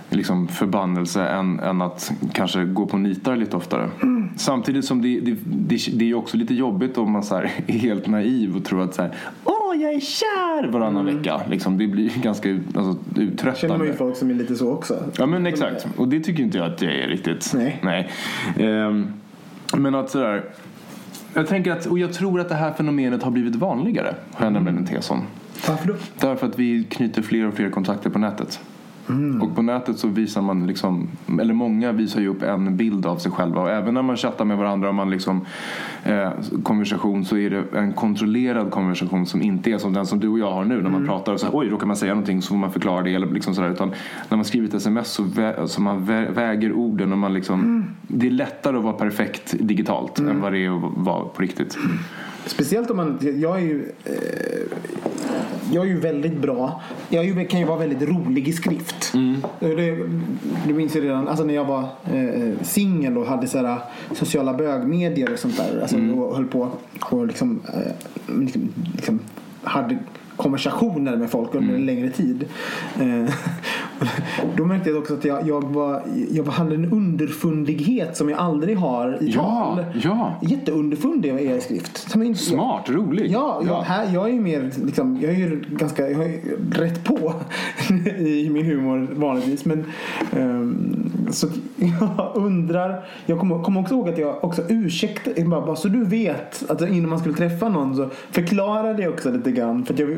liksom 0.09 0.47
förbannelse 0.47 1.27
än, 1.27 1.59
än 1.59 1.81
att 1.81 2.11
kanske 2.33 2.63
gå 2.63 2.85
på 2.85 2.97
nitar 2.97 3.35
lite 3.35 3.57
oftare. 3.57 3.89
Samtidigt 4.37 4.85
som 4.85 5.01
det, 5.01 5.19
det, 5.19 5.37
det, 5.45 5.77
det 5.93 6.09
är 6.09 6.13
också 6.13 6.37
lite 6.37 6.53
jobbigt 6.53 6.97
om 6.97 7.11
man 7.11 7.23
så 7.23 7.35
här, 7.35 7.51
är 7.67 7.73
helt 7.73 8.07
naiv 8.07 8.55
och 8.55 8.65
tror 8.65 8.83
att 8.83 8.95
så 8.95 9.01
här, 9.01 9.11
åh 9.43 9.81
jag 9.81 9.93
är 9.93 9.99
kär 9.99 10.67
varannan 10.67 11.05
vecka. 11.05 11.41
Liksom, 11.49 11.77
det 11.77 11.87
blir 11.87 12.11
ganska 12.21 12.49
alltså, 12.49 12.97
uttröttande. 13.15 13.59
Känner 13.59 13.77
man 13.77 13.87
ju 13.87 13.93
folk 13.93 14.15
som 14.17 14.29
är 14.29 14.33
lite 14.33 14.55
så 14.55 14.71
också. 14.71 15.03
Ja 15.17 15.25
men 15.25 15.45
exakt. 15.45 15.87
Och 15.97 16.07
det 16.07 16.19
tycker 16.19 16.43
inte 16.43 16.57
jag 16.57 16.73
att 16.73 16.81
jag 16.81 16.93
är 16.93 17.07
riktigt. 17.07 17.53
Nej. 17.81 18.09
Ehm, 18.57 19.13
men 19.77 19.95
att 19.95 20.09
sådär. 20.09 20.43
Jag 21.33 21.47
tänker 21.47 21.71
att, 21.71 21.85
och 21.85 21.99
jag 21.99 22.13
tror 22.13 22.39
att 22.39 22.49
det 22.49 22.55
här 22.55 22.73
fenomenet 22.73 23.23
har 23.23 23.31
blivit 23.31 23.55
vanligare. 23.55 24.15
Har 24.33 24.45
jag 24.45 24.53
nämligen 24.53 24.77
en 24.77 24.85
tes 24.85 25.11
om. 25.11 25.23
Varför 25.67 25.87
då? 25.87 25.95
Därför 26.19 26.47
att 26.47 26.59
vi 26.59 26.83
knyter 26.83 27.21
fler 27.21 27.47
och 27.47 27.53
fler 27.53 27.69
kontakter 27.69 28.09
på 28.09 28.19
nätet. 28.19 28.59
Och 29.41 29.55
på 29.55 29.61
nätet 29.61 29.97
så 29.99 30.07
visar 30.07 30.41
man 30.41 30.67
liksom, 30.67 31.07
eller 31.41 31.53
många 31.53 31.91
visar 31.91 32.21
ju 32.21 32.27
upp 32.27 32.43
en 32.43 32.77
bild 32.77 33.05
av 33.05 33.17
sig 33.17 33.31
själva. 33.31 33.61
Och 33.61 33.69
även 33.69 33.93
när 33.93 34.01
man 34.01 34.17
chattar 34.17 34.45
med 34.45 34.57
varandra 34.57 34.89
och 34.89 34.95
man 34.95 35.09
liksom 35.09 35.45
eh, 36.03 36.29
konversation 36.63 37.25
så 37.25 37.37
är 37.37 37.49
det 37.49 37.63
en 37.77 37.93
kontrollerad 37.93 38.71
konversation 38.71 39.25
som 39.25 39.41
inte 39.41 39.71
är 39.71 39.77
som 39.77 39.93
den 39.93 40.05
som 40.05 40.19
du 40.19 40.27
och 40.27 40.39
jag 40.39 40.51
har 40.51 40.65
nu. 40.65 40.81
När 40.81 40.89
man 40.89 41.05
pratar 41.05 41.33
och 41.33 41.39
så 41.39 41.47
oj, 41.53 41.69
råkar 41.69 41.87
man 41.87 41.95
säga 41.95 42.13
någonting 42.13 42.41
så 42.41 42.47
får 42.47 42.55
man 42.57 42.71
förklara 42.71 43.01
det. 43.03 43.13
Eller 43.15 43.27
liksom 43.27 43.55
sådär. 43.55 43.69
Utan 43.69 43.91
när 44.29 44.37
man 44.37 44.45
skriver 44.45 44.67
ett 44.67 44.73
sms 44.73 45.07
så, 45.11 45.23
vä- 45.23 45.65
så 45.67 45.81
man 45.81 45.99
vä- 46.05 46.33
väger 46.33 46.71
orden 46.73 47.11
och 47.11 47.17
man 47.17 47.33
liksom, 47.33 47.85
det 48.07 48.27
är 48.27 48.31
lättare 48.31 48.77
att 48.77 48.83
vara 48.83 48.93
perfekt 48.93 49.55
digitalt 49.59 50.19
än 50.19 50.41
vad 50.41 50.53
det 50.53 50.65
är 50.65 50.75
att 50.77 50.83
vara 50.95 51.25
på 51.25 51.41
riktigt. 51.41 51.77
Speciellt 52.49 52.89
om 52.89 52.97
man, 52.97 53.17
jag 53.21 53.57
är 53.57 53.61
ju 53.61 53.91
eh, 54.05 54.13
jag 55.71 55.85
är 55.85 55.89
ju 55.89 55.99
väldigt 55.99 56.37
bra. 56.37 56.81
Jag 57.09 57.49
kan 57.49 57.59
ju 57.59 57.65
vara 57.65 57.79
väldigt 57.79 58.09
rolig 58.09 58.47
i 58.47 58.53
skrift. 58.53 59.13
Det, 59.59 59.95
du 60.67 60.73
minns 60.73 60.95
ju 60.95 61.01
redan 61.01 61.27
alltså 61.27 61.43
när 61.43 61.53
jag 61.53 61.65
var 61.65 61.83
eh, 62.13 62.63
singel 62.63 63.17
och 63.17 63.25
hade 63.25 63.47
sådär, 63.47 63.77
sociala 64.13 64.53
bögmedier 64.53 65.33
och 65.33 65.39
sånt 65.39 65.57
där. 65.57 65.81
Alltså, 65.81 65.97
och 65.97 66.35
höll 66.35 66.45
på 66.45 66.69
och 66.99 67.27
liksom, 67.27 67.59
eh, 67.73 68.39
liksom, 68.39 68.69
liksom 68.95 69.19
hade 69.63 69.97
konversationer 70.35 71.17
med 71.17 71.29
folk 71.29 71.55
under 71.55 71.75
en 71.75 71.85
längre 71.85 72.09
tid. 72.09 72.45
Eh, 72.99 73.33
Då 74.57 74.65
märkte 74.65 74.89
jag 74.89 74.97
också 74.99 75.13
att 75.13 75.25
jag, 75.25 75.47
jag, 75.47 75.63
var, 75.73 76.01
jag 76.31 76.43
hade 76.43 76.75
en 76.75 76.91
underfundighet 76.91 78.17
som 78.17 78.29
jag 78.29 78.39
aldrig 78.39 78.77
har 78.77 79.17
i 79.23 79.29
Ja, 79.35 79.41
tal. 79.41 79.85
ja. 80.03 80.39
Jätteunderfundig 80.41 81.29
är 81.29 81.39
jag 81.39 81.57
i 81.57 81.61
skrift. 81.61 81.97
Som 82.11 82.21
jag 82.21 82.27
inte- 82.27 82.39
Smart, 82.39 82.89
rolig. 82.89 83.31
Ja, 83.31 83.61
jag, 83.65 83.81
här, 83.81 84.13
jag 84.13 84.29
är 84.29 84.33
ju 84.33 84.39
mer 84.41 84.71
liksom, 84.85 85.17
jag 85.21 85.31
är 85.31 85.37
ju 85.37 85.63
ganska, 85.69 86.09
jag 86.09 86.25
är 86.25 86.39
rätt 86.71 87.03
på 87.03 87.33
i 88.19 88.49
min 88.49 88.65
humor 88.65 89.07
vanligtvis. 89.15 89.65
Men 89.65 89.85
ehm, 90.37 90.95
så 91.31 91.47
jag 91.75 92.31
undrar, 92.35 93.05
jag 93.25 93.39
kommer, 93.39 93.63
kommer 93.63 93.81
också 93.81 93.93
ihåg 93.93 94.09
att 94.09 94.17
jag 94.17 94.43
också 94.43 94.61
ursäktade, 94.69 95.43
bara, 95.45 95.61
bara 95.65 95.75
så 95.75 95.87
du 95.87 96.03
vet, 96.05 96.63
att 96.69 96.81
innan 96.81 97.09
man 97.09 97.19
skulle 97.19 97.35
träffa 97.35 97.69
någon 97.69 97.95
så 97.95 98.09
förklarade 98.31 99.03
jag 99.03 99.13
också 99.13 99.31
lite 99.31 99.51
grann. 99.51 99.85
För 99.85 99.93
att 99.93 99.99
jag 99.99 100.09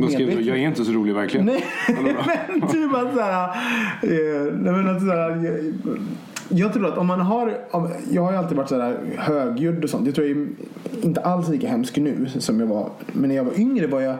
Då 0.00 0.08
skrev 0.08 0.36
du, 0.36 0.42
jag 0.42 0.56
är 0.58 0.68
inte 0.68 0.84
så 0.84 0.92
rolig 0.92 1.14
verkligen. 1.14 1.46
Nej, 1.46 1.64
men 1.88 2.68
typ 2.68 2.94
att 2.94 3.14
såhär, 3.20 3.48
eh, 4.02 4.52
nej 4.52 4.72
men 4.72 4.96
att 4.96 5.02
såhär, 5.02 5.30
jag, 5.30 5.44
eh, 5.44 6.00
jag 6.48 6.72
tror 6.72 6.86
att 6.86 6.98
om 6.98 7.06
man 7.06 7.20
har, 7.20 7.54
jag 8.10 8.22
har 8.22 8.32
ju 8.32 8.38
alltid 8.38 8.56
varit 8.56 8.68
sådär 8.68 8.96
högljudd 9.18 9.84
och 9.84 9.90
sånt. 9.90 10.06
Jag 10.06 10.14
tror 10.14 10.26
jag 10.26 10.36
är 10.36 10.46
inte 11.02 11.20
alls 11.20 11.48
lika 11.48 11.68
hemsk 11.68 11.96
nu 11.96 12.26
som 12.38 12.60
jag 12.60 12.66
var. 12.66 12.90
Men 13.12 13.28
när 13.28 13.36
jag 13.36 13.44
var 13.44 13.60
yngre 13.60 13.86
var 13.86 14.00
jag 14.00 14.16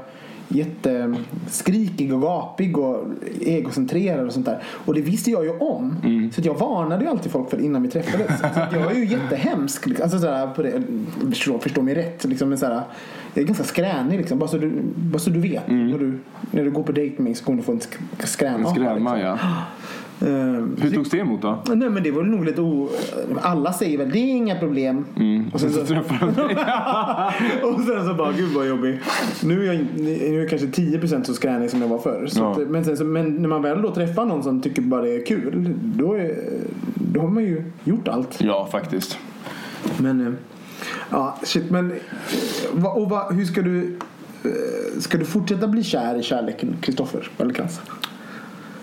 jätteskrikig 0.50 2.14
och 2.14 2.22
gapig 2.22 2.78
och 2.78 3.04
egocentrerad 3.40 4.26
och 4.26 4.32
sånt 4.32 4.46
där. 4.46 4.62
Och 4.64 4.94
det 4.94 5.00
visste 5.00 5.30
jag 5.30 5.44
ju 5.44 5.50
om. 5.50 5.96
Så 6.34 6.40
att 6.40 6.44
jag 6.46 6.54
varnade 6.54 7.04
ju 7.04 7.10
alltid 7.10 7.32
folk 7.32 7.50
för 7.50 7.56
det 7.56 7.64
innan 7.64 7.82
vi 7.82 7.88
träffades. 7.88 8.38
Så 8.40 8.76
jag 8.76 8.90
är 8.92 8.94
ju 8.94 9.06
jättehemsk. 9.06 9.86
liksom. 9.86 10.02
Alltså 10.02 10.18
sådär, 10.18 10.46
på 10.46 10.62
det, 10.62 10.82
förstå, 11.28 11.58
förstå 11.58 11.82
mig 11.82 11.94
rätt. 11.94 12.24
Liksom, 12.24 12.48
men 12.48 12.58
sådär, 12.58 12.82
jag 13.34 13.42
är 13.42 13.46
ganska 13.46 13.64
skränig 13.64 14.18
liksom. 14.18 14.38
Bara 14.38 14.48
så 14.48 14.58
du, 14.58 14.72
bara 14.96 15.18
så 15.18 15.30
du 15.30 15.40
vet. 15.40 15.68
När, 15.68 15.98
du, 15.98 16.18
när 16.50 16.64
du 16.64 16.70
går 16.70 16.82
på 16.82 16.92
dejt 16.92 17.14
med 17.16 17.24
mig 17.24 17.34
så 17.34 17.44
kommer 17.44 17.58
du 17.58 17.64
få 17.64 17.72
en 17.72 17.80
sk-. 17.80 17.98
En 18.68 18.74
skrämma, 18.74 19.20
ja. 19.20 19.38
Ehm, 20.22 20.76
Hur 20.82 20.90
togs 20.90 21.10
det 21.10 21.18
emot 21.18 21.42
då? 21.42 21.58
Nej 21.74 21.90
men 21.90 22.02
det 22.02 22.10
var 22.10 22.22
nog 22.22 22.44
lite 22.44 22.60
o... 22.60 22.88
Alla 23.42 23.72
säger 23.72 23.98
väl 23.98 24.10
det 24.10 24.18
är 24.18 24.30
inga 24.36 24.58
problem. 24.58 25.04
Och, 25.52 25.60
sen 25.60 25.72
Så 25.72 25.80
så... 25.80 25.86
träffar 25.86 26.18
de 26.20 26.32
dig. 26.46 26.56
och 27.72 27.80
sen 27.80 28.06
så 28.08 28.14
bara 28.14 28.32
gud 28.32 28.48
vad 28.54 28.68
jobbig. 28.68 29.00
Nu 29.42 29.62
är 29.68 29.72
jag, 29.72 29.86
nu 29.96 30.12
är 30.12 30.38
jag 30.38 30.48
kanske 30.50 30.66
10% 30.66 31.24
så 31.24 31.34
skränig 31.34 31.70
som 31.70 31.80
jag 31.82 31.88
var 31.88 31.98
förr. 31.98 32.28
Ja. 32.34 32.52
att, 32.52 32.58
men, 32.68 32.84
sen, 32.84 32.96
så, 32.96 33.04
men 33.04 33.34
när 33.34 33.48
man 33.48 33.62
väl 33.62 33.82
då 33.82 33.94
träffar 33.94 34.24
någon 34.24 34.42
som 34.42 34.60
tycker 34.60 34.82
bara 34.82 35.02
det 35.02 35.16
är 35.16 35.26
kul. 35.26 35.74
Då, 35.84 36.14
är, 36.14 36.34
då 36.94 37.20
har 37.20 37.28
man 37.28 37.42
ju 37.42 37.62
gjort 37.84 38.08
allt. 38.08 38.38
Ja, 38.40 38.68
faktiskt. 38.72 39.18
Men 39.98 40.26
eh, 40.26 40.32
ja 41.10 41.38
shit 41.42 41.70
men. 41.70 41.92
eh, 42.76 42.86
Och 42.86 43.10
vad, 43.10 43.34
hur 43.34 43.44
ska 43.44 43.62
du. 43.62 43.96
eh, 44.44 44.50
Ska 45.00 45.18
du 45.18 45.24
fortsätta 45.24 45.66
bli 45.68 45.82
kär 45.84 46.18
i 46.18 46.22
kärleken 46.22 46.76
Kristoffer 46.80 47.28
Wallercrantz? 47.36 47.80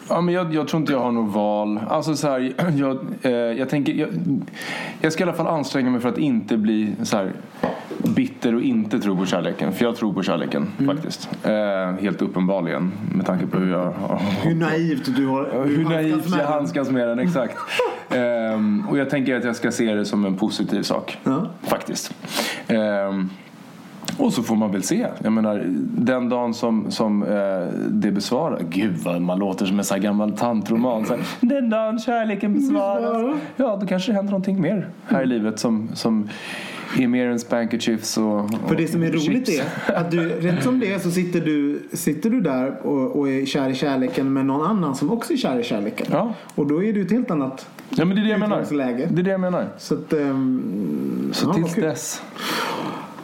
Ja, 0.09 0.21
men 0.21 0.33
jag, 0.33 0.53
jag 0.53 0.67
tror 0.67 0.81
inte 0.81 0.93
jag 0.93 0.99
har 0.99 1.11
något 1.11 1.33
val. 1.33 1.79
Alltså 1.89 2.15
så 2.15 2.27
här, 2.27 2.39
jag, 2.75 2.97
eh, 3.21 3.31
jag 3.31 3.69
tänker, 3.69 3.93
jag, 3.93 4.09
jag 5.01 5.13
ska 5.13 5.23
i 5.23 5.27
alla 5.27 5.37
fall 5.37 5.47
anstränga 5.47 5.89
mig 5.89 6.01
för 6.01 6.09
att 6.09 6.17
inte 6.17 6.57
bli 6.57 6.93
så 7.03 7.17
här 7.17 7.31
bitter 8.03 8.55
och 8.55 8.61
inte 8.61 8.99
tro 8.99 9.17
på 9.17 9.25
kärleken. 9.25 9.73
För 9.73 9.85
jag 9.85 9.95
tror 9.95 10.13
på 10.13 10.23
kärleken 10.23 10.71
faktiskt. 10.85 11.29
Eh, 11.43 12.01
helt 12.01 12.21
uppenbarligen 12.21 12.91
med 13.15 13.25
tanke 13.25 13.47
på 13.47 13.57
hur 13.57 13.71
jag 13.71 13.93
Hur 14.43 14.55
naivt 14.55 15.15
du 15.15 15.25
har. 15.25 15.65
hur 15.65 15.83
naivt 15.83 16.37
jag 16.37 16.45
handskas 16.47 16.91
med 16.91 17.07
den, 17.07 17.19
exakt. 17.19 17.57
Ehm, 18.09 18.83
och 18.89 18.97
jag 18.97 19.09
tänker 19.09 19.35
att 19.35 19.43
jag 19.43 19.55
ska 19.55 19.71
se 19.71 19.93
det 19.93 20.05
som 20.05 20.25
en 20.25 20.35
positiv 20.37 20.81
sak. 20.81 21.17
Ja. 21.23 21.47
Faktiskt. 21.63 22.13
Och 24.17 24.33
så 24.33 24.43
får 24.43 24.55
man 24.55 24.71
väl 24.71 24.83
se. 24.83 25.07
Jag 25.23 25.33
menar, 25.33 25.63
den 25.97 26.29
dagen 26.29 26.53
som, 26.53 26.91
som 26.91 27.23
eh, 27.23 27.79
det 27.89 28.11
besvarar. 28.11 28.61
Gud 28.69 28.97
vad 28.97 29.21
man 29.21 29.39
låter 29.39 29.65
som 29.65 29.79
en 29.79 29.85
sån 29.85 29.95
här 29.95 30.03
gammal 30.03 30.37
tantroman. 30.37 31.05
Så 31.05 31.13
här, 31.15 31.23
den 31.39 31.69
dagen 31.69 31.99
kärleken 31.99 32.53
besvaras. 32.53 33.37
Ja, 33.55 33.77
då 33.81 33.87
kanske 33.87 34.11
det 34.11 34.15
händer 34.15 34.31
någonting 34.31 34.61
mer 34.61 34.89
här 35.05 35.23
i 35.23 35.25
livet 35.25 35.59
som, 35.59 35.89
som 35.93 36.29
är 36.97 37.07
mer 37.07 37.27
än 37.27 37.39
spankerchips 37.39 38.17
och, 38.17 38.39
och 38.39 38.49
För 38.67 38.75
det 38.75 38.87
som 38.87 39.03
är 39.03 39.11
roligt 39.11 39.47
chips. 39.47 39.61
är 39.85 39.93
att 39.93 40.11
du, 40.11 40.29
rätt 40.29 40.63
som 40.63 40.79
det 40.79 40.93
är 40.93 40.99
så 40.99 41.11
sitter 41.11 41.41
du, 41.41 41.81
sitter 41.93 42.29
du 42.29 42.41
där 42.41 42.85
och, 42.87 43.19
och 43.19 43.29
är 43.29 43.45
kär 43.45 43.69
i 43.69 43.75
kärleken 43.75 44.33
med 44.33 44.45
någon 44.45 44.65
annan 44.65 44.95
som 44.95 45.11
också 45.11 45.33
är 45.33 45.37
kär 45.37 45.59
i 45.59 45.63
kärleken. 45.63 46.07
Ja. 46.11 46.33
Och 46.55 46.67
då 46.67 46.83
är 46.83 46.93
du 46.93 47.01
ett 47.01 47.11
helt 47.11 47.31
annat. 47.31 47.69
Ja, 47.89 48.05
men 48.05 48.15
det 48.15 48.21
är 48.21 48.23
det 48.23 48.29
jag 48.29 48.39
menar. 48.39 48.65
Det 49.09 49.21
är 49.21 49.23
det 49.23 49.31
jag 49.31 49.39
menar. 49.39 49.67
Så 49.77 49.93
att, 49.93 50.13
ehm, 50.13 51.29
Så 51.33 51.47
ja, 51.49 51.53
tills 51.53 51.75
dess. 51.75 52.21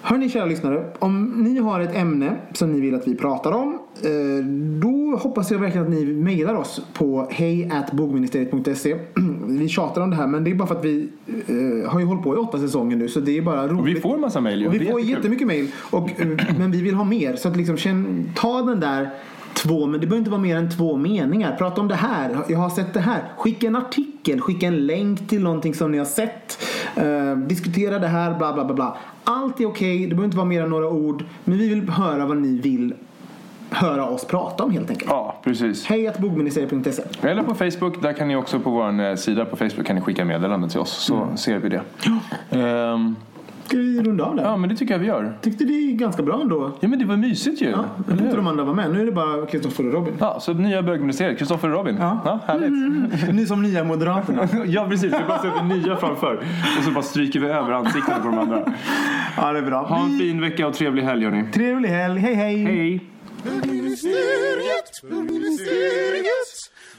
Hörni 0.05 0.29
kära 0.29 0.45
lyssnare, 0.45 0.85
om 0.99 1.43
ni 1.43 1.59
har 1.59 1.79
ett 1.79 1.95
ämne 1.95 2.35
som 2.53 2.71
ni 2.71 2.79
vill 2.79 2.95
att 2.95 3.07
vi 3.07 3.15
pratar 3.15 3.51
om 3.51 3.79
eh, 4.03 4.45
då 4.81 5.15
hoppas 5.15 5.51
jag 5.51 5.59
verkligen 5.59 5.87
att 5.87 5.93
ni 5.93 6.05
mejlar 6.05 6.55
oss 6.55 6.81
på 6.93 7.27
hejatbogministeriet.se 7.31 8.95
Vi 9.47 9.69
tjatar 9.69 10.01
om 10.01 10.09
det 10.09 10.15
här 10.15 10.27
men 10.27 10.43
det 10.43 10.51
är 10.51 10.55
bara 10.55 10.67
för 10.67 10.75
att 10.75 10.85
vi 10.85 11.09
eh, 11.27 11.91
har 11.91 11.99
ju 11.99 12.05
hållit 12.05 12.23
på 12.23 12.35
i 12.35 12.37
åtta 12.37 12.59
säsonger 12.59 12.97
nu 12.97 13.07
så 13.07 13.19
det 13.19 13.37
är 13.37 13.41
bara 13.41 13.67
roligt. 13.67 13.79
Och 13.79 13.87
vi 13.87 13.95
får 13.95 14.17
massa 14.17 14.41
mejl 14.41 14.61
ju. 14.61 14.67
Och 14.67 14.73
vi 14.73 14.85
får 14.85 15.01
jättemycket 15.01 15.47
mejl. 15.47 15.67
Eh, 15.93 16.27
Men 16.59 16.71
vi 16.71 16.81
vill 16.81 16.95
ha 16.95 17.03
mer. 17.03 17.35
Så 17.35 17.47
att 17.47 17.57
liksom, 17.57 17.77
känn, 17.77 18.29
ta 18.35 18.61
den 18.61 18.79
där 18.79 19.09
två, 19.53 19.85
men 19.85 19.91
det 20.01 20.07
behöver 20.07 20.17
inte 20.17 20.31
vara 20.31 20.41
mer 20.41 20.57
än 20.57 20.69
två 20.71 20.97
meningar. 20.97 21.55
Prata 21.55 21.81
om 21.81 21.87
det 21.87 21.95
här. 21.95 22.37
Jag 22.49 22.57
har 22.59 22.69
sett 22.69 22.93
det 22.93 22.99
här. 22.99 23.21
Skicka 23.37 23.67
en 23.67 23.75
artikel. 23.75 24.41
Skicka 24.41 24.67
en 24.67 24.85
länk 24.87 25.27
till 25.29 25.43
någonting 25.43 25.73
som 25.73 25.91
ni 25.91 25.97
har 25.97 26.05
sett. 26.05 26.63
Eh, 26.95 27.35
diskutera 27.37 27.99
det 27.99 28.07
här. 28.07 28.37
Bla 28.37 28.53
bla 28.53 28.65
bla 28.65 28.73
bla. 28.73 28.97
Allt 29.23 29.59
är 29.61 29.65
okej. 29.65 29.99
Det 29.99 30.07
behöver 30.07 30.25
inte 30.25 30.37
vara 30.37 30.47
mer 30.47 30.63
än 30.63 30.69
några 30.69 30.87
ord. 30.89 31.23
Men 31.43 31.57
vi 31.57 31.69
vill 31.69 31.89
höra 31.89 32.25
vad 32.25 32.37
ni 32.37 32.59
vill 32.59 32.93
höra 33.69 34.05
oss 34.07 34.25
prata 34.25 34.63
om 34.63 34.71
helt 34.71 34.89
enkelt. 34.89 35.11
Ja, 35.11 35.35
precis. 35.43 35.85
Hej 35.85 36.07
att 36.07 36.17
bogministeriet.se 36.19 37.03
Eller 37.27 37.43
på 37.43 37.55
Facebook, 37.55 38.01
där 38.01 38.13
kan 38.13 38.27
ni 38.27 38.35
också 38.35 38.59
på 38.59 38.69
vår 38.69 39.01
eh, 39.09 39.15
sida 39.15 39.45
på 39.45 39.55
Facebook 39.57 39.85
kan 39.87 39.95
ni 39.95 40.01
skicka 40.01 40.25
meddelanden 40.25 40.69
till 40.69 40.79
oss 40.79 40.91
så 40.91 41.15
Mm. 41.15 41.37
ser 41.37 41.57
vi 41.59 41.69
det. 41.69 41.81
Ehm, 42.51 43.15
Ska 43.65 43.77
vi 43.77 44.01
runda 44.03 44.23
av 44.23 44.35
där? 44.35 44.43
ja 44.43 44.57
men 44.57 44.69
det 44.69 44.75
tycker 44.75 44.93
jag 44.93 44.99
vi 44.99 45.07
gör. 45.07 45.37
Tyckte 45.41 45.63
det 45.63 45.73
är 45.73 45.91
ganska 45.91 46.23
bra 46.23 46.41
ändå. 46.41 46.71
Ja 46.79 46.87
men 46.87 46.99
det 46.99 47.05
var 47.05 47.17
mysigt 47.17 47.61
ju. 47.61 47.69
Ja, 47.69 47.85
jag 48.09 48.15
hur? 48.15 48.35
de 48.35 48.47
andra 48.47 48.63
var 48.63 48.73
med. 48.73 48.91
Nu 48.91 49.01
är 49.01 49.05
det 49.05 49.11
bara 49.11 49.45
Kristoffer 49.45 49.87
och 49.87 49.93
Robin. 49.93 50.13
Ja, 50.19 50.39
så 50.39 50.53
nya 50.53 50.81
bögministeriet, 50.83 51.37
Kristoffer 51.39 51.67
och 51.67 51.73
Robin. 51.77 51.97
Ja. 51.99 52.39
härligt. 52.47 53.33
Ni 53.33 53.45
som 53.45 53.61
nya 53.61 53.83
moderaterna. 53.83 54.47
ja 54.65 54.87
precis, 54.89 55.13
vi 55.13 55.23
bara 55.27 55.41
sätter 55.41 55.63
nya 55.63 55.95
framför. 55.95 56.35
Och 56.77 56.83
så 56.83 56.91
bara 56.91 57.03
stryker 57.03 57.39
vi 57.39 57.47
över 57.47 57.71
ansiktena 57.71 58.19
på 58.19 58.27
de 58.27 58.37
andra. 58.37 58.73
Ja, 59.37 59.51
det 59.53 59.59
är 59.59 59.63
bra. 59.63 59.83
Ha 59.85 60.03
en 60.03 60.19
fin 60.19 60.41
vecka 60.41 60.67
och 60.67 60.73
trevlig 60.73 61.03
helg 61.03 61.25
hörni. 61.25 61.43
Trevlig 61.53 61.89
helg. 61.89 62.19
Hej 62.19 62.33
hej. 62.33 62.57
Hej! 62.63 63.09
Bögministeriet, 63.43 65.01
bögministeriet, 65.09 66.53